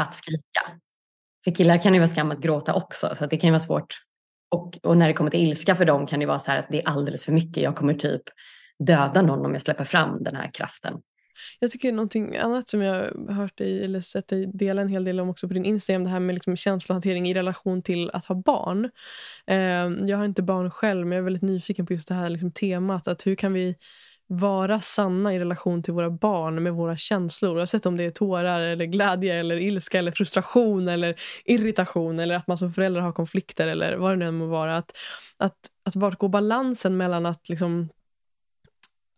att 0.00 0.14
skrika. 0.14 0.80
För 1.44 1.54
killar 1.54 1.78
kan 1.78 1.92
det 1.92 1.98
vara 1.98 2.08
skam 2.08 2.30
att 2.30 2.40
gråta 2.40 2.74
också, 2.74 3.14
så 3.14 3.26
det 3.26 3.36
kan 3.36 3.48
ju 3.48 3.52
vara 3.52 3.58
svårt. 3.58 3.94
Och, 4.50 4.78
och, 4.82 4.96
när 4.96 5.08
det 5.08 5.14
kommer 5.14 5.30
till 5.30 5.40
ilska 5.40 5.76
för 5.76 5.84
dem 5.84 6.06
kan 6.06 6.20
det 6.20 6.26
vara 6.26 6.38
så 6.38 6.50
här 6.50 6.58
att 6.58 6.68
det 6.70 6.82
är 6.82 6.88
alldeles 6.88 7.24
för 7.24 7.32
mycket. 7.32 7.62
Jag 7.62 7.76
kommer 7.76 7.94
typ 7.94 8.22
döda 8.78 9.22
någon 9.22 9.46
om 9.46 9.52
jag 9.52 9.62
släpper 9.62 9.84
fram 9.84 10.22
den 10.22 10.36
här 10.36 10.50
kraften. 10.54 10.94
Jag 11.60 11.70
tycker 11.70 11.92
någonting 11.92 12.36
annat 12.36 12.68
som 12.68 12.82
jag 12.82 12.94
har 12.94 13.32
hört 13.32 13.58
dig 13.58 13.84
eller 13.84 14.00
sett 14.00 14.28
dig 14.28 14.50
dela 14.54 14.82
en 14.82 14.88
hel 14.88 15.04
del 15.04 15.20
om 15.20 15.30
också 15.30 15.48
på 15.48 15.54
din 15.54 15.64
Instagram, 15.64 16.04
det 16.04 16.10
här 16.10 16.20
med 16.20 16.34
liksom 16.34 16.56
känslohantering 16.56 17.28
i 17.28 17.34
relation 17.34 17.82
till 17.82 18.10
att 18.10 18.24
ha 18.24 18.34
barn. 18.34 18.90
Eh, 19.46 20.08
jag 20.08 20.18
har 20.18 20.24
inte 20.24 20.42
barn 20.42 20.70
själv, 20.70 21.06
men 21.06 21.16
jag 21.16 21.22
är 21.22 21.24
väldigt 21.24 21.42
nyfiken 21.42 21.86
på 21.86 21.92
just 21.92 22.08
det 22.08 22.14
här 22.14 22.30
liksom 22.30 22.52
temat. 22.52 23.08
Att 23.08 23.26
hur 23.26 23.34
kan 23.34 23.52
vi 23.52 23.76
vara 24.32 24.80
sanna 24.80 25.34
i 25.34 25.38
relation 25.38 25.82
till 25.82 25.92
våra 25.92 26.10
barn 26.10 26.62
med 26.62 26.72
våra 26.72 26.96
känslor. 26.96 27.56
Oavsett 27.56 27.86
om 27.86 27.96
det 27.96 28.04
är 28.04 28.10
tårar, 28.10 28.60
eller 28.60 28.84
glädje, 28.84 29.34
eller 29.34 29.56
ilska, 29.56 29.98
eller 29.98 30.12
frustration 30.12 30.88
eller 30.88 31.20
irritation 31.44 32.18
eller 32.18 32.34
att 32.34 32.46
man 32.46 32.58
som 32.58 32.72
förälder 32.72 33.00
har 33.00 33.12
konflikter 33.12 33.68
eller 33.68 33.96
vad 33.96 34.12
det 34.12 34.16
nu 34.16 34.28
än 34.28 34.34
må 34.34 34.46
vara. 34.46 34.76
Att, 34.76 34.96
att, 35.36 35.56
att 35.84 35.96
vart 35.96 36.18
går 36.18 36.28
balansen 36.28 36.96
mellan 36.96 37.26
att 37.26 37.48
liksom 37.48 37.88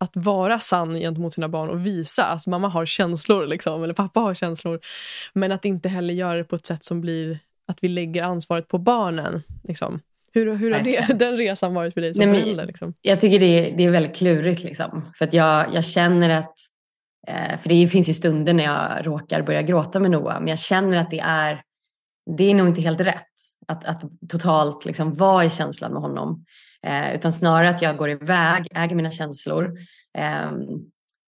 att 0.01 0.13
vara 0.15 0.61
sann 0.61 0.95
gentemot 0.95 1.35
sina 1.35 1.49
barn 1.49 1.69
och 1.69 1.87
visa 1.87 2.25
att 2.25 2.47
mamma 2.47 2.69
har 2.69 2.87
känslor 2.87 3.47
liksom, 3.47 3.85
eller 3.85 3.95
pappa 3.95 4.21
har 4.21 4.35
känslor. 4.35 4.81
Men 5.33 5.53
att 5.53 5.65
inte 5.65 5.89
heller 5.89 6.15
göra 6.15 6.35
det 6.35 6.45
på 6.45 6.57
ett 6.57 6.67
sätt 6.67 6.85
som 6.85 7.01
blir 7.01 7.39
att 7.69 7.79
vi 7.81 7.89
lägger 7.89 8.23
ansvaret 8.23 8.69
på 8.69 8.79
barnen. 8.79 9.43
Liksom. 9.65 10.01
Hur, 10.35 10.55
hur 10.57 10.71
har 10.71 10.81
det, 10.81 11.07
den 11.19 11.37
resan 11.37 11.75
varit 11.75 11.95
för 11.95 12.01
dig 12.01 12.15
som 12.15 12.25
Nej, 12.25 12.43
förälder? 12.43 12.67
Liksom? 12.67 12.95
Jag 13.03 13.21
tycker 13.21 13.41
det 13.41 13.47
är, 13.47 13.77
det 13.77 13.85
är 13.85 13.91
väldigt 13.91 14.17
klurigt. 14.17 14.63
Liksom. 14.63 15.13
För 15.15 15.25
att 15.25 15.35
jag, 15.35 15.75
jag 15.75 15.85
känner 15.85 16.31
att, 16.31 16.55
eh, 17.29 17.59
för 17.59 17.69
det 17.69 17.89
finns 17.89 18.09
ju 18.09 18.15
stunder 18.15 18.53
när 18.53 18.65
jag 18.65 19.07
råkar 19.07 19.43
börja 19.43 19.63
gråta 19.63 20.01
med 20.01 20.11
Noah, 20.11 20.39
men 20.39 20.49
jag 20.49 20.59
känner 20.59 20.97
att 20.97 21.11
det 21.11 21.21
är, 21.21 21.63
det 22.37 22.45
är 22.45 22.55
nog 22.55 22.69
inte 22.69 22.81
helt 22.81 23.01
rätt 23.01 23.27
att, 23.69 23.85
att 23.85 24.03
totalt 24.29 24.85
liksom 24.85 25.15
vara 25.15 25.45
i 25.45 25.51
känslan 25.51 25.93
med 25.93 26.03
honom. 26.03 26.45
Eh, 26.87 27.15
utan 27.15 27.33
snarare 27.33 27.69
att 27.69 27.83
jag 27.83 27.97
går 27.97 28.11
iväg, 28.11 28.67
äger 28.75 28.97
mina 28.97 29.11
känslor 29.11 29.79
eh, 30.19 30.51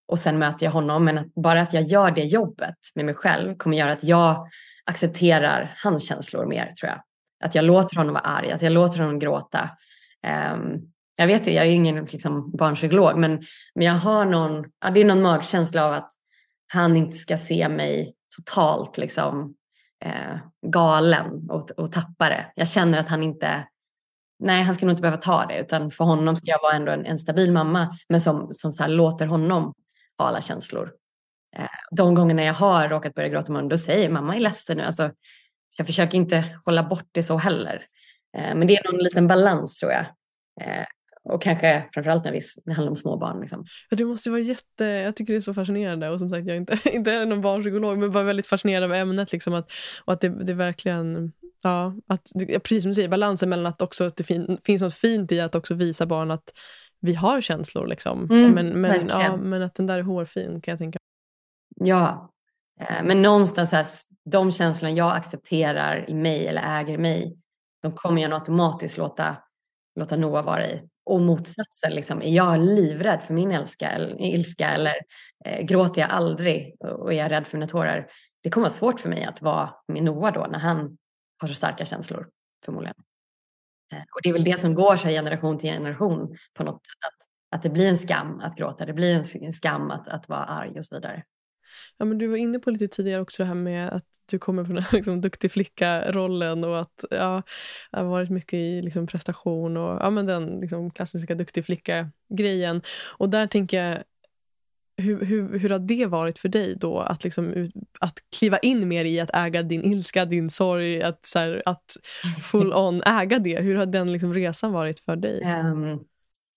och 0.09 0.19
sen 0.19 0.39
möter 0.39 0.67
jag 0.67 0.73
honom. 0.73 1.05
Men 1.05 1.19
att 1.19 1.35
bara 1.35 1.63
att 1.63 1.75
jag 1.75 1.83
gör 1.83 2.11
det 2.11 2.25
jobbet 2.25 2.77
med 2.95 3.05
mig 3.05 3.15
själv 3.15 3.57
kommer 3.57 3.77
göra 3.77 3.93
att 3.93 4.05
jag 4.05 4.49
accepterar 4.85 5.75
hans 5.83 6.09
känslor 6.09 6.47
mer 6.47 6.73
tror 6.81 6.91
jag. 6.91 7.01
Att 7.45 7.55
jag 7.55 7.65
låter 7.65 7.97
honom 7.97 8.15
vara 8.15 8.25
arg, 8.25 8.51
att 8.51 8.63
jag 8.63 8.73
låter 8.73 8.99
honom 8.99 9.19
gråta. 9.19 9.71
Um, 10.55 10.93
jag 11.17 11.27
vet 11.27 11.45
det, 11.45 11.53
jag 11.53 11.65
är 11.65 11.69
ju 11.69 11.75
ingen 11.75 12.05
liksom, 12.05 12.51
barnpsykolog, 12.57 13.19
men, 13.19 13.43
men 13.75 13.87
jag 13.87 13.95
har 13.95 14.25
någon, 14.25 14.65
ja, 14.81 14.91
det 14.91 15.01
är 15.01 15.05
någon 15.05 15.23
magkänsla 15.23 15.85
av 15.85 15.93
att 15.93 16.11
han 16.73 16.97
inte 16.97 17.17
ska 17.17 17.39
se 17.39 17.69
mig 17.69 18.15
totalt 18.37 18.99
liksom, 18.99 19.55
eh, 20.05 20.37
galen 20.67 21.51
och, 21.51 21.71
och 21.71 21.93
tappare. 21.93 22.53
Jag 22.55 22.69
känner 22.69 22.99
att 22.99 23.09
han 23.09 23.23
inte, 23.23 23.69
nej 24.39 24.63
han 24.63 24.75
ska 24.75 24.87
nog 24.87 24.93
inte 24.93 25.03
behöva 25.03 25.21
ta 25.21 25.47
det, 25.47 25.59
utan 25.59 25.91
för 25.91 26.05
honom 26.05 26.37
ska 26.37 26.51
jag 26.51 26.63
vara 26.63 26.77
ändå 26.77 26.93
en, 26.93 27.07
en 27.07 27.19
stabil 27.19 27.53
mamma, 27.53 27.99
men 28.09 28.21
som, 28.21 28.49
som 28.51 28.73
så 28.73 28.87
låter 28.87 29.27
honom 29.27 29.75
ha 30.19 30.27
alla 30.27 30.41
känslor. 30.41 30.91
Eh, 31.57 31.65
de 31.91 32.15
gångerna 32.15 32.45
jag 32.45 32.55
har 32.55 32.89
råkat 32.89 33.15
börja 33.15 33.29
gråta 33.29 33.49
om 33.49 33.55
honom, 33.55 33.69
då 33.69 33.79
säger 33.79 34.11
mamma 34.11 34.37
är 34.37 34.41
ledsen 34.41 34.77
nu. 34.77 34.83
Alltså, 34.83 35.11
så 35.75 35.81
jag 35.81 35.87
försöker 35.87 36.19
inte 36.19 36.45
hålla 36.65 36.83
bort 36.83 37.09
det 37.13 37.23
så 37.23 37.37
heller. 37.37 37.87
Eh, 38.37 38.55
men 38.55 38.67
det 38.67 38.77
är 38.77 38.93
någon 38.93 39.05
liten 39.05 39.27
balans 39.27 39.79
tror 39.79 39.93
jag. 39.93 40.07
Eh, 40.61 40.85
och 41.25 41.43
kanske 41.43 41.85
framförallt 41.95 42.25
när 42.25 42.33
det 42.33 42.73
handlar 42.73 42.91
om 42.91 42.97
små 42.97 43.17
barn. 43.17 43.41
Liksom. 43.41 43.65
Ja, 43.91 43.97
det 43.97 44.05
måste 44.05 44.31
vara 44.31 44.41
jätte, 44.41 44.85
jag 44.85 45.17
tycker 45.17 45.33
det 45.33 45.39
är 45.39 45.41
så 45.41 45.55
fascinerande 45.55 46.09
och 46.09 46.19
som 46.19 46.31
sagt 46.31 46.47
jag 46.47 46.57
är 46.57 46.61
inte, 46.61 46.79
inte 46.93 47.13
är 47.13 47.27
någon 47.27 47.41
barnpsykolog 47.41 47.99
men 47.99 48.11
bara 48.11 48.25
väldigt 48.25 48.47
fascinerad 48.47 48.85
av 48.85 48.93
ämnet. 48.93 49.33
Liksom, 49.33 49.55
att, 49.55 49.71
och 50.05 50.13
att 50.13 50.21
det, 50.21 50.29
det 50.29 50.55
verkligen, 50.55 51.33
ja, 51.63 51.95
att, 52.07 52.33
precis 52.63 52.83
som 52.83 52.91
du 52.91 52.95
säger, 52.95 53.09
balansen 53.09 53.49
mellan 53.49 53.67
att 53.67 53.83
också 53.83 54.05
att 54.05 54.17
det 54.17 54.25
fin, 54.25 54.59
finns 54.65 54.83
något 54.83 54.95
fint 54.95 55.33
i 55.33 55.41
att 55.41 55.55
också 55.55 55.75
visa 55.75 56.07
barn 56.07 56.31
att 56.31 56.53
vi 57.01 57.15
har 57.15 57.41
känslor. 57.41 57.87
Liksom. 57.87 58.31
Mm, 58.31 58.53
men, 58.53 58.81
men, 58.81 59.09
ja, 59.09 59.37
men 59.37 59.63
att 59.63 59.75
den 59.75 59.87
där 59.87 59.99
är 59.99 60.03
hårfin 60.03 60.61
kan 60.61 60.73
jag 60.73 60.79
tänka. 60.79 60.99
Ja, 61.77 62.34
Eh, 62.81 63.03
men 63.03 63.23
någonstans 63.23 63.73
här, 63.73 63.87
de 64.31 64.51
känslorna 64.51 64.95
jag 64.95 65.17
accepterar 65.17 66.11
i 66.11 66.15
mig 66.15 66.47
eller 66.47 66.81
äger 66.81 66.95
i 66.95 66.99
mig, 66.99 67.37
de 67.83 67.93
kommer 67.93 68.23
jag 68.23 68.31
nog 68.31 68.39
automatiskt 68.39 68.97
låta, 68.97 69.37
låta 70.01 70.17
Noah 70.17 70.45
vara 70.45 70.67
i. 70.71 70.89
Och 71.07 71.21
motsatsen, 71.21 71.93
liksom, 71.93 72.23
är 72.23 72.33
jag 72.33 72.61
livrädd 72.61 73.23
för 73.23 73.35
min 73.35 73.53
ilska 73.53 73.91
eller, 73.91 74.23
ilska 74.23 74.71
eller 74.71 74.95
eh, 75.45 75.65
gråter 75.65 76.01
jag 76.01 76.11
aldrig 76.11 76.77
och 76.81 77.13
är 77.13 77.17
jag 77.17 77.31
rädd 77.31 77.47
för 77.47 77.59
mina 77.59 77.69
tårar? 77.69 78.07
Det 78.43 78.51
kommer 78.51 78.65
vara 78.65 78.71
svårt 78.71 79.01
för 79.01 79.09
mig 79.09 79.25
att 79.25 79.43
vara 79.43 79.71
med 79.89 80.03
Noah 80.03 80.33
då 80.33 80.47
när 80.51 80.59
han 80.59 80.99
har 81.39 81.49
så 81.49 81.55
starka 81.55 81.87
känslor 81.87 82.29
förmodligen. 82.65 82.97
Eh, 83.93 83.99
och 83.99 84.23
det 84.23 84.29
är 84.29 84.33
väl 84.33 84.45
det 84.45 84.61
som 84.61 84.75
går 84.75 84.97
så 84.97 85.09
generation 85.09 85.59
till 85.59 85.71
generation 85.71 86.37
på 86.55 86.65
något 86.65 86.87
sätt. 86.87 87.07
Att, 87.07 87.57
att 87.57 87.63
det 87.63 87.71
blir 87.71 87.89
en 87.89 87.99
skam 87.99 88.41
att 88.41 88.57
gråta, 88.57 88.87
det 88.87 88.93
blir 88.93 89.25
en 89.43 89.53
skam 89.53 89.91
att, 89.91 90.09
att 90.09 90.29
vara 90.29 90.45
arg 90.45 90.79
och 90.79 90.87
så 90.87 90.95
vidare. 90.95 91.23
Ja, 91.99 92.05
men 92.05 92.19
du 92.19 92.27
var 92.27 92.37
inne 92.37 92.59
på 92.59 92.71
lite 92.71 92.89
tidigare 92.89 93.21
också 93.21 93.43
det 93.43 93.47
här 93.47 93.55
med 93.55 93.93
att 93.93 94.05
du 94.31 94.39
kommer 94.39 94.65
från 94.65 94.75
den 94.75 94.85
liksom, 94.93 95.21
duktig 95.21 95.53
flicka-rollen 95.53 96.65
och 96.65 96.81
att 96.81 97.05
ja, 97.11 97.43
har 97.93 98.05
varit 98.05 98.31
mycket 98.31 98.55
i 98.55 98.83
liksom, 98.83 99.07
prestation 99.07 99.77
och 99.77 100.03
ja, 100.03 100.11
men 100.11 100.27
den 100.27 100.61
liksom, 100.61 100.91
klassiska 100.91 101.35
duktig 101.35 101.65
flicka-grejen. 101.67 102.83
Och 103.19 103.29
där 103.29 103.47
tänker 103.47 103.85
jag, 103.85 103.99
hur, 104.97 105.25
hur, 105.25 105.59
hur 105.59 105.69
har 105.69 105.79
det 105.79 106.07
varit 106.07 106.39
för 106.39 106.49
dig 106.49 106.77
då 106.77 106.99
att, 106.99 107.25
liksom, 107.25 107.71
att 108.01 108.19
kliva 108.39 108.59
in 108.59 108.89
mer 108.89 109.05
i 109.05 109.21
att 109.21 109.31
äga 109.35 109.63
din 109.63 109.85
ilska, 109.85 110.25
din 110.25 110.51
sorg, 110.51 111.03
att, 111.03 111.27
så 111.27 111.39
här, 111.39 111.63
att 111.65 111.97
full 112.43 112.73
on 112.75 113.03
äga 113.07 113.39
det? 113.39 113.61
Hur 113.61 113.77
har 113.77 113.87
den 113.87 114.13
liksom, 114.13 114.35
resan 114.35 114.73
varit 114.73 115.01
för 115.01 115.17
dig? 115.17 115.43
Um, 115.43 116.05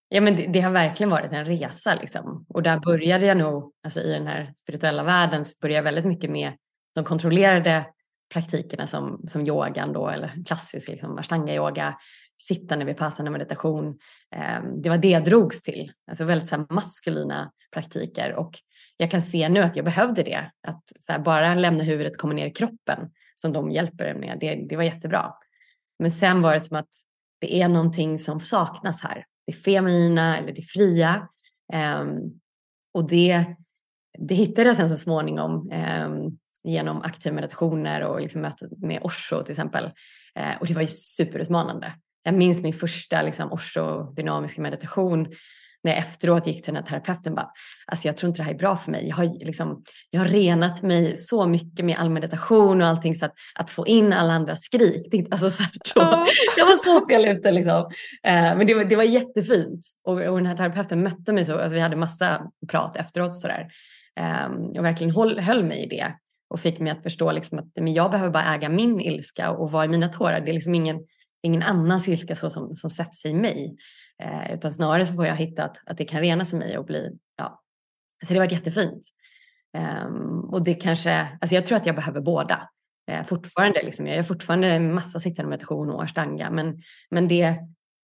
Ja, 0.10 0.22
men 0.22 0.36
det, 0.36 0.48
det, 0.48 0.60
har 0.60 0.72
verkligen 0.72 1.10
varit 1.10 1.34
en 1.34 1.46
resa 1.46 1.96
liksom. 1.96 2.46
Och 2.50 2.64
där 2.64 2.80
började 2.80 3.26
jag 3.26 3.38
nog, 3.38 3.74
alltså 3.84 4.02
i 4.02 4.12
den 4.12 4.28
här 4.28 4.54
spirituella 4.58 5.04
världen, 5.04 5.46
så 5.46 5.58
började 5.62 5.78
jag 5.78 5.84
väldigt 5.84 6.06
mycket 6.06 6.30
med 6.30 6.54
de 6.96 7.04
kontrollerade 7.06 7.86
praktikerna 8.34 8.88
som, 8.88 9.24
som 9.28 9.48
yogan 9.48 9.94
då, 9.94 10.10
eller 10.10 10.44
klassisk 10.46 10.90
liksom, 10.90 11.20
ashtanga-yoga, 11.20 11.98
sittande 12.38 12.86
vid 12.86 12.98
passande 12.98 13.32
meditation. 13.32 14.00
Eh, 14.36 14.64
det 14.84 14.90
var 14.90 14.98
det 14.98 15.10
jag 15.10 15.26
drogs 15.26 15.64
till, 15.64 15.92
alltså 16.08 16.24
väldigt 16.24 16.50
så 16.50 16.56
här, 16.56 16.66
maskulina 16.70 17.52
praktiker. 17.74 18.34
Och 18.34 18.52
jag 18.98 19.12
kan 19.12 19.22
se 19.22 19.50
nu 19.50 19.60
att 19.60 19.76
jag 19.76 19.86
behövde 19.86 20.24
det, 20.24 20.52
att 20.68 20.84
så 21.00 21.12
här, 21.12 21.20
bara 21.20 21.56
lämna 21.56 21.84
huvudet 21.84 22.14
och 22.14 22.20
komma 22.20 22.34
ner 22.34 22.48
i 22.48 22.52
kroppen 22.52 23.00
som 23.36 23.54
de 23.54 23.72
hjälper 23.72 24.14
med, 24.14 24.38
det, 24.40 24.56
det 24.70 24.76
var 24.76 24.84
jättebra. 24.84 25.34
Men 26.00 26.12
sen 26.12 26.42
var 26.42 26.54
det 26.54 26.60
som 26.60 26.78
att 26.78 26.90
det 27.40 27.62
är 27.62 27.68
någonting 27.68 28.20
som 28.20 28.40
saknas 28.40 29.04
här 29.04 29.26
det 29.48 29.54
feminina 29.54 30.38
eller 30.38 30.54
det 30.54 30.62
fria. 30.62 31.28
Ehm, 31.74 32.20
och 32.94 33.08
det, 33.08 33.46
det 34.20 34.36
hittade 34.36 34.70
jag 34.70 34.76
sen 34.76 34.90
så 34.90 34.96
småningom 34.96 35.70
ehm, 35.72 36.38
genom 36.64 37.02
aktiva 37.02 37.36
meditationer 37.36 38.02
och 38.02 38.22
liksom 38.22 38.42
mötet 38.42 38.72
med 38.78 39.02
Osho 39.02 39.44
till 39.44 39.52
exempel. 39.52 39.92
Eh, 40.36 40.58
och 40.60 40.68
det 40.68 40.74
var 40.74 40.82
ju 40.82 40.88
superutmanande. 40.88 41.94
Jag 42.24 42.34
minns 42.34 42.62
min 42.62 42.74
första 42.74 43.22
liksom, 43.22 43.52
Osho-dynamiska 43.52 44.62
meditation 44.62 45.28
när 45.88 45.94
jag 45.94 46.00
efteråt 46.00 46.48
gick 46.48 46.64
till 46.64 46.74
den 46.74 46.84
här 46.84 46.90
terapeuten 46.90 47.36
bara, 47.36 47.52
alltså 47.86 48.08
jag 48.08 48.18
tror 48.18 48.30
inte 48.30 48.40
det 48.40 48.44
här 48.44 48.54
är 48.54 48.58
bra 48.58 48.76
för 48.76 48.92
mig. 48.92 49.08
Jag 49.08 49.16
har, 49.16 49.46
liksom, 49.46 49.84
jag 50.10 50.20
har 50.20 50.28
renat 50.28 50.82
mig 50.82 51.18
så 51.18 51.48
mycket 51.48 51.86
med 51.86 51.98
all 51.98 52.10
meditation 52.10 52.82
och 52.82 52.88
allting 52.88 53.16
så 53.16 53.26
att, 53.26 53.34
att 53.56 53.70
få 53.70 53.88
in 53.88 54.14
alla 54.14 54.34
andra 54.34 54.56
skrik, 54.56 55.08
det, 55.12 55.28
alltså 55.32 55.50
så, 55.50 55.64
här, 55.64 55.72
jag 56.58 56.66
var 56.66 56.84
så 56.84 57.08
fel 57.08 57.26
ute 57.26 57.52
liksom. 57.52 57.92
Eh, 58.24 58.58
men 58.58 58.68
det 58.68 58.74
var, 58.74 58.84
det 58.84 58.96
var 58.96 59.04
jättefint 59.04 59.86
och, 60.04 60.14
och 60.14 60.38
den 60.38 60.46
här 60.46 60.58
terapeuten 60.58 61.04
mötte 61.04 61.34
mig 61.34 61.46
så, 61.46 61.60
alltså 61.60 61.76
vi 61.76 61.82
hade 61.82 61.96
massa 61.96 62.42
prat 62.68 62.98
efteråt 62.98 63.36
sådär 63.36 63.68
eh, 64.20 64.78
och 64.78 64.86
verkligen 64.86 65.16
höll, 65.16 65.40
höll 65.40 65.64
mig 65.64 65.84
i 65.84 65.88
det 65.88 66.14
och 66.50 66.60
fick 66.60 66.80
mig 66.80 66.92
att 66.92 67.04
förstå 67.04 67.32
liksom 67.32 67.60
att 67.60 67.66
men 67.76 67.94
jag 67.94 68.12
behöver 68.12 68.32
bara 68.32 68.56
äga 68.56 68.70
min 68.70 69.02
ilska 69.02 69.52
och 69.52 69.72
vara 69.72 69.86
i 69.86 69.88
mina 69.88 70.10
tårar. 70.10 70.42
Det 70.42 70.52
är 70.52 70.54
liksom 70.54 70.76
ingen, 70.76 70.98
ingen 71.44 71.64
annans 71.64 72.08
ilska 72.08 72.36
så 72.36 72.50
som, 72.50 72.76
som 72.76 72.90
sätts 72.90 73.26
i 73.26 73.34
mig. 73.34 73.76
Eh, 74.24 74.54
utan 74.54 74.72
snarare 74.72 75.06
så 75.06 75.14
får 75.14 75.26
jag 75.26 75.36
hitta 75.36 75.64
att, 75.64 75.78
att 75.86 75.98
det 75.98 76.06
kan 76.06 76.22
rena 76.22 76.46
i 76.54 76.56
mig 76.56 76.78
och 76.78 76.86
bli, 76.86 77.18
ja. 77.36 77.62
Så 78.26 78.34
det 78.34 78.40
har 78.40 78.46
varit 78.46 78.52
jättefint. 78.52 79.04
Um, 79.78 80.40
och 80.40 80.64
det 80.64 80.74
kanske, 80.74 81.28
alltså 81.42 81.56
jag 81.56 81.66
tror 81.66 81.78
att 81.78 81.86
jag 81.86 81.96
behöver 81.96 82.22
båda. 82.22 82.70
Eh, 83.12 83.24
fortfarande, 83.24 83.84
liksom, 83.84 84.08
jag 84.08 84.16
gör 84.16 84.24
fortfarande 84.24 84.68
en 84.68 84.94
massa 84.94 85.20
sittande 85.20 85.50
meditation 85.50 85.90
och 85.90 86.04
ashtanga 86.04 86.52
men, 86.52 86.82
men 87.10 87.28
det, 87.28 87.56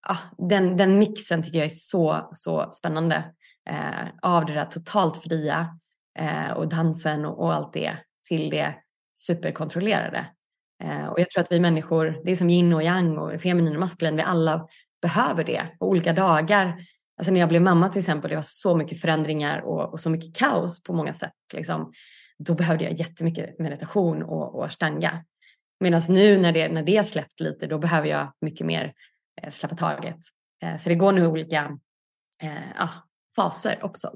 ah, 0.08 0.18
den, 0.38 0.78
den 0.78 1.00
mixen 1.00 1.44
tycker 1.44 1.58
jag 1.58 1.66
är 1.66 1.70
så, 1.70 2.30
så 2.34 2.72
spännande. 2.72 3.24
Eh, 3.70 4.08
av 4.22 4.46
det 4.46 4.54
där 4.54 4.66
totalt 4.66 5.18
fria 5.18 5.80
eh, 6.20 6.52
och 6.52 6.68
dansen 6.68 7.26
och, 7.26 7.40
och, 7.40 7.54
allt 7.54 7.74
det 7.74 7.98
till 8.28 8.50
det 8.50 8.76
superkontrollerade. 9.14 10.26
Eh, 10.84 11.06
och 11.06 11.20
jag 11.20 11.32
tror 11.32 11.44
att 11.44 11.52
vi 11.52 11.60
människor, 11.60 12.22
det 12.26 12.32
är 12.32 12.36
som 12.36 12.50
yin 12.50 12.74
och 12.74 12.84
yang 12.84 13.18
och 13.18 13.42
feminin 13.42 13.74
och 13.74 13.80
maskulin, 13.80 14.16
vi 14.16 14.22
alla 14.22 14.68
behöver 15.04 15.44
det 15.44 15.68
på 15.80 15.90
olika 15.90 16.14
dagar. 16.14 16.76
Alltså 17.18 17.34
när 17.34 17.40
jag 17.40 17.50
blev 17.50 17.62
mamma 17.62 17.90
till 17.90 18.00
exempel, 18.00 18.30
det 18.30 18.36
var 18.36 18.44
så 18.44 18.78
mycket 18.78 19.02
förändringar 19.02 19.62
och, 19.62 19.94
och 19.94 20.00
så 20.00 20.10
mycket 20.10 20.36
kaos 20.36 20.84
på 20.84 20.94
många 20.94 21.14
sätt. 21.14 21.34
Liksom. 21.54 21.94
Då 22.40 22.54
behövde 22.56 22.84
jag 22.84 22.94
jättemycket 22.94 23.60
meditation 23.60 24.24
och, 24.24 24.56
och 24.56 24.72
stanga. 24.72 25.26
Medan 25.80 26.02
nu 26.10 26.38
när 26.38 26.52
det, 26.52 26.70
när 26.70 26.84
det 26.84 26.98
har 26.98 27.04
släppt 27.04 27.40
lite, 27.40 27.68
då 27.68 27.78
behöver 27.78 28.08
jag 28.08 28.34
mycket 28.42 28.68
mer 28.68 28.94
eh, 29.42 29.50
släppa 29.50 29.76
taget. 29.76 30.20
Eh, 30.64 30.78
så 30.78 30.90
det 30.90 30.96
går 30.96 31.12
nu 31.12 31.28
olika 31.28 31.78
eh, 32.42 32.70
ja, 32.78 32.90
faser 33.36 33.80
också, 33.84 34.12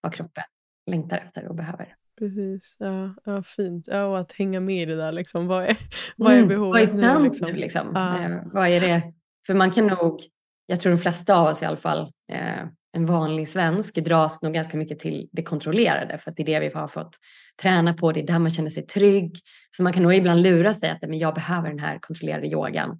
vad 0.00 0.14
kroppen 0.14 0.44
längtar 0.90 1.18
efter 1.18 1.48
och 1.48 1.54
behöver. 1.54 1.94
Precis, 2.18 2.76
ja, 2.78 3.14
ja 3.24 3.42
fint. 3.42 3.88
Ja, 3.90 4.04
och 4.04 4.18
att 4.18 4.32
hänga 4.32 4.60
med 4.60 4.82
i 4.82 4.84
det 4.84 4.96
där, 4.96 5.12
liksom. 5.12 5.46
vad, 5.46 5.64
är, 5.64 5.76
vad 6.16 6.34
är 6.34 6.46
behovet 6.46 6.90
mm, 6.90 7.00
vad 7.04 7.14
är 7.14 7.20
sant 7.20 7.40
nu? 7.40 7.52
Liksom? 7.52 7.56
liksom? 7.56 7.90
Ja. 7.94 8.22
Eh, 8.22 8.42
vad 8.52 8.68
är 8.68 8.80
det 8.80 9.12
för 9.46 9.54
man 9.54 9.70
kan 9.70 9.86
nog, 9.86 10.20
jag 10.66 10.80
tror 10.80 10.92
de 10.92 10.98
flesta 10.98 11.34
av 11.34 11.46
oss 11.46 11.62
i 11.62 11.64
alla 11.64 11.76
fall, 11.76 12.12
eh, 12.32 12.64
en 12.96 13.06
vanlig 13.06 13.48
svensk 13.48 13.94
dras 13.94 14.42
nog 14.42 14.54
ganska 14.54 14.76
mycket 14.76 14.98
till 14.98 15.28
det 15.32 15.42
kontrollerade 15.42 16.18
för 16.18 16.30
att 16.30 16.36
det 16.36 16.42
är 16.42 16.46
det 16.46 16.60
vi 16.60 16.74
har 16.74 16.88
fått 16.88 17.16
träna 17.62 17.94
på, 17.94 18.12
det 18.12 18.20
är 18.20 18.26
där 18.26 18.38
man 18.38 18.50
känner 18.50 18.70
sig 18.70 18.86
trygg. 18.86 19.36
Så 19.76 19.82
man 19.82 19.92
kan 19.92 20.02
nog 20.02 20.14
ibland 20.14 20.42
lura 20.42 20.74
sig 20.74 20.90
att 20.90 21.02
men 21.02 21.18
jag 21.18 21.34
behöver 21.34 21.68
den 21.68 21.78
här 21.78 21.98
kontrollerade 21.98 22.46
yogan. 22.46 22.98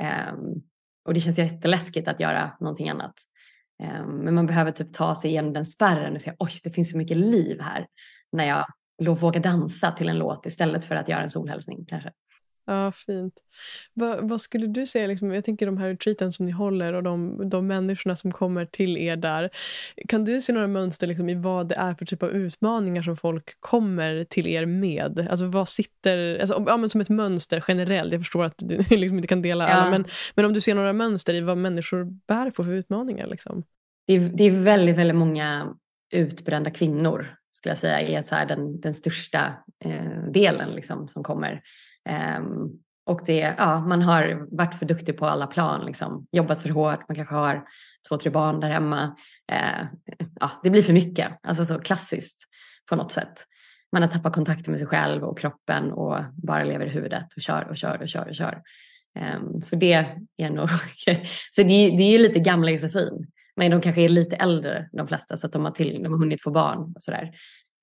Eh, 0.00 0.32
och 1.04 1.14
det 1.14 1.20
känns 1.20 1.38
jätteläskigt 1.38 2.08
att 2.08 2.20
göra 2.20 2.52
någonting 2.60 2.88
annat. 2.88 3.14
Eh, 3.82 4.06
men 4.06 4.34
man 4.34 4.46
behöver 4.46 4.72
typ 4.72 4.92
ta 4.92 5.14
sig 5.14 5.30
igenom 5.30 5.52
den 5.52 5.66
spärren 5.66 6.14
och 6.14 6.22
säga 6.22 6.36
oj 6.38 6.52
det 6.64 6.70
finns 6.70 6.90
så 6.90 6.98
mycket 6.98 7.16
liv 7.16 7.60
här 7.60 7.86
när 8.32 8.44
jag 8.44 8.66
vågar 9.06 9.40
dansa 9.40 9.92
till 9.92 10.08
en 10.08 10.18
låt 10.18 10.46
istället 10.46 10.84
för 10.84 10.96
att 10.96 11.08
göra 11.08 11.22
en 11.22 11.30
solhälsning 11.30 11.84
kanske. 11.88 12.10
Ja, 12.66 12.92
fint. 12.92 13.34
Va, 13.94 14.18
vad 14.20 14.40
skulle 14.40 14.66
du 14.66 14.86
säga, 14.86 15.06
liksom, 15.06 15.32
jag 15.32 15.44
tänker 15.44 15.66
de 15.66 15.76
här 15.76 15.88
retreaten 15.88 16.32
som 16.32 16.46
ni 16.46 16.52
håller 16.52 16.92
och 16.92 17.02
de, 17.02 17.48
de 17.48 17.66
människorna 17.66 18.16
som 18.16 18.32
kommer 18.32 18.64
till 18.64 18.98
er 18.98 19.16
där. 19.16 19.50
Kan 20.08 20.24
du 20.24 20.40
se 20.40 20.52
några 20.52 20.66
mönster 20.66 21.06
liksom, 21.06 21.28
i 21.28 21.34
vad 21.34 21.68
det 21.68 21.74
är 21.74 21.94
för 21.94 22.04
typ 22.04 22.22
av 22.22 22.30
utmaningar 22.30 23.02
som 23.02 23.16
folk 23.16 23.60
kommer 23.60 24.24
till 24.24 24.46
er 24.46 24.66
med? 24.66 25.28
Alltså 25.30 25.46
vad 25.46 25.68
sitter, 25.68 26.38
alltså, 26.38 26.64
ja, 26.66 26.76
men 26.76 26.88
som 26.88 27.00
ett 27.00 27.08
mönster 27.08 27.64
generellt, 27.68 28.12
jag 28.12 28.20
förstår 28.20 28.44
att 28.44 28.54
du 28.56 28.76
liksom 28.90 29.16
inte 29.16 29.28
kan 29.28 29.42
dela 29.42 29.68
ja. 29.68 29.74
alla, 29.74 29.90
men, 29.90 30.04
men 30.34 30.44
om 30.44 30.52
du 30.52 30.60
ser 30.60 30.74
några 30.74 30.92
mönster 30.92 31.34
i 31.34 31.40
vad 31.40 31.58
människor 31.58 32.04
bär 32.28 32.50
på 32.50 32.64
för 32.64 32.72
utmaningar? 32.72 33.26
Liksom. 33.26 33.64
Det, 34.06 34.14
är, 34.14 34.20
det 34.20 34.44
är 34.44 34.50
väldigt, 34.50 34.96
väldigt 34.96 35.16
många 35.16 35.74
utbrända 36.12 36.70
kvinnor 36.70 37.36
skulle 37.52 37.70
jag 37.70 37.78
säga 37.78 38.00
är 38.00 38.22
så 38.22 38.34
den, 38.48 38.80
den 38.80 38.94
största 38.94 39.54
eh, 39.84 40.30
delen 40.32 40.70
liksom, 40.70 41.08
som 41.08 41.22
kommer. 41.22 41.62
Um, 42.38 42.78
och 43.06 43.20
det, 43.26 43.54
ja, 43.58 43.80
man 43.80 44.02
har 44.02 44.46
varit 44.56 44.74
för 44.74 44.86
duktig 44.86 45.18
på 45.18 45.26
alla 45.26 45.46
plan, 45.46 45.86
liksom. 45.86 46.26
jobbat 46.32 46.62
för 46.62 46.68
hårt, 46.68 47.08
man 47.08 47.16
kanske 47.16 47.34
har 47.34 47.64
två, 48.08 48.16
tre 48.16 48.30
barn 48.30 48.60
där 48.60 48.70
hemma. 48.70 49.16
Uh, 49.52 49.86
ja, 50.40 50.50
det 50.62 50.70
blir 50.70 50.82
för 50.82 50.92
mycket, 50.92 51.28
alltså 51.42 51.64
så 51.64 51.78
klassiskt 51.78 52.44
på 52.88 52.96
något 52.96 53.12
sätt. 53.12 53.46
Man 53.92 54.02
har 54.02 54.08
tappat 54.08 54.34
kontakten 54.34 54.72
med 54.72 54.78
sig 54.78 54.88
själv 54.88 55.24
och 55.24 55.38
kroppen 55.38 55.92
och 55.92 56.24
bara 56.32 56.64
lever 56.64 56.86
i 56.86 56.88
huvudet 56.88 57.26
och 57.36 57.42
kör 57.42 57.68
och 57.68 57.76
kör 57.76 58.02
och 58.02 58.08
kör 58.08 58.28
och 58.28 58.34
kör. 58.34 58.62
Um, 59.36 59.62
så 59.62 59.76
det 59.76 59.92
är 60.36 60.50
nog, 60.50 60.68
så 61.50 61.62
det 61.62 61.72
är, 61.72 61.96
det 61.96 62.02
är 62.02 62.18
lite 62.18 62.38
gamla 62.38 62.70
Josefin. 62.70 63.26
Men 63.56 63.70
de 63.70 63.80
kanske 63.80 64.02
är 64.02 64.08
lite 64.08 64.36
äldre 64.36 64.88
de 64.92 65.08
flesta 65.08 65.36
så 65.36 65.46
att 65.46 65.52
de 65.52 65.64
har, 65.64 65.72
till, 65.72 66.02
de 66.02 66.12
har 66.12 66.18
hunnit 66.18 66.42
få 66.42 66.50
barn 66.50 66.92
och 66.94 67.02
sådär. 67.02 67.32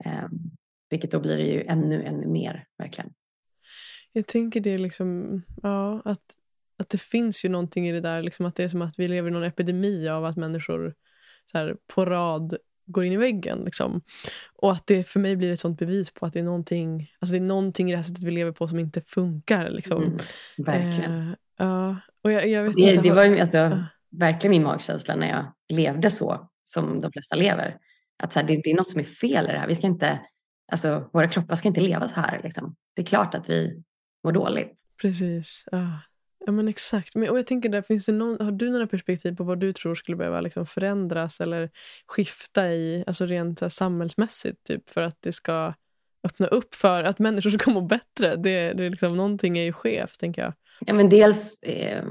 Um, 0.05 0.51
vilket 0.89 1.11
då 1.11 1.19
blir 1.19 1.37
det 1.37 1.43
ju 1.43 1.63
ännu, 1.63 2.03
ännu 2.03 2.27
mer 2.27 2.65
verkligen. 2.77 3.09
Jag 4.13 4.27
tänker 4.27 4.59
det 4.59 4.77
liksom, 4.77 5.41
ja, 5.63 6.01
att, 6.05 6.21
att 6.77 6.89
det 6.89 7.01
finns 7.01 7.45
ju 7.45 7.49
någonting 7.49 7.87
i 7.87 7.91
det 7.91 8.01
där, 8.01 8.23
liksom 8.23 8.45
att 8.45 8.55
det 8.55 8.63
är 8.63 8.69
som 8.69 8.81
att 8.81 8.99
vi 8.99 9.07
lever 9.07 9.29
i 9.29 9.33
någon 9.33 9.43
epidemi 9.43 10.09
av 10.09 10.25
att 10.25 10.37
människor 10.37 10.95
så 11.51 11.57
här, 11.57 11.75
på 11.87 12.05
rad 12.05 12.57
går 12.91 13.05
in 13.05 13.13
i 13.13 13.17
väggen. 13.17 13.59
Liksom. 13.65 14.01
Och 14.55 14.71
att 14.71 14.87
det 14.87 15.03
för 15.03 15.19
mig 15.19 15.35
blir 15.35 15.51
ett 15.51 15.59
sånt 15.59 15.79
bevis 15.79 16.13
på 16.13 16.25
att 16.25 16.33
det 16.33 16.39
är 16.39 16.43
någonting, 16.43 17.07
alltså 17.19 17.33
det 17.33 17.39
är 17.39 17.41
någonting 17.41 17.89
i 17.89 17.91
det 17.91 17.97
här 17.97 18.03
sättet 18.03 18.23
vi 18.23 18.31
lever 18.31 18.51
på 18.51 18.67
som 18.67 18.79
inte 18.79 19.01
funkar. 19.01 19.69
Liksom. 19.69 20.03
Mm, 20.03 20.17
verkligen. 20.57 21.11
Uh, 21.11 21.33
ja, 21.57 21.95
och 22.23 22.31
jag, 22.31 22.47
jag 22.47 22.63
vet 22.63 22.75
det, 22.75 22.81
inte, 22.81 23.01
det 23.01 23.11
var 23.11 23.23
ju 23.23 23.39
alltså, 23.39 23.57
uh. 23.57 23.83
verkligen 24.11 24.51
min 24.51 24.63
magkänsla 24.63 25.15
när 25.15 25.29
jag 25.29 25.45
levde 25.77 26.11
så 26.11 26.49
som 26.63 27.01
de 27.01 27.11
flesta 27.11 27.35
lever. 27.35 27.77
Att 28.23 28.33
så 28.33 28.39
här, 28.39 28.47
det, 28.47 28.61
det, 28.63 28.71
är 28.71 28.75
något 28.75 28.89
som 28.89 28.99
är 28.99 29.03
fel 29.03 29.45
i 29.45 29.51
det 29.51 29.59
här. 29.59 29.67
Vi 29.67 29.75
ska 29.75 29.87
inte, 29.87 30.19
alltså, 30.71 31.09
våra 31.13 31.27
kroppar 31.27 31.55
ska 31.55 31.67
inte 31.67 31.81
leva 31.81 32.07
så 32.07 32.19
här. 32.19 32.41
Liksom. 32.43 32.75
Det 32.95 33.01
är 33.01 33.05
klart 33.05 33.35
att 33.35 33.49
vi 33.49 33.83
mår 34.23 34.31
dåligt. 34.31 34.81
Precis. 35.01 35.63
Ja. 35.71 35.87
Ja 36.45 36.51
men 36.51 36.67
exakt. 36.67 37.15
Men, 37.15 37.29
och 37.29 37.37
jag 37.37 37.47
tänker 37.47 37.69
där, 37.69 37.81
finns 37.81 38.05
det 38.05 38.11
någon, 38.11 38.45
har 38.45 38.51
du 38.51 38.69
några 38.69 38.87
perspektiv 38.87 39.35
på 39.35 39.43
vad 39.43 39.59
du 39.59 39.73
tror 39.73 39.95
skulle 39.95 40.17
behöva 40.17 40.41
liksom 40.41 40.65
förändras 40.65 41.41
eller 41.41 41.69
skifta 42.07 42.73
i, 42.73 43.03
alltså 43.07 43.25
rent 43.25 43.61
här, 43.61 43.69
samhällsmässigt 43.69 44.63
typ 44.63 44.89
för 44.89 45.03
att 45.03 45.17
det 45.19 45.31
ska 45.31 45.73
öppna 46.23 46.47
upp 46.47 46.75
för 46.75 47.03
att 47.03 47.19
människor 47.19 47.49
ska 47.49 47.71
må 47.71 47.81
bättre? 47.81 48.35
Det, 48.35 48.73
det 48.73 48.85
är 48.85 48.89
liksom, 48.89 49.17
någonting 49.17 49.57
är 49.57 49.63
ju 49.63 49.73
skevt 49.73 50.19
tänker 50.19 50.41
jag. 50.41 50.53
Ja, 50.85 50.93
men 50.93 51.09
dels 51.09 51.59
eh, 51.61 52.03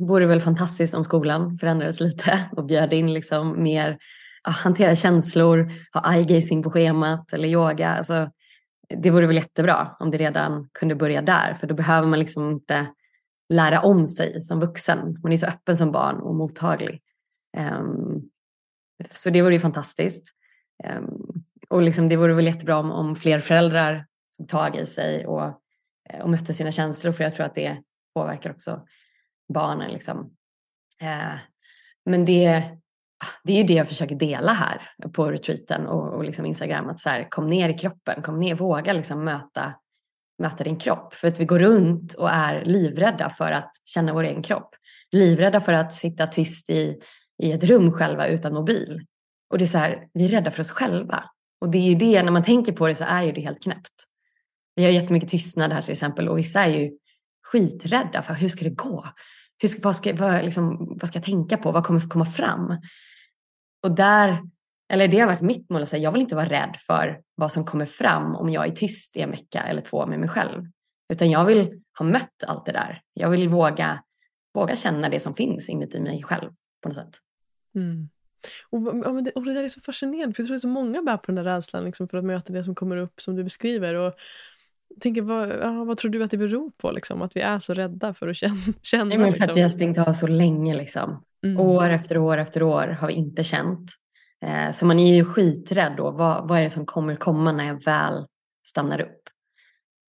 vore 0.00 0.24
det 0.24 0.28
väl 0.28 0.40
fantastiskt 0.40 0.94
om 0.94 1.04
skolan 1.04 1.56
förändrades 1.56 2.00
lite 2.00 2.44
och 2.52 2.66
bjöd 2.66 2.92
in 2.92 3.12
liksom 3.12 3.62
mer 3.62 3.98
hantera 4.42 4.96
känslor, 4.96 5.72
ha 5.92 6.12
eye-gazing 6.12 6.62
på 6.62 6.70
schemat 6.70 7.32
eller 7.32 7.48
yoga. 7.48 7.88
Alltså, 7.88 8.30
det 8.96 9.10
vore 9.10 9.26
väl 9.26 9.36
jättebra 9.36 9.96
om 9.98 10.10
det 10.10 10.18
redan 10.18 10.68
kunde 10.72 10.94
börja 10.94 11.22
där 11.22 11.54
för 11.54 11.66
då 11.66 11.74
behöver 11.74 12.08
man 12.08 12.18
liksom 12.18 12.50
inte 12.50 12.86
lära 13.48 13.80
om 13.80 14.06
sig 14.06 14.42
som 14.42 14.60
vuxen. 14.60 15.18
Man 15.22 15.32
är 15.32 15.36
så 15.36 15.46
öppen 15.46 15.76
som 15.76 15.92
barn 15.92 16.16
och 16.16 16.34
mottaglig. 16.34 17.02
Um, 17.56 18.30
så 19.10 19.30
det 19.30 19.42
vore 19.42 19.54
ju 19.54 19.60
fantastiskt. 19.60 20.34
Um, 20.84 21.44
och 21.68 21.82
liksom, 21.82 22.08
det 22.08 22.16
vore 22.16 22.34
väl 22.34 22.46
jättebra 22.46 22.78
om, 22.78 22.90
om 22.90 23.16
fler 23.16 23.38
föräldrar 23.38 24.06
tog 24.36 24.48
tag 24.48 24.76
i 24.76 24.86
sig 24.86 25.26
och, 25.26 25.44
eh, 26.10 26.20
och 26.22 26.30
mötte 26.30 26.54
sina 26.54 26.72
känslor 26.72 27.12
för 27.12 27.24
jag 27.24 27.34
tror 27.34 27.46
att 27.46 27.54
det 27.54 27.82
påverkar 28.14 28.50
också 28.50 28.86
barnen. 29.54 29.90
Liksom. 29.90 30.18
Uh, 31.02 31.38
men 32.04 32.24
det, 32.24 32.64
det 33.44 33.52
är 33.52 33.56
ju 33.56 33.62
det 33.62 33.74
jag 33.74 33.88
försöker 33.88 34.14
dela 34.14 34.52
här 34.52 34.90
på 35.12 35.30
retreaten 35.30 35.86
och, 35.86 36.14
och 36.14 36.24
liksom 36.24 36.46
Instagram. 36.46 36.88
Att 36.88 36.98
så 36.98 37.08
här, 37.08 37.30
kom 37.30 37.46
ner 37.46 37.68
i 37.68 37.78
kroppen, 37.78 38.22
kom 38.22 38.40
ner, 38.40 38.54
våga 38.54 38.92
liksom 38.92 39.24
möta 39.24 39.74
möta 40.40 40.64
din 40.64 40.76
kropp. 40.76 41.14
För 41.14 41.28
att 41.28 41.40
vi 41.40 41.44
går 41.44 41.58
runt 41.58 42.14
och 42.14 42.30
är 42.30 42.64
livrädda 42.64 43.30
för 43.30 43.52
att 43.52 43.70
känna 43.84 44.12
vår 44.12 44.24
egen 44.24 44.42
kropp. 44.42 44.74
Livrädda 45.12 45.60
för 45.60 45.72
att 45.72 45.94
sitta 45.94 46.26
tyst 46.26 46.70
i, 46.70 46.98
i 47.42 47.52
ett 47.52 47.64
rum 47.64 47.92
själva 47.92 48.26
utan 48.26 48.54
mobil. 48.54 49.06
Och 49.50 49.58
det 49.58 49.64
är 49.64 49.66
så 49.66 49.78
här, 49.78 50.08
vi 50.12 50.24
är 50.24 50.28
rädda 50.28 50.50
för 50.50 50.60
oss 50.60 50.70
själva. 50.70 51.24
Och 51.60 51.70
det 51.70 51.78
är 51.78 51.88
ju 51.88 51.94
det, 51.94 52.22
när 52.22 52.32
man 52.32 52.44
tänker 52.44 52.72
på 52.72 52.88
det 52.88 52.94
så 52.94 53.04
är 53.04 53.22
ju 53.22 53.32
det 53.32 53.40
helt 53.40 53.62
knäppt. 53.62 54.04
Vi 54.74 54.84
har 54.84 54.90
jättemycket 54.90 55.28
tystnad 55.28 55.72
här 55.72 55.82
till 55.82 55.92
exempel 55.92 56.28
och 56.28 56.38
vissa 56.38 56.64
är 56.64 56.80
ju 56.80 56.90
skiträdda 57.52 58.22
för 58.22 58.34
hur 58.34 58.48
ska 58.48 58.64
det 58.64 58.70
gå? 58.70 59.06
Hur 59.58 59.68
ska, 59.68 59.80
vad, 59.82 59.96
ska, 59.96 60.14
vad, 60.14 60.44
liksom, 60.44 60.96
vad 61.00 61.08
ska 61.08 61.18
jag 61.18 61.24
tänka 61.24 61.56
på? 61.56 61.72
Vad 61.72 61.84
kommer 61.84 62.00
komma 62.00 62.24
fram? 62.24 62.76
Och 63.82 63.92
där 63.92 64.42
eller 64.90 65.08
det 65.08 65.18
har 65.18 65.26
varit 65.26 65.40
mitt 65.40 65.70
mål, 65.70 65.82
att 65.82 65.88
säga, 65.88 66.02
jag 66.02 66.12
vill 66.12 66.22
inte 66.22 66.34
vara 66.34 66.48
rädd 66.48 66.76
för 66.86 67.20
vad 67.34 67.52
som 67.52 67.64
kommer 67.64 67.84
fram 67.84 68.36
om 68.36 68.50
jag 68.50 68.66
är 68.66 68.70
tyst 68.70 69.16
i 69.16 69.20
en 69.20 69.30
vecka 69.30 69.62
eller 69.62 69.82
två 69.82 70.06
med 70.06 70.20
mig 70.20 70.28
själv. 70.28 70.64
Utan 71.12 71.30
jag 71.30 71.44
vill 71.44 71.82
ha 71.98 72.06
mött 72.06 72.44
allt 72.46 72.66
det 72.66 72.72
där. 72.72 73.02
Jag 73.14 73.30
vill 73.30 73.48
våga, 73.48 74.02
våga 74.54 74.76
känna 74.76 75.08
det 75.08 75.20
som 75.20 75.34
finns 75.34 75.68
inuti 75.68 76.00
mig 76.00 76.22
själv 76.22 76.50
på 76.82 76.88
något 76.88 76.96
sätt. 76.96 77.18
Mm. 77.74 78.08
Och, 78.70 79.06
och, 79.06 79.22
det, 79.22 79.30
och 79.30 79.44
det 79.44 79.54
där 79.54 79.64
är 79.64 79.68
så 79.68 79.80
fascinerande, 79.80 80.34
för 80.34 80.42
jag 80.42 80.46
tror 80.46 80.56
att 80.56 80.62
så 80.62 80.68
många 80.68 81.02
bär 81.02 81.16
på 81.16 81.26
den 81.26 81.34
där 81.34 81.44
rädslan 81.44 81.84
liksom, 81.84 82.08
för 82.08 82.18
att 82.18 82.24
möta 82.24 82.52
det 82.52 82.64
som 82.64 82.74
kommer 82.74 82.96
upp 82.96 83.20
som 83.20 83.36
du 83.36 83.44
beskriver. 83.44 83.94
Och, 83.94 84.14
tänker, 85.00 85.22
vad, 85.22 85.48
ja, 85.48 85.84
vad 85.84 85.96
tror 85.96 86.10
du 86.10 86.24
att 86.24 86.30
det 86.30 86.36
beror 86.36 86.70
på? 86.70 86.90
Liksom? 86.90 87.22
Att 87.22 87.36
vi 87.36 87.40
är 87.40 87.58
så 87.58 87.74
rädda 87.74 88.14
för 88.14 88.28
att 88.28 88.36
känna? 88.36 88.56
känna 88.82 89.04
Nej, 89.04 89.18
men 89.18 89.34
för 89.34 89.44
att 89.44 89.56
vi 89.56 89.60
har 89.60 89.68
stängt 89.68 89.98
av 89.98 90.12
så 90.12 90.26
länge. 90.26 90.74
Liksom. 90.74 91.24
Mm. 91.44 91.60
År 91.60 91.90
efter 91.90 92.18
år 92.18 92.38
efter 92.38 92.62
år 92.62 92.96
har 93.00 93.08
vi 93.08 93.14
inte 93.14 93.44
känt. 93.44 93.90
Eh, 94.44 94.72
så 94.72 94.86
man 94.86 94.98
är 94.98 95.14
ju 95.14 95.24
skiträdd 95.24 95.94
då. 95.96 96.10
Vad, 96.10 96.48
vad 96.48 96.58
är 96.58 96.62
det 96.62 96.70
som 96.70 96.86
kommer 96.86 97.16
komma 97.16 97.52
när 97.52 97.66
jag 97.66 97.84
väl 97.84 98.26
stannar 98.66 99.00
upp? 99.00 99.22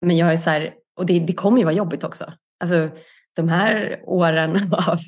Men 0.05 0.17
jag 0.17 0.32
är 0.32 0.38
så 0.38 0.49
här, 0.49 0.73
och 0.95 1.05
det, 1.05 1.19
det 1.19 1.34
kommer 1.34 1.57
ju 1.57 1.63
vara 1.63 1.76
jobbigt 1.76 2.03
också. 2.03 2.34
Alltså 2.59 2.89
de 3.36 3.49
här 3.49 4.01
åren 4.03 4.73
av, 4.88 4.99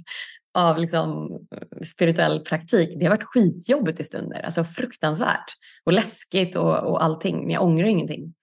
av 0.54 0.78
liksom 0.78 1.30
spirituell 1.86 2.40
praktik, 2.40 3.00
det 3.00 3.06
har 3.06 3.16
varit 3.16 3.28
skitjobbigt 3.28 4.00
i 4.00 4.04
stunder. 4.04 4.42
Alltså 4.42 4.64
fruktansvärt 4.64 5.54
och 5.84 5.94
läskigt 5.94 6.56
och, 6.56 6.78
och 6.78 7.04
allting. 7.04 7.38
Men 7.38 7.50
jag 7.50 7.64
ångrar 7.64 7.88
ingenting. 7.88 8.34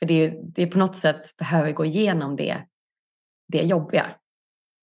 För 0.00 0.06
det, 0.06 0.34
det 0.42 0.66
på 0.66 0.78
något 0.78 0.96
sätt 0.96 1.36
behöver 1.36 1.72
gå 1.72 1.84
igenom 1.84 2.36
det, 2.36 2.66
det 3.48 3.62
jobbiga. 3.62 4.06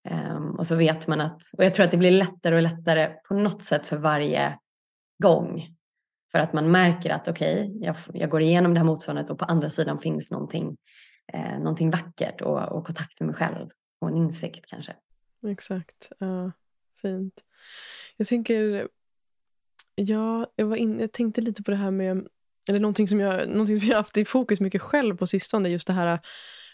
Um, 0.09 0.55
och 0.55 0.65
så 0.65 0.75
vet 0.75 1.07
man 1.07 1.21
att, 1.21 1.41
och 1.57 1.63
jag 1.63 1.73
tror 1.73 1.85
att 1.85 1.91
det 1.91 1.97
blir 1.97 2.11
lättare 2.11 2.55
och 2.55 2.61
lättare 2.61 3.15
på 3.27 3.33
något 3.33 3.61
sätt 3.61 3.87
för 3.87 3.97
varje 3.97 4.59
gång. 5.23 5.67
För 6.31 6.39
att 6.39 6.53
man 6.53 6.71
märker 6.71 7.09
att 7.09 7.27
okej, 7.27 7.59
okay, 7.59 7.77
jag, 7.81 7.95
jag, 8.13 8.29
går 8.29 8.41
igenom 8.41 8.73
det 8.73 8.79
här 8.79 8.85
motståndet 8.85 9.29
och 9.29 9.39
på 9.39 9.45
andra 9.45 9.69
sidan 9.69 9.99
finns 9.99 10.31
någonting, 10.31 10.77
eh, 11.33 11.59
någonting 11.59 11.89
vackert 11.89 12.41
och, 12.41 12.71
och 12.71 12.85
kontakt 12.85 13.19
med 13.19 13.27
mig 13.27 13.35
själv 13.35 13.69
och 13.99 14.09
en 14.09 14.17
insikt 14.17 14.65
kanske. 14.65 14.95
Exakt, 15.47 16.11
ja, 16.19 16.51
fint. 17.01 17.43
Jag 18.17 18.27
tänker, 18.27 18.87
ja, 19.95 20.47
jag, 20.55 20.65
var 20.65 20.75
in, 20.75 20.99
jag 20.99 21.11
tänkte 21.11 21.41
lite 21.41 21.63
på 21.63 21.71
det 21.71 21.77
här 21.77 21.91
med, 21.91 22.27
eller 22.69 22.79
någonting 22.79 23.07
som 23.07 23.19
jag, 23.19 23.49
någonting 23.49 23.79
som 23.79 23.89
jag 23.89 23.97
haft 23.97 24.17
i 24.17 24.25
fokus 24.25 24.59
mycket 24.59 24.81
själv 24.81 25.17
på 25.17 25.27
sistone, 25.27 25.69
just 25.69 25.87
det 25.87 25.93
här 25.93 26.19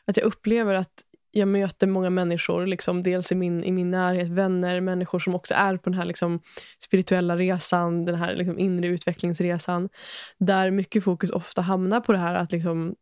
att 0.06 0.18
jag 0.18 0.26
upplever 0.26 0.74
att 0.74 1.04
jag 1.36 1.48
möter 1.48 1.88
många 1.88 2.10
människor, 2.10 2.68
liksom, 2.68 3.04
dels 3.04 3.32
i 3.32 3.36
min, 3.36 3.64
i 3.64 3.72
min 3.72 3.92
närhet, 3.92 4.30
vänner, 4.30 4.82
människor 4.82 5.20
som 5.20 5.36
också 5.36 5.54
är 5.54 5.78
på 5.78 5.90
den 5.90 6.00
här 6.00 6.06
liksom, 6.06 6.40
spirituella 6.84 7.38
resan, 7.38 8.06
den 8.06 8.16
här 8.16 8.36
liksom, 8.36 8.60
inre 8.60 8.88
utvecklingsresan. 8.88 9.90
Där 10.38 10.72
mycket 10.72 11.04
fokus 11.04 11.30
ofta 11.30 11.62
hamnar 11.62 12.00
på 12.00 12.12
det 12.12 12.18
här 12.18 12.36
att, 12.36 12.52
liksom, 12.52 12.96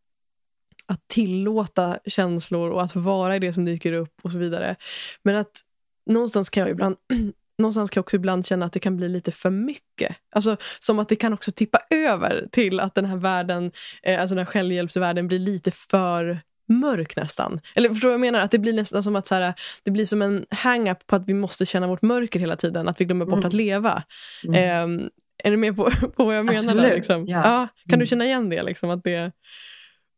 att 0.86 1.08
tillåta 1.08 1.98
känslor 2.06 2.70
och 2.70 2.84
att 2.84 2.96
vara 2.96 3.36
i 3.36 3.40
det 3.40 3.54
som 3.54 3.66
dyker 3.66 3.94
upp 3.94 4.20
och 4.22 4.32
så 4.32 4.38
vidare. 4.38 4.76
Men 5.24 5.36
att 5.36 5.62
någonstans 6.06 6.50
kan 6.50 6.62
jag 6.62 6.70
ibland 6.70 6.96
någonstans 7.62 7.90
kan 7.90 8.00
jag 8.00 8.06
också 8.06 8.16
ibland 8.16 8.46
känna 8.46 8.66
att 8.66 8.74
det 8.74 8.80
kan 8.80 8.98
bli 8.98 9.10
lite 9.10 9.32
för 9.32 9.50
mycket. 9.50 10.16
Alltså 10.32 10.58
som 10.80 11.00
att 11.00 11.10
det 11.10 11.16
kan 11.16 11.34
också 11.34 11.52
tippa 11.52 11.80
över 11.90 12.48
till 12.52 12.80
att 12.80 12.96
den 12.96 13.06
här 13.06 13.18
världen, 13.18 13.72
eh, 14.04 14.22
alltså 14.22 14.36
den 14.36 14.46
här 14.46 14.52
självhjälpsvärlden 14.52 15.28
blir 15.28 15.40
lite 15.40 15.72
för 15.72 16.40
mörk 16.68 17.16
nästan. 17.16 17.62
Eller 17.76 17.90
förstår 17.90 18.10
du 18.10 18.12
vad 18.12 18.14
jag 18.14 18.34
menar? 18.34 18.40
Att 18.40 18.52
det 18.52 18.60
blir 18.60 18.74
nästan 18.74 19.04
som 19.04 19.16
att 19.16 19.28
så 19.28 19.36
här, 19.36 19.54
det 19.84 19.92
blir 19.92 20.06
som 20.06 20.22
en 20.22 20.46
hang-up 20.50 21.08
på 21.08 21.16
att 21.16 21.30
vi 21.30 21.34
måste 21.34 21.66
känna 21.66 21.88
vårt 21.88 22.02
mörker 22.02 22.40
hela 22.40 22.56
tiden. 22.56 22.88
Att 22.88 23.02
vi 23.02 23.06
glömmer 23.06 23.26
bort 23.26 23.34
mm. 23.34 23.48
att 23.48 23.54
leva. 23.54 24.04
Mm. 24.44 25.00
Eh, 25.00 25.08
är 25.44 25.52
du 25.52 25.58
med 25.58 25.76
på, 25.76 25.90
på 26.16 26.26
vad 26.26 26.38
jag 26.38 26.46
menar? 26.46 26.76
Där, 26.76 26.96
liksom? 26.96 27.28
ja. 27.28 27.38
ja. 27.44 27.68
kan 27.90 28.00
du 28.00 28.04
mm. 28.04 28.06
känna 28.06 28.26
igen 28.26 28.50
det? 28.50 28.64
Liksom, 28.64 28.90
att 28.90 29.04
det... 29.04 29.32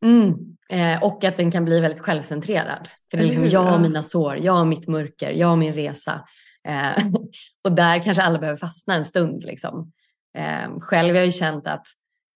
Mm. 0.05 0.33
Eh, 0.69 1.03
och 1.03 1.23
att 1.23 1.37
den 1.37 1.51
kan 1.51 1.65
bli 1.65 1.79
väldigt 1.79 2.01
självcentrerad. 2.01 2.89
För 3.11 3.17
det 3.17 3.23
är 3.23 3.27
liksom 3.27 3.47
jag 3.47 3.73
och 3.73 3.81
mina 3.81 4.03
sår, 4.03 4.37
jag 4.37 4.59
och 4.59 4.67
mitt 4.67 4.87
mörker, 4.87 5.31
jag 5.31 5.51
och 5.51 5.57
min 5.57 5.73
resa. 5.73 6.21
Eh, 6.67 7.05
och 7.63 7.71
där 7.71 8.03
kanske 8.03 8.23
alla 8.23 8.39
behöver 8.39 8.57
fastna 8.57 8.95
en 8.95 9.05
stund. 9.05 9.43
Liksom. 9.43 9.91
Eh, 10.37 10.79
själv 10.79 11.09
har 11.09 11.15
jag 11.15 11.25
ju 11.25 11.31
känt 11.31 11.67
att 11.67 11.87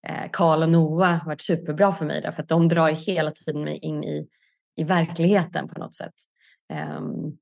Eh, 0.08 0.30
Karl 0.32 0.64
och 0.64 0.70
Noah 0.70 1.18
har 1.18 1.26
varit 1.26 1.42
superbra 1.42 1.94
för 1.94 2.06
mig 2.06 2.22
därför 2.22 2.44
att 2.44 2.50
de 2.50 2.70
drar 2.70 2.90
hela 2.90 3.32
tiden 3.32 3.64
mig 3.64 3.78
in 3.78 4.04
i, 4.04 4.28
i 4.76 4.84
verkligheten 4.84 5.68
på 5.68 5.80
något 5.80 5.96
sätt. 5.96 6.14
Um, 7.00 7.38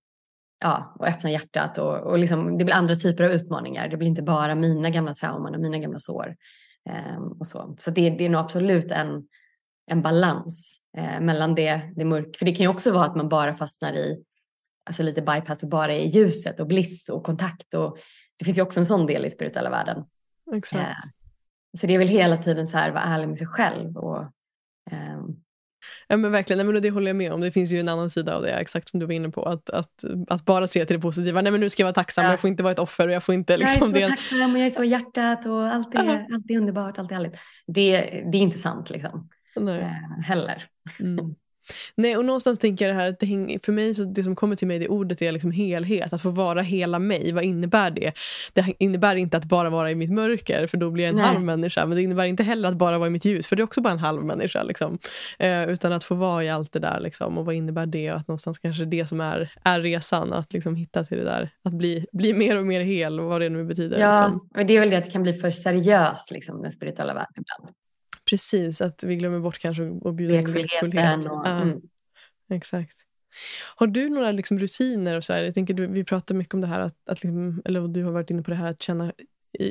ja, 0.60 0.96
och 1.00 1.08
öppna 1.08 1.32
hjärtat 1.32 1.78
och, 1.78 1.98
och 1.98 2.20
liksom, 2.20 2.58
det 2.58 2.66
blir 2.66 2.76
andra 2.76 2.96
typer 2.96 3.24
av 3.24 3.32
utmaningar. 3.32 3.88
Det 3.88 3.98
blir 3.98 4.08
inte 4.08 4.22
bara 4.22 4.56
mina 4.56 4.90
gamla 4.90 5.14
trauman 5.14 5.56
och 5.56 5.62
mina 5.62 5.78
gamla 5.78 6.00
sår. 6.00 6.36
Um, 7.18 7.32
och 7.40 7.48
så 7.48 7.76
så 7.80 7.92
det, 7.92 8.10
det 8.10 8.26
är 8.26 8.30
nog 8.30 8.42
absolut 8.42 8.92
en, 8.92 9.28
en 9.92 10.02
balans 10.02 10.80
eh, 10.98 11.20
mellan 11.20 11.56
det, 11.56 11.82
det 11.96 12.06
mörka. 12.06 12.38
För 12.38 12.46
det 12.46 12.56
kan 12.56 12.64
ju 12.64 12.70
också 12.70 12.92
vara 12.92 13.06
att 13.06 13.16
man 13.16 13.30
bara 13.30 13.56
fastnar 13.56 13.94
i 13.94 14.24
alltså 14.86 15.04
lite 15.04 15.22
bypass 15.22 15.64
och 15.64 15.70
bara 15.70 15.94
i 15.94 16.08
ljuset 16.08 16.60
och 16.60 16.68
bliss 16.68 17.10
och 17.10 17.24
kontakt. 17.24 17.74
Och, 17.74 17.98
det 18.38 18.46
finns 18.46 18.58
ju 18.58 18.62
också 18.62 18.80
en 18.80 18.86
sån 18.86 19.06
del 19.06 19.26
i 19.26 19.32
spirituella 19.32 19.70
världen. 19.70 20.04
Exakt. 20.54 20.82
Eh, 20.82 20.96
så 21.78 21.88
det 21.88 21.94
är 21.94 22.00
väl 22.00 22.08
hela 22.08 22.38
tiden 22.38 22.68
så 22.68 22.78
här 22.78 22.92
vara 22.92 23.04
ärlig 23.04 23.28
med 23.28 23.38
sig 23.38 23.48
själv. 23.48 23.98
Och, 23.98 24.22
um... 24.92 25.42
Ja 26.08 26.18
men 26.18 26.32
verkligen, 26.32 26.58
nej, 26.58 26.74
men 26.74 26.82
det 26.82 26.90
håller 26.90 27.08
jag 27.08 27.16
med 27.16 27.34
om. 27.34 27.42
Det 27.42 27.52
finns 27.52 27.72
ju 27.72 27.80
en 27.80 27.90
annan 27.90 28.10
sida 28.10 28.36
av 28.36 28.42
det, 28.42 28.52
exakt 28.52 28.90
som 28.90 29.00
du 29.00 29.06
var 29.06 29.14
inne 29.14 29.30
på. 29.30 29.44
Att, 29.44 29.70
att, 29.70 30.04
att 30.28 30.46
bara 30.46 30.68
se 30.68 30.86
till 30.86 30.96
det 30.96 31.02
positiva. 31.02 31.42
Nej 31.42 31.52
men 31.52 31.62
nu 31.62 31.70
ska 31.70 31.82
jag 31.82 31.86
vara 31.86 31.94
tacksam, 31.94 32.26
ja. 32.26 32.32
jag 32.32 32.40
får 32.40 32.48
inte 32.48 32.64
vara 32.64 32.72
ett 32.72 32.80
offer. 32.80 33.08
Och 33.08 33.14
jag, 33.14 33.24
får 33.24 33.36
inte, 33.36 33.58
liksom, 33.58 33.92
jag 33.94 34.02
är 34.02 34.10
så 34.10 34.16
tacksam 34.16 34.54
och 34.54 34.60
jag 34.60 34.66
är 34.66 34.70
så 34.70 34.84
hjärtat 34.84 35.46
och 35.46 35.68
allt 35.68 35.96
är, 35.96 36.28
allt 36.34 36.52
är 36.52 36.58
underbart, 36.58 36.98
allt 36.98 37.12
är 37.12 37.16
härligt. 37.16 37.38
Det, 37.68 37.92
det 38.32 38.38
är 38.38 38.42
inte 38.42 38.58
sant 38.58 38.90
liksom. 38.90 39.30
Uh, 39.60 39.84
heller. 40.24 40.64
Mm. 41.00 41.36
Nej, 41.96 42.18
och 42.18 42.26
någonstans 42.26 42.60
tänker 42.60 42.86
jag 42.86 42.96
det 42.96 43.02
här, 43.02 43.10
att 43.10 43.20
det 43.20 43.26
häng, 43.26 43.60
för 43.64 43.72
mig 43.72 43.96
så 43.96 44.04
det 44.04 44.24
som 44.24 44.36
kommer 44.36 44.56
till 44.56 44.68
mig 44.68 44.80
det 44.80 44.88
ordet 44.88 45.22
är 45.22 45.32
liksom 45.32 45.52
helhet. 45.52 46.14
Att 46.14 46.22
få 46.22 46.30
vara 46.30 46.62
hela 46.62 47.00
mig, 47.00 47.34
vad 47.34 47.44
innebär 47.44 47.92
det? 47.92 48.12
Det 48.54 48.74
innebär 48.80 49.16
inte 49.16 49.38
att 49.38 49.46
bara 49.46 49.70
vara 49.70 49.92
i 49.92 49.96
mitt 49.96 50.12
mörker, 50.12 50.68
för 50.68 50.78
då 50.78 50.92
blir 50.92 51.04
jag 51.04 51.10
en 51.10 51.16
Nej. 51.16 51.26
halv 51.26 51.42
människa. 51.42 51.86
Men 51.86 51.96
det 51.96 52.04
innebär 52.04 52.26
inte 52.26 52.44
heller 52.44 52.70
att 52.70 52.76
bara 52.76 52.98
vara 52.98 53.08
i 53.08 53.12
mitt 53.12 53.26
ljus, 53.26 53.48
för 53.48 53.56
det 53.56 53.62
är 53.62 53.64
också 53.64 53.82
bara 53.82 53.94
en 53.94 54.00
halv 54.00 54.24
människa. 54.24 54.64
Liksom. 54.64 55.00
Eh, 55.40 55.64
utan 55.70 55.94
att 55.94 56.04
få 56.04 56.16
vara 56.16 56.44
i 56.44 56.50
allt 56.50 56.72
det 56.72 56.80
där. 56.80 57.00
Liksom, 57.00 57.38
och 57.38 57.46
vad 57.46 57.56
innebär 57.56 57.86
det? 57.86 58.12
Och 58.12 58.18
att 58.18 58.28
någonstans 58.28 58.60
kanske 58.60 58.86
det 58.86 59.06
som 59.06 59.22
är, 59.22 59.52
är 59.64 59.82
resan, 59.82 60.34
att 60.34 60.54
liksom 60.54 60.76
hitta 60.76 61.04
till 61.04 61.18
det 61.18 61.24
där. 61.24 61.50
Att 61.64 61.74
bli, 61.74 62.06
bli 62.12 62.34
mer 62.34 62.58
och 62.58 62.66
mer 62.66 62.82
hel, 62.82 63.20
vad 63.20 63.42
det 63.42 63.50
nu 63.50 63.64
betyder. 63.64 64.00
Ja, 64.00 64.28
liksom. 64.28 64.50
men 64.56 64.68
det 64.68 64.76
är 64.76 64.80
väl 64.80 64.90
det 64.90 64.98
att 64.98 65.06
det 65.06 65.12
kan 65.12 65.24
bli 65.24 65.34
för 65.34 65.52
seriöst, 65.52 66.32
liksom, 66.32 66.62
den 66.62 66.72
spirituella 66.72 67.14
världen 67.14 67.34
ibland. 67.38 67.76
Precis, 68.30 68.82
att 68.82 69.04
vi 69.04 69.16
glömmer 69.16 69.40
bort 69.40 69.58
kanske 69.58 70.00
att 70.06 70.16
bjuda 70.16 70.36
in 70.36 70.52
lekfullhet. 70.54 71.26
Och, 71.26 71.42
ja, 71.46 71.62
mm. 71.62 71.82
Exakt. 72.50 72.96
Har 73.76 73.88
du 73.88 74.10
några 74.10 74.32
liksom 74.32 74.60
rutiner? 74.60 75.18
och 75.18 75.24
så 75.24 75.34
här? 75.34 75.44
Jag 75.44 75.54
tänker, 75.54 75.74
vi 75.74 76.04
pratar 76.04 76.36
mycket 76.36 76.54
om 76.54 76.62
det 76.62 76.68
här, 76.68 76.80
att, 76.80 77.10
att 77.10 77.24
liksom, 77.24 77.62
eller 77.66 77.88
du 77.88 78.04
har 78.04 78.12
varit 78.12 78.30
inne 78.30 78.44
på 78.44 78.52
det 78.52 78.58
här 78.58 78.72
att 78.72 78.82
känna, 78.82 79.14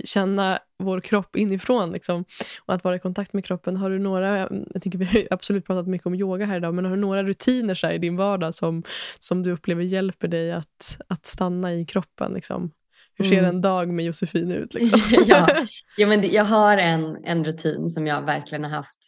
känna 0.04 0.58
vår 0.78 1.00
kropp 1.00 1.36
inifrån 1.36 1.92
liksom, 1.92 2.24
och 2.66 2.74
att 2.74 2.84
vara 2.84 2.96
i 2.96 2.98
kontakt 2.98 3.32
med 3.32 3.44
kroppen. 3.44 3.76
Har 3.76 3.90
du 3.90 3.98
några, 3.98 4.38
jag 4.72 4.82
tänker 4.82 4.98
vi 4.98 5.04
har 5.04 5.26
absolut 5.30 5.66
pratat 5.66 5.86
mycket 5.86 6.06
om 6.06 6.14
yoga 6.14 6.46
här 6.46 6.56
idag, 6.56 6.74
men 6.74 6.84
har 6.84 6.92
du 6.92 7.00
några 7.00 7.22
rutiner 7.22 7.74
så 7.74 7.90
i 7.90 7.98
din 7.98 8.16
vardag 8.16 8.54
som, 8.54 8.82
som 9.18 9.42
du 9.42 9.52
upplever 9.52 9.82
hjälper 9.82 10.28
dig 10.28 10.52
att, 10.52 11.00
att 11.08 11.26
stanna 11.26 11.74
i 11.74 11.84
kroppen? 11.84 12.32
Liksom? 12.32 12.70
Hur 13.16 13.24
ser 13.24 13.38
mm. 13.38 13.50
en 13.50 13.60
dag 13.60 13.88
med 13.88 14.04
Josefin 14.04 14.52
ut? 14.52 14.74
Liksom? 14.74 15.00
ja, 15.26 15.66
ja, 15.96 16.06
men 16.06 16.32
jag 16.32 16.44
har 16.44 16.76
en, 16.76 17.24
en 17.24 17.44
rutin 17.44 17.88
som 17.88 18.06
jag 18.06 18.22
verkligen 18.22 18.64
har 18.64 18.70
haft 18.70 18.98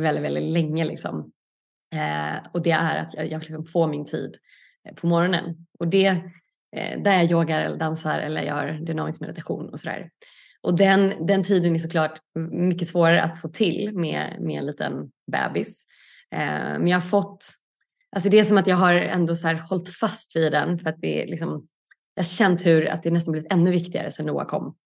väldigt, 0.00 0.24
väldigt 0.24 0.52
länge. 0.52 0.84
Liksom. 0.84 1.32
Eh, 1.94 2.46
och 2.52 2.62
det 2.62 2.70
är 2.70 2.96
att 2.96 3.14
jag, 3.14 3.30
jag 3.30 3.38
liksom 3.38 3.64
får 3.64 3.86
min 3.86 4.04
tid 4.04 4.36
eh, 4.88 4.94
på 4.94 5.06
morgonen. 5.06 5.66
Och 5.78 5.88
det, 5.88 6.06
eh, 6.76 7.02
där 7.02 7.12
jag 7.12 7.30
yogar 7.30 7.60
eller 7.60 7.78
dansar 7.78 8.18
eller 8.18 8.42
gör 8.42 8.72
dynamisk 8.72 9.20
meditation 9.20 9.68
och 9.68 9.80
sådär. 9.80 10.10
Och 10.62 10.76
den, 10.76 11.26
den 11.26 11.42
tiden 11.42 11.74
är 11.74 11.78
såklart 11.78 12.18
mycket 12.50 12.88
svårare 12.88 13.22
att 13.22 13.40
få 13.40 13.48
till 13.48 13.90
med, 13.94 14.36
med 14.40 14.58
en 14.58 14.66
liten 14.66 15.10
bebis. 15.32 15.86
Eh, 16.34 16.78
men 16.78 16.86
jag 16.86 16.96
har 16.96 17.08
fått, 17.08 17.46
alltså 18.16 18.28
det 18.28 18.38
är 18.38 18.44
som 18.44 18.58
att 18.58 18.66
jag 18.66 18.76
har 18.76 18.94
ändå 18.94 19.36
så 19.36 19.46
här 19.46 19.54
hållit 19.54 19.88
fast 19.88 20.36
vid 20.36 20.52
den 20.52 20.78
för 20.78 20.90
att 20.90 21.00
det 21.00 21.22
är 21.22 21.26
liksom, 21.26 21.66
jag 22.14 22.22
har 22.22 22.28
känt 22.28 22.66
hur 22.66 22.88
att 22.88 23.02
det 23.02 23.10
nästan 23.10 23.32
blivit 23.32 23.52
ännu 23.52 23.70
viktigare 23.70 24.12
sedan 24.12 24.26
Noah 24.26 24.46
kom. 24.46 24.76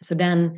Så 0.00 0.14
den, 0.14 0.50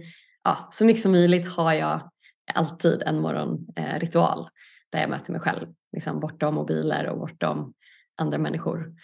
ja, 0.45 0.69
så 0.71 0.85
mycket 0.85 1.03
som 1.03 1.13
möjligt 1.13 1.49
har 1.49 1.73
jag 1.73 2.11
alltid 2.55 3.03
en 3.03 3.21
morgonritual 3.21 4.41
eh, 4.41 4.47
där 4.91 5.01
jag 5.01 5.11
möter 5.11 5.33
mig 5.33 5.41
själv, 5.41 5.67
liksom 5.93 6.21
bortom 6.21 6.55
mobiler 6.55 7.07
och 7.07 7.19
bortom 7.19 7.75
andra 8.17 8.39
människor. 8.39 8.95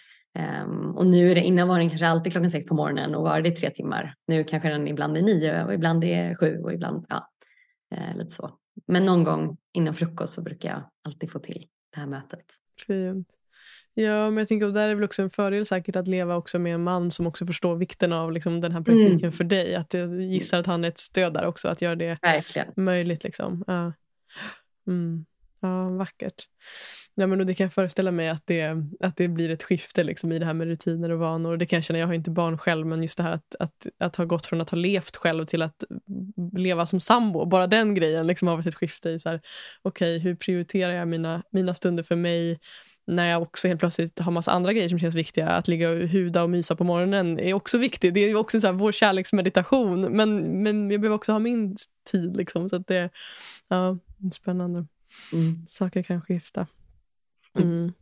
Um, 0.63 0.97
och 0.97 1.07
nu 1.07 1.31
är 1.31 1.35
det, 1.35 1.41
innan 1.41 1.67
var 1.67 1.79
den 1.79 1.89
kanske 1.89 2.07
alltid 2.07 2.31
klockan 2.31 2.51
sex 2.51 2.65
på 2.65 2.73
morgonen 2.73 3.15
och 3.15 3.23
var 3.23 3.41
det 3.41 3.51
tre 3.51 3.69
timmar. 3.69 4.15
Nu 4.27 4.43
kanske 4.43 4.69
den 4.69 4.87
ibland 4.87 5.17
är 5.17 5.21
nio 5.21 5.65
och 5.65 5.73
ibland 5.73 6.03
är 6.03 6.35
sju 6.35 6.61
och 6.63 6.73
ibland, 6.73 7.05
ja, 7.09 7.29
eh, 7.95 8.15
lite 8.15 8.31
så. 8.31 8.51
Men 8.87 9.05
någon 9.05 9.23
gång 9.23 9.57
innan 9.73 9.93
frukost 9.93 10.33
så 10.33 10.41
brukar 10.41 10.69
jag 10.69 10.83
alltid 11.05 11.31
få 11.31 11.39
till 11.39 11.67
det 11.93 11.99
här 11.99 12.07
mötet. 12.07 12.45
Fint. 12.87 13.27
Ja, 13.93 14.29
men 14.29 14.37
jag 14.37 14.47
tänker 14.47 14.67
att 14.67 14.73
där 14.73 14.89
är 14.89 14.95
väl 14.95 15.03
också 15.03 15.21
en 15.21 15.29
fördel 15.29 15.65
säkert 15.65 15.95
att 15.95 16.07
leva 16.07 16.35
också 16.35 16.59
med 16.59 16.73
en 16.73 16.83
man 16.83 17.11
som 17.11 17.27
också 17.27 17.45
förstår 17.45 17.75
vikten 17.75 18.13
av 18.13 18.31
liksom, 18.31 18.61
den 18.61 18.71
här 18.71 18.81
praktiken 18.81 19.19
mm. 19.19 19.31
för 19.31 19.43
dig. 19.43 19.75
Att 19.75 19.93
jag 19.93 20.21
gissar 20.21 20.59
att 20.59 20.65
han 20.65 20.83
är 20.83 20.87
ett 20.87 20.97
stöd 20.97 21.33
där 21.33 21.45
också, 21.45 21.67
att 21.67 21.81
göra 21.81 21.95
det 21.95 22.17
Verkligen. 22.21 22.67
möjligt. 22.75 23.23
Liksom. 23.23 23.63
Ja. 23.67 23.93
Mm. 24.87 25.25
Ja, 25.61 25.89
vackert. 25.89 26.47
Ja, 27.15 27.27
men 27.27 27.47
det 27.47 27.53
kan 27.53 27.63
jag 27.65 27.73
föreställa 27.73 28.11
mig 28.11 28.29
att 28.29 28.47
det, 28.47 28.75
att 28.99 29.17
det 29.17 29.27
blir 29.27 29.49
ett 29.49 29.63
skifte 29.63 30.03
liksom, 30.03 30.31
i 30.31 30.39
det 30.39 30.45
här 30.45 30.53
med 30.53 30.67
rutiner 30.67 31.09
och 31.09 31.19
vanor. 31.19 31.57
Det 31.57 31.65
kan 31.65 31.77
jag 31.77 31.83
känna, 31.83 31.99
jag 31.99 32.07
har 32.07 32.13
inte 32.13 32.31
barn 32.31 32.57
själv, 32.57 32.87
men 32.87 33.01
just 33.01 33.17
det 33.17 33.23
här 33.23 33.31
att, 33.31 33.55
att, 33.59 33.87
att 33.99 34.15
ha 34.15 34.25
gått 34.25 34.45
från 34.45 34.61
att 34.61 34.69
ha 34.69 34.77
levt 34.77 35.17
själv 35.17 35.45
till 35.45 35.61
att 35.61 35.83
leva 36.53 36.85
som 36.85 36.99
sambo. 36.99 37.45
Bara 37.45 37.67
den 37.67 37.95
grejen 37.95 38.27
liksom, 38.27 38.47
har 38.47 38.55
varit 38.55 38.67
ett 38.67 38.75
skifte 38.75 39.09
i 39.09 39.19
så 39.19 39.29
här, 39.29 39.41
okay, 39.83 40.17
hur 40.17 40.35
prioriterar 40.35 40.93
jag 40.93 41.07
mina, 41.07 41.43
mina 41.51 41.73
stunder 41.73 42.03
för 42.03 42.15
mig? 42.15 42.59
När 43.07 43.29
jag 43.29 43.41
också 43.41 43.67
helt 43.67 43.79
plötsligt 43.79 44.19
har 44.19 44.31
massa 44.31 44.51
andra 44.51 44.73
grejer 44.73 44.89
som 44.89 44.99
känns 44.99 45.15
viktiga. 45.15 45.47
Att 45.49 45.67
ligga 45.67 45.89
och 45.89 45.97
huda 45.97 46.43
och 46.43 46.49
mysa 46.49 46.75
på 46.75 46.83
morgonen 46.83 47.39
är 47.39 47.53
också 47.53 47.77
viktigt. 47.77 48.13
Det 48.13 48.19
är 48.19 48.35
också 48.35 48.59
så 48.59 48.67
här, 48.67 48.73
vår 48.73 48.91
kärleksmeditation. 48.91 50.01
Men, 50.01 50.63
men 50.63 50.91
jag 50.91 51.01
behöver 51.01 51.15
också 51.15 51.31
ha 51.31 51.39
min 51.39 51.77
tid. 52.11 52.37
Liksom, 52.37 52.69
så 52.69 52.75
att 52.75 52.87
det 52.87 53.09
ja, 53.67 53.97
spännande. 54.33 54.85
Mm. 55.33 55.65
Saker 55.67 56.03
kan 56.03 56.21
skifta. 56.21 56.67
Mm. 57.57 57.69
mm. 57.69 57.93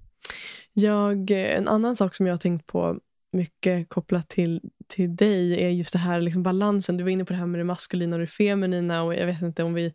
Jag, 0.74 1.32
en 1.32 1.68
annan 1.68 1.96
sak 1.96 2.16
som 2.16 2.26
jag 2.26 2.34
har 2.34 2.38
tänkt 2.38 2.68
på 2.68 3.00
mycket 3.32 3.90
kopplat 3.90 4.30
till, 4.30 4.62
till 4.88 5.16
dig 5.16 5.64
är 5.64 5.70
just 5.70 5.94
det 5.94 6.00
här 6.00 6.22
liksom 6.22 6.44
balansen. 6.44 6.98
Du 6.98 7.04
var 7.04 7.12
inne 7.12 7.26
på 7.26 7.34
det 7.34 7.40
här 7.40 7.46
med 7.46 7.60
det 7.60 7.64
maskulina 7.64 8.16
och 8.16 8.20
det 8.20 8.28
feminina. 8.28 9.04
Och 9.04 9.16
jag 9.16 9.26
vet 9.26 9.42
inte 9.42 9.64
om 9.64 9.74
vi 9.74 9.94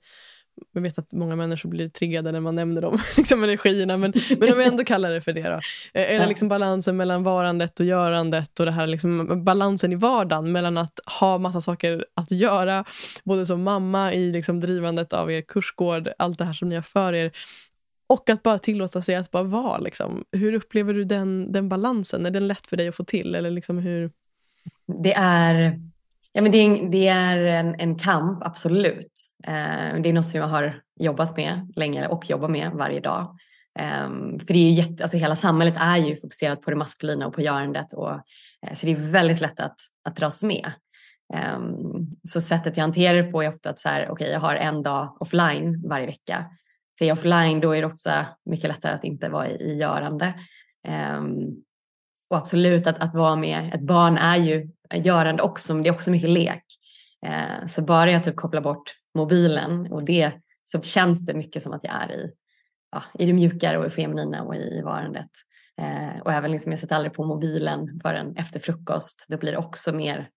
jag 0.73 0.83
vet 0.83 0.99
att 0.99 1.13
många 1.13 1.37
människor 1.37 1.69
blir 1.69 1.89
triggade 1.89 2.33
när 2.33 2.41
man 2.41 2.55
nämner 2.55 2.83
de 2.83 2.99
liksom, 3.17 3.45
energierna, 3.45 3.97
men, 3.97 4.13
men 4.39 4.53
om 4.53 4.59
vi 4.59 4.65
ändå 4.65 4.85
kallar 4.85 5.11
det 5.11 5.21
för 5.21 5.33
det. 5.33 5.43
Då. 5.43 5.61
Eh, 6.01 6.15
eller 6.15 6.27
liksom 6.27 6.49
balansen 6.49 6.97
mellan 6.97 7.23
varandet 7.23 7.81
och 7.81 7.87
görandet 7.87 8.61
och 8.61 8.67
det 8.67 8.73
här 8.73 8.87
liksom, 8.87 9.45
balansen 9.45 9.93
i 9.93 9.95
vardagen 9.95 10.53
mellan 10.53 10.79
att 10.79 11.01
ha 11.21 11.39
massa 11.39 11.61
saker 11.61 12.07
att 12.15 12.31
göra, 12.31 12.85
både 13.25 13.47
som 13.47 13.63
mamma 13.63 14.13
i 14.13 14.33
liksom, 14.33 14.61
drivandet 14.61 15.13
av 15.13 15.33
er 15.33 15.41
kursgård, 15.41 16.09
allt 16.19 16.39
det 16.39 16.45
här 16.45 16.53
som 16.53 16.69
ni 16.69 16.75
har 16.75 16.83
för 16.83 17.13
er, 17.13 17.33
och 18.07 18.31
att 18.31 18.43
bara 18.43 18.59
tillåta 18.59 19.03
sig 19.03 19.15
att 19.15 19.31
bara 19.31 19.43
vara. 19.43 19.79
Liksom. 19.79 20.25
Hur 20.33 20.53
upplever 20.53 20.95
du 20.95 21.05
den, 21.05 21.53
den 21.53 21.69
balansen? 21.69 22.27
Är 22.27 22.31
den 22.31 22.49
lätt 22.49 22.67
för 22.67 22.77
dig 22.77 22.89
att 22.89 22.97
få 22.97 23.05
till? 23.05 23.35
Eller 23.35 23.51
liksom 23.51 23.79
hur... 23.79 24.11
Det 25.03 25.15
är 25.15 25.81
Ja, 26.37 26.43
men 26.43 26.53
det 26.53 26.59
är, 26.59 26.91
det 26.91 27.09
är 27.09 27.39
en, 27.39 27.81
en 27.81 27.99
kamp, 27.99 28.43
absolut. 28.45 29.13
Eh, 29.47 30.01
det 30.01 30.09
är 30.09 30.13
något 30.13 30.27
som 30.27 30.41
jag 30.41 30.49
har 30.49 30.81
jobbat 31.01 31.37
med 31.37 31.73
länge 31.77 32.07
och 32.09 32.31
jobbar 32.31 32.49
med 32.49 32.71
varje 32.73 33.01
dag. 33.01 33.39
Eh, 33.79 34.09
för 34.47 34.47
det 34.47 34.59
är 34.59 34.71
ju 34.71 34.71
jätte, 34.71 35.03
alltså 35.03 35.17
hela 35.17 35.37
samhället 35.37 35.75
är 35.79 35.97
ju 35.97 36.17
fokuserat 36.17 36.63
på 36.63 36.71
det 36.71 36.77
maskulina 36.77 37.27
och 37.27 37.35
på 37.35 37.41
görandet. 37.41 37.93
Och, 37.93 38.13
eh, 38.67 38.75
så 38.75 38.87
det 38.87 38.93
är 38.93 39.13
väldigt 39.13 39.41
lätt 39.41 39.61
att, 39.61 39.77
att 40.05 40.17
dras 40.17 40.43
med. 40.43 40.73
Eh, 41.35 41.59
så 42.25 42.41
sättet 42.41 42.77
jag 42.77 42.85
hanterar 42.85 43.23
det 43.23 43.33
på 43.33 43.43
är 43.43 43.49
ofta 43.49 43.71
att 43.71 43.79
så 43.79 43.89
här, 43.89 44.11
okay, 44.11 44.31
jag 44.31 44.41
har 44.41 44.57
en 44.57 44.83
dag 44.83 45.17
offline 45.21 45.89
varje 45.89 46.07
vecka. 46.07 46.45
För 46.99 47.05
är 47.05 47.09
jag 47.09 47.19
offline 47.19 47.61
då 47.61 47.73
är 47.73 47.81
det 47.81 47.87
ofta 47.87 48.27
mycket 48.45 48.69
lättare 48.69 48.95
att 48.95 49.05
inte 49.05 49.29
vara 49.29 49.49
i, 49.49 49.55
i 49.55 49.75
görande. 49.75 50.35
Ehm, 50.89 51.35
och 52.31 52.37
absolut 52.37 52.87
att, 52.87 52.99
att 52.99 53.15
vara 53.15 53.37
med 53.37 53.75
ett 53.75 53.81
barn 53.81 54.19
är 54.19 54.37
ju 54.37 54.69
görande 54.95 55.43
också, 55.43 55.75
men 55.75 55.83
det 55.83 55.89
är 55.89 55.95
också 55.95 56.11
mycket 56.11 56.31
lek. 56.31 56.65
Eh, 57.27 57.67
så 57.67 57.83
bara 57.83 58.11
jag 58.11 58.25
typ 58.25 58.37
kopplar 58.37 58.61
bort 58.61 58.95
mobilen 59.15 59.93
och 59.93 60.05
det 60.05 60.33
så 60.65 60.81
känns 60.81 61.27
det 61.27 61.35
mycket 61.35 61.63
som 61.63 61.73
att 61.73 61.85
jag 61.85 61.95
är 61.95 62.13
i, 62.13 62.31
ja, 62.93 63.03
i 63.19 63.27
det 63.27 63.33
mjukare 63.33 63.79
och 63.79 63.87
i 63.87 63.91
feminina 63.91 64.43
och 64.43 64.57
i, 64.57 64.79
i 64.79 64.83
varandet. 64.83 65.31
Eh, 65.81 66.21
och 66.25 66.33
även 66.33 66.51
liksom, 66.51 66.73
jag 66.73 66.79
sätter 66.79 66.97
aldrig 66.97 67.13
på 67.13 67.25
mobilen 67.25 68.01
förrän 68.03 68.37
efter 68.37 68.61
frukost. 68.61 69.27
Då 69.29 69.37
blir 69.37 69.53
det 69.53 69.59
också 69.59 69.93
mer 69.93 70.29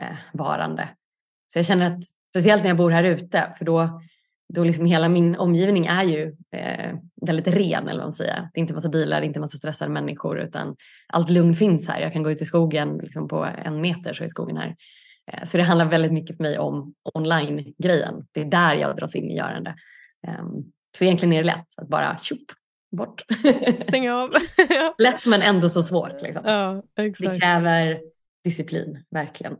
eh, 0.00 0.16
varande. 0.32 0.88
Så 1.52 1.58
jag 1.58 1.66
känner 1.66 1.86
att 1.86 2.02
speciellt 2.30 2.62
när 2.62 2.70
jag 2.70 2.76
bor 2.76 2.90
här 2.90 3.04
ute, 3.04 3.54
för 3.58 3.64
då 3.64 4.00
då 4.54 4.64
liksom 4.64 4.86
hela 4.86 5.08
min 5.08 5.36
omgivning 5.36 5.86
är 5.86 6.04
ju 6.04 6.36
eh, 6.56 6.96
väldigt 7.26 7.46
ren 7.46 7.88
eller 7.88 7.98
vad 7.98 8.04
man 8.04 8.12
säger. 8.12 8.48
Det 8.52 8.58
är 8.58 8.60
inte 8.60 8.74
massa 8.74 8.88
bilar, 8.88 9.20
det 9.20 9.24
är 9.24 9.28
inte 9.28 9.40
massa 9.40 9.58
stressade 9.58 9.90
människor 9.90 10.40
utan 10.40 10.76
allt 11.08 11.30
lugn 11.30 11.54
finns 11.54 11.88
här. 11.88 12.00
Jag 12.00 12.12
kan 12.12 12.22
gå 12.22 12.30
ut 12.30 12.42
i 12.42 12.44
skogen 12.44 12.98
liksom 12.98 13.28
på 13.28 13.44
en 13.64 13.80
meter 13.80 14.12
så 14.12 14.24
är 14.24 14.28
skogen 14.28 14.56
här. 14.56 14.76
Eh, 15.32 15.44
så 15.44 15.56
det 15.56 15.62
handlar 15.62 15.86
väldigt 15.86 16.12
mycket 16.12 16.36
för 16.36 16.42
mig 16.42 16.58
om 16.58 16.94
online-grejen. 17.14 18.26
Det 18.32 18.40
är 18.40 18.44
där 18.44 18.74
jag 18.74 18.96
dras 18.96 19.14
in 19.14 19.30
i 19.30 19.36
görande. 19.36 19.74
Eh, 20.26 20.44
så 20.98 21.04
egentligen 21.04 21.32
är 21.32 21.42
det 21.42 21.46
lätt 21.46 21.66
att 21.76 21.88
bara 21.88 22.18
tjup, 22.18 22.46
bort. 22.96 23.22
Stänga 23.78 24.16
av. 24.16 24.30
lätt 24.98 25.26
men 25.26 25.42
ändå 25.42 25.68
så 25.68 25.82
svårt. 25.82 26.22
Liksom. 26.22 26.42
Ja, 26.46 26.82
det 26.96 27.40
kräver 27.40 28.00
disciplin, 28.44 29.04
verkligen. 29.10 29.52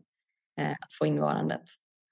Eh, 0.60 0.70
att 0.70 0.92
få 0.98 1.06
in 1.06 1.20
varandet. 1.20 1.62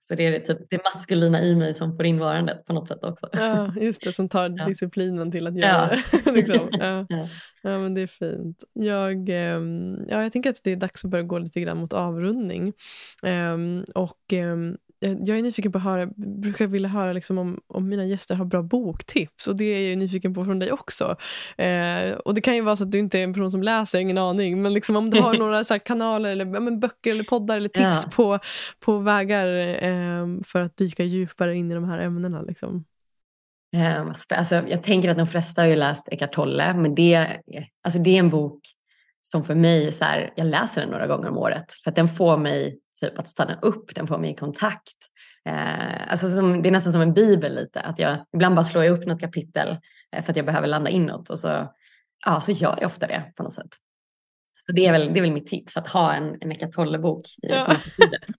Så 0.04 0.14
det 0.14 0.26
är 0.26 0.40
typ 0.40 0.58
det 0.70 0.80
maskulina 0.84 1.42
i 1.42 1.54
mig 1.56 1.74
som 1.74 1.96
får 1.96 2.06
invarandet 2.06 2.64
på 2.64 2.72
något 2.72 2.88
sätt 2.88 3.04
också. 3.04 3.28
Ja, 3.32 3.74
just 3.80 4.04
det, 4.04 4.12
som 4.12 4.28
tar 4.28 4.50
ja. 4.58 4.64
disciplinen 4.64 5.30
till 5.30 5.46
att 5.46 5.58
göra 5.58 5.90
det. 6.24 6.32
liksom. 6.32 6.68
ja. 6.70 7.06
ja. 7.08 7.28
Ja. 7.62 7.78
men 7.78 7.94
det 7.94 8.00
är 8.00 8.06
fint. 8.06 8.64
Jag, 8.72 9.28
ehm, 9.28 9.96
ja, 10.08 10.22
jag 10.22 10.32
tänker 10.32 10.50
att 10.50 10.60
det 10.64 10.70
är 10.70 10.76
dags 10.76 11.04
att 11.04 11.10
börja 11.10 11.24
gå 11.24 11.38
lite 11.38 11.60
grann 11.60 11.78
mot 11.78 11.92
avrundning. 11.92 12.72
Um, 13.22 13.84
och 13.94 14.32
um, 14.32 14.76
jag 15.02 15.38
är 15.38 15.42
nyfiken 15.42 15.72
på 15.72 15.78
att 15.78 15.84
höra, 15.84 16.06
brukar 16.16 16.66
vilja 16.66 16.88
höra 16.88 17.12
liksom 17.12 17.38
om, 17.38 17.60
om 17.66 17.88
mina 17.88 18.04
gäster 18.04 18.34
har 18.34 18.44
bra 18.44 18.62
boktips 18.62 19.46
och 19.46 19.56
det 19.56 19.64
är 19.64 19.88
jag 19.88 19.98
nyfiken 19.98 20.34
på 20.34 20.44
från 20.44 20.58
dig 20.58 20.72
också. 20.72 21.16
Eh, 21.56 22.12
och 22.12 22.34
Det 22.34 22.40
kan 22.40 22.54
ju 22.54 22.60
vara 22.60 22.76
så 22.76 22.84
att 22.84 22.90
du 22.90 22.98
inte 22.98 23.18
är 23.18 23.24
en 23.24 23.34
person 23.34 23.50
som 23.50 23.62
läser, 23.62 23.98
ingen 23.98 24.18
aning, 24.18 24.62
men 24.62 24.74
liksom 24.74 24.96
om 24.96 25.10
du 25.10 25.20
har 25.20 25.34
några 25.38 25.64
så 25.64 25.78
kanaler 25.78 26.30
eller 26.30 26.46
ja, 26.46 26.70
böcker 26.70 27.10
eller 27.10 27.24
poddar 27.24 27.56
eller 27.56 27.68
tips 27.68 28.04
ja. 28.04 28.10
på, 28.14 28.38
på 28.80 28.98
vägar 28.98 29.46
eh, 29.84 30.26
för 30.46 30.62
att 30.62 30.76
dyka 30.76 31.04
djupare 31.04 31.56
in 31.56 31.70
i 31.70 31.74
de 31.74 31.84
här 31.84 31.98
ämnena. 31.98 32.42
Liksom. 32.42 32.84
Um, 33.76 34.12
alltså, 34.28 34.54
jag 34.54 34.82
tänker 34.82 35.08
att 35.08 35.16
de 35.16 35.26
flesta 35.26 35.62
har 35.62 35.68
ju 35.68 35.76
läst 35.76 36.08
Eckart 36.08 36.32
Tolle, 36.32 36.74
men 36.74 36.94
det, 36.94 37.28
alltså, 37.82 37.98
det 37.98 38.10
är 38.10 38.18
en 38.18 38.30
bok 38.30 38.60
som 39.22 39.44
för 39.44 39.54
mig, 39.54 39.92
så 39.92 40.04
här, 40.04 40.32
jag 40.36 40.46
läser 40.46 40.80
den 40.80 40.90
några 40.90 41.06
gånger 41.06 41.28
om 41.28 41.38
året 41.38 41.72
för 41.84 41.90
att 41.90 41.96
den 41.96 42.08
får 42.08 42.36
mig 42.36 42.78
typ 43.00 43.18
att 43.18 43.28
stanna 43.28 43.58
upp, 43.62 43.94
den 43.94 44.06
får 44.06 44.18
mig 44.18 44.30
i 44.30 44.34
kontakt. 44.34 44.96
Eh, 45.48 46.10
alltså 46.10 46.30
som, 46.30 46.62
det 46.62 46.68
är 46.68 46.70
nästan 46.70 46.92
som 46.92 47.02
en 47.02 47.14
bibel 47.14 47.54
lite, 47.54 47.80
att 47.80 47.98
jag 47.98 48.16
ibland 48.34 48.54
bara 48.54 48.64
slår 48.64 48.84
jag 48.84 48.98
upp 48.98 49.06
något 49.06 49.20
kapitel 49.20 49.78
eh, 50.16 50.24
för 50.24 50.32
att 50.32 50.36
jag 50.36 50.46
behöver 50.46 50.68
landa 50.68 50.90
inåt 50.90 51.30
och 51.30 51.38
så, 51.38 51.72
ja, 52.26 52.40
så 52.40 52.52
gör 52.52 52.78
jag 52.80 52.86
ofta 52.86 53.06
det 53.06 53.32
på 53.36 53.42
något 53.42 53.52
sätt. 53.52 53.76
Så 54.66 54.72
det 54.72 54.86
är, 54.86 54.92
väl, 54.92 55.12
det 55.12 55.18
är 55.18 55.22
väl 55.22 55.32
mitt 55.32 55.46
tips, 55.46 55.76
att 55.76 55.88
ha 55.88 56.12
en, 56.14 56.36
en 56.40 56.52
Eckart 56.52 56.72
Tolle-bok 56.72 57.22
Ja. 57.42 57.76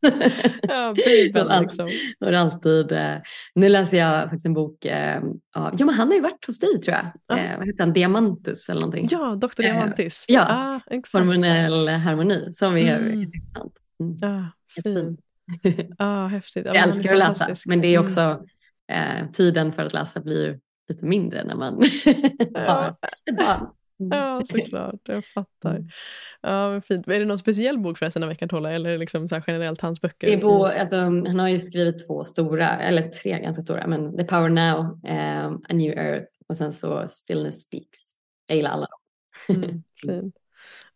ja, 0.61 0.93
Bibeln 1.05 1.61
liksom. 1.63 1.89
Och 2.19 2.34
alltid, 2.34 2.91
eh, 2.91 3.15
nu 3.55 3.69
läser 3.69 3.97
jag 3.97 4.24
faktiskt 4.24 4.45
en 4.45 4.53
bok, 4.53 4.86
eh, 4.86 5.17
av, 5.55 5.76
ja 5.80 5.86
men 5.86 5.95
han 5.95 6.07
har 6.07 6.15
ju 6.15 6.21
varit 6.21 6.45
hos 6.47 6.59
dig 6.59 6.82
tror 6.82 6.95
jag. 6.97 7.11
Ja. 7.28 7.38
Eh, 7.38 7.57
vad 7.57 7.67
heter 7.67 7.84
han, 7.84 7.93
Diamantus 7.93 8.69
eller 8.69 8.82
någonting. 8.82 9.07
Ja, 9.11 9.36
Dr. 9.36 9.45
Eh, 9.45 9.74
Diamantis. 9.74 10.26
ja. 10.28 10.45
ah, 10.49 10.80
exakt. 10.91 11.13
Hormonell 11.24 11.88
harmoni 11.88 12.53
som 12.53 12.78
är 12.78 12.99
Mm. 12.99 13.21
intressant. 13.21 13.74
Mm. 13.99 14.17
Ja, 14.21 14.45
Jättefin. 14.78 15.17
fint. 15.63 15.89
Ja, 15.99 16.28
häftigt. 16.28 16.65
Jag 16.65 16.76
älskar 16.76 17.11
att 17.13 17.19
läsa 17.19 17.47
men 17.65 17.82
det 17.82 17.88
är 17.88 17.91
Mm. 17.97 18.03
också 18.03 18.21
eh, 18.91 19.32
tiden 19.32 19.71
för 19.71 19.86
att 19.86 19.93
läsa 19.93 20.19
blir 20.19 20.45
ju 20.45 20.59
lite 20.89 21.05
mindre 21.05 21.43
när 21.43 21.55
man 21.55 21.74
har 22.67 22.95
ett 23.30 23.38
barn. 23.38 23.67
Mm. 24.11 24.19
Ja, 24.19 24.41
såklart. 24.45 25.01
Jag 25.03 25.25
fattar. 25.25 25.75
Mm. 25.75 25.87
Ja, 26.41 26.69
men 26.69 26.81
fint. 26.81 27.07
Är 27.07 27.19
det 27.19 27.25
någon 27.25 27.37
speciell 27.37 27.79
bok 27.79 27.97
förresten 27.97 28.23
av 28.23 28.31
Eckart 28.31 28.49
Tolle 28.49 28.71
eller 28.71 28.97
liksom 28.97 29.27
så 29.27 29.41
generellt 29.47 29.81
hans 29.81 30.01
böcker? 30.01 30.27
Det 30.27 30.33
är 30.33 30.41
bo, 30.41 30.65
alltså, 30.65 30.95
han 30.95 31.39
har 31.39 31.49
ju 31.49 31.59
skrivit 31.59 32.07
två 32.07 32.23
stora, 32.23 32.69
eller 32.79 33.01
tre 33.01 33.39
ganska 33.39 33.61
stora, 33.61 33.87
men 33.87 34.17
The 34.17 34.23
Power 34.23 34.49
Now, 34.49 34.99
eh, 35.07 35.45
A 35.45 35.73
New 35.73 35.97
Earth 35.97 36.31
och 36.47 36.57
sen 36.57 36.71
så 36.71 37.07
Stillness 37.07 37.61
Speaks. 37.61 38.11
Jag 38.47 38.55
gillar 38.55 38.71
alla 38.71 38.87
dem. 38.87 39.63
Mm, 39.63 39.83
fint. 40.01 40.35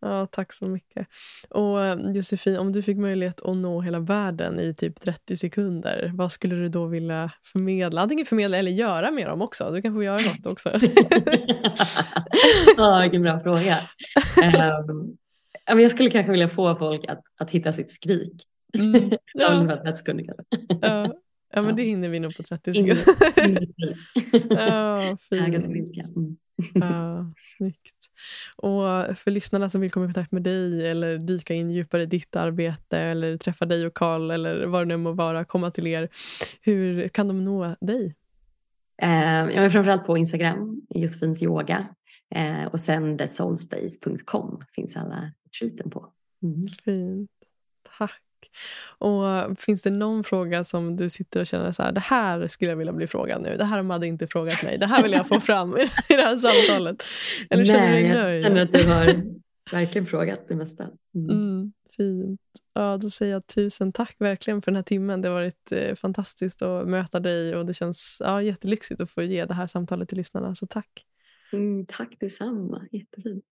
Ja, 0.02 0.26
tack 0.26 0.54
så 0.54 0.66
mycket. 0.68 1.08
Och 1.50 1.84
eh, 1.84 2.12
Josefin, 2.12 2.58
om 2.58 2.72
du 2.72 2.82
fick 2.82 2.98
möjlighet 2.98 3.42
att 3.42 3.58
nå 3.58 3.82
hela 3.82 4.00
världen 4.00 4.60
i 4.60 4.74
typ 4.74 5.02
30 5.02 5.36
sekunder, 5.38 6.12
vad 6.14 6.32
skulle 6.32 6.56
du 6.56 6.70
då 6.70 6.86
vilja 6.86 7.32
förmedla? 7.52 8.02
Antingen 8.02 8.26
förmedla 8.26 8.58
eller 8.58 8.72
göra 8.72 9.12
med 9.12 9.28
dem 9.28 9.42
också. 9.42 9.72
Du 9.72 9.82
kan 9.82 9.94
få 9.94 10.04
göra 10.04 10.20
något 10.22 10.46
också. 10.46 10.70
Ja, 12.78 13.00
vilken 13.02 13.22
bra 13.22 13.40
fråga. 13.40 13.80
Um, 14.90 15.18
jag 15.82 15.92
skulle 15.92 16.10
kanske 16.10 16.32
vilja 16.32 16.50
få 16.50 16.76
folk 16.76 17.06
att, 17.08 17.24
att 17.38 17.50
hitta 17.50 17.74
sitt 17.74 17.92
skrik. 17.92 18.44
Mm. 18.78 19.10
Ja. 19.10 19.18
Ja, 19.34 19.54
Ungefär 19.54 19.78
30 19.84 19.98
sekunder 19.98 20.26
kanske. 20.26 20.46
ja. 21.54 21.62
men 21.62 21.76
det 21.76 21.84
hinner 21.84 22.10
vi 22.10 22.20
nog 22.20 22.38
på 22.38 22.44
30 22.44 22.72
In- 22.72 22.96
sekunder. 22.96 23.68
Ja, 24.50 25.18
fint. 25.30 26.08
Mm. 26.16 26.38
Ja, 26.74 27.34
snyggt. 27.58 27.97
Och 28.58 28.84
för 29.18 29.32
lyssnarna 29.32 29.70
som 29.70 29.82
vill 29.82 29.92
komma 29.92 30.06
i 30.06 30.08
kontakt 30.08 30.32
med 30.32 30.44
dig 30.44 30.88
eller 30.88 31.18
dyka 31.18 31.54
in 31.54 31.72
djupare 31.72 32.04
i 32.04 32.06
ditt 32.06 32.36
arbete 32.36 32.98
eller 32.98 33.38
träffa 33.38 33.66
dig 33.66 33.86
och 33.86 33.94
Karl 33.94 34.32
eller 34.32 34.66
vad 34.66 34.82
det 34.82 34.86
nu 34.86 34.98
må 34.98 35.12
vara, 35.12 35.46
komma 35.46 35.72
till 35.72 35.88
er. 35.88 36.10
Hur 36.62 37.08
kan 37.08 37.28
de 37.28 37.46
nå 37.46 37.76
dig? 37.82 38.16
Eh, 39.02 39.10
jag 39.56 39.66
är 39.66 39.70
framförallt 39.70 40.06
på 40.06 40.18
Instagram, 40.18 40.82
Josefins 40.90 41.44
yoga. 41.44 41.88
Eh, 42.36 42.66
och 42.66 42.80
sen 42.80 43.18
thesoulspace.com 43.18 44.64
finns 44.76 44.98
alla 44.98 45.32
retreaten 45.46 45.90
på. 45.90 46.14
Mm. 46.44 46.68
Fint. 46.68 47.32
Tack. 47.98 48.27
Och 49.00 49.60
Finns 49.60 49.82
det 49.82 49.90
någon 49.90 50.24
fråga 50.24 50.64
som 50.64 50.98
du 50.98 51.10
sitter 51.10 51.40
och 51.40 51.48
känner 51.48 51.72
så 51.72 51.84
här, 51.84 51.92
det 51.92 52.00
här 52.00 52.48
skulle 52.48 52.72
jag 52.72 52.78
vilja 52.78 52.94
bli 52.94 53.08
frågad 53.08 53.42
nu. 53.42 53.58
Det 53.58 53.66
här 53.66 53.78
har 53.78 53.84
Madde 53.84 54.08
inte 54.08 54.28
frågat 54.28 54.64
mig. 54.64 54.78
Det 54.78 54.86
här 54.86 55.04
vill 55.04 55.12
jag 55.12 55.28
få 55.28 55.40
fram 55.40 55.78
i 55.78 55.90
det 56.08 56.22
här 56.22 56.38
samtalet. 56.38 57.04
Eller 57.50 57.66
känner 57.66 57.88
du 57.88 57.94
dig 57.94 58.04
Nej, 58.04 58.18
nöjd? 58.18 58.42
jag 58.42 58.46
känner 58.46 58.62
att 58.62 58.74
du 58.74 58.88
har 58.88 59.24
verkligen 59.72 60.06
frågat 60.06 60.48
det 60.48 60.56
mesta. 60.56 60.84
Mm. 61.16 61.30
Mm, 61.30 61.74
fint. 61.98 62.42
Ja, 62.74 62.98
då 62.98 63.10
säger 63.10 63.34
jag 63.34 63.48
tusen 63.48 63.92
tack 63.92 64.16
verkligen 64.20 64.62
för 64.62 64.72
den 64.72 64.76
här 64.76 64.84
timmen. 64.84 65.22
Det 65.22 65.28
har 65.28 65.36
varit 65.36 65.72
eh, 65.72 65.96
fantastiskt 65.96 66.62
att 66.62 66.88
möta 66.88 67.20
dig 67.20 67.56
och 67.56 67.66
det 67.66 67.74
känns 67.74 68.22
ja, 68.26 68.42
jättelyxigt 68.42 69.02
att 69.02 69.12
få 69.12 69.24
ge 69.24 69.46
det 69.46 69.54
här 69.54 69.68
samtalet 69.68 70.10
till 70.10 70.18
lyssnarna. 70.18 70.56
Så 70.56 70.68
tack. 70.68 71.06
Mm, 71.54 71.86
tack 71.86 72.16
detsamma, 72.20 72.88
jättefint. 72.92 73.46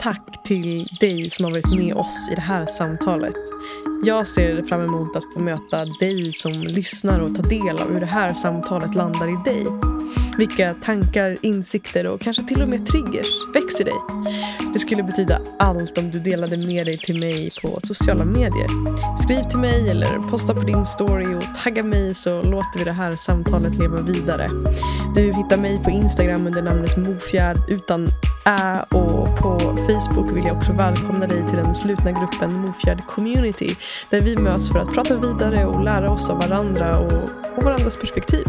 Tack 0.00 0.42
till 0.44 0.84
dig 1.00 1.30
som 1.30 1.44
har 1.44 1.52
varit 1.52 1.74
med 1.76 1.94
oss 1.94 2.28
i 2.32 2.34
det 2.34 2.40
här 2.40 2.66
samtalet. 2.66 3.34
Jag 4.04 4.26
ser 4.26 4.62
fram 4.62 4.80
emot 4.80 5.16
att 5.16 5.24
få 5.34 5.40
möta 5.40 5.84
dig 5.84 6.32
som 6.32 6.52
lyssnar 6.52 7.20
och 7.20 7.36
ta 7.36 7.42
del 7.42 7.78
av 7.78 7.92
hur 7.92 8.00
det 8.00 8.06
här 8.06 8.34
samtalet 8.34 8.94
landar 8.94 9.28
i 9.28 9.50
dig. 9.52 9.66
Vilka 10.38 10.72
tankar, 10.72 11.38
insikter 11.42 12.06
och 12.06 12.20
kanske 12.20 12.42
till 12.42 12.62
och 12.62 12.68
med 12.68 12.86
triggers 12.86 13.26
växer 13.54 13.84
dig. 13.84 13.94
Det 14.72 14.78
skulle 14.78 15.02
betyda 15.02 15.40
allt 15.58 15.98
om 15.98 16.10
du 16.10 16.18
delade 16.18 16.56
med 16.56 16.86
dig 16.86 16.98
till 16.98 17.20
mig 17.20 17.50
på 17.62 17.80
sociala 17.82 18.24
medier. 18.24 18.68
Skriv 19.22 19.42
till 19.42 19.58
mig 19.58 19.90
eller 19.90 20.30
posta 20.30 20.54
på 20.54 20.60
din 20.60 20.84
story 20.84 21.34
och 21.34 21.54
tagga 21.64 21.82
mig 21.82 22.14
så 22.14 22.42
låter 22.42 22.78
vi 22.78 22.84
det 22.84 22.92
här 22.92 23.16
samtalet 23.16 23.78
leva 23.78 24.00
vidare. 24.00 24.50
Du 25.14 25.32
hittar 25.32 25.58
mig 25.58 25.82
på 25.84 25.90
Instagram 25.90 26.46
under 26.46 26.62
namnet 26.62 26.96
Mofjärd 26.96 27.56
utan 27.68 28.08
Äh, 28.46 28.80
och 28.80 29.36
på 29.36 29.58
Facebook 29.58 30.30
vill 30.30 30.44
jag 30.44 30.56
också 30.56 30.72
välkomna 30.72 31.26
dig 31.26 31.46
till 31.46 31.56
den 31.56 31.74
slutna 31.74 32.12
gruppen 32.12 32.52
Mofjärd 32.52 33.06
Community 33.06 33.76
där 34.10 34.20
vi 34.20 34.36
möts 34.36 34.72
för 34.72 34.78
att 34.78 34.92
prata 34.94 35.16
vidare 35.16 35.64
och 35.64 35.84
lära 35.84 36.12
oss 36.12 36.30
av 36.30 36.40
varandra 36.40 36.98
och, 36.98 37.30
och 37.56 37.64
varandras 37.64 37.96
perspektiv. 37.96 38.44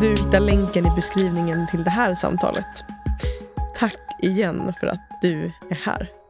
Du 0.00 0.08
hittar 0.10 0.40
länken 0.40 0.86
i 0.86 0.90
beskrivningen 0.96 1.66
till 1.70 1.84
det 1.84 1.90
här 1.90 2.14
samtalet. 2.14 2.84
Tack 3.78 3.98
igen 4.22 4.72
för 4.80 4.86
att 4.86 5.18
du 5.22 5.52
är 5.70 5.76
här. 5.84 6.23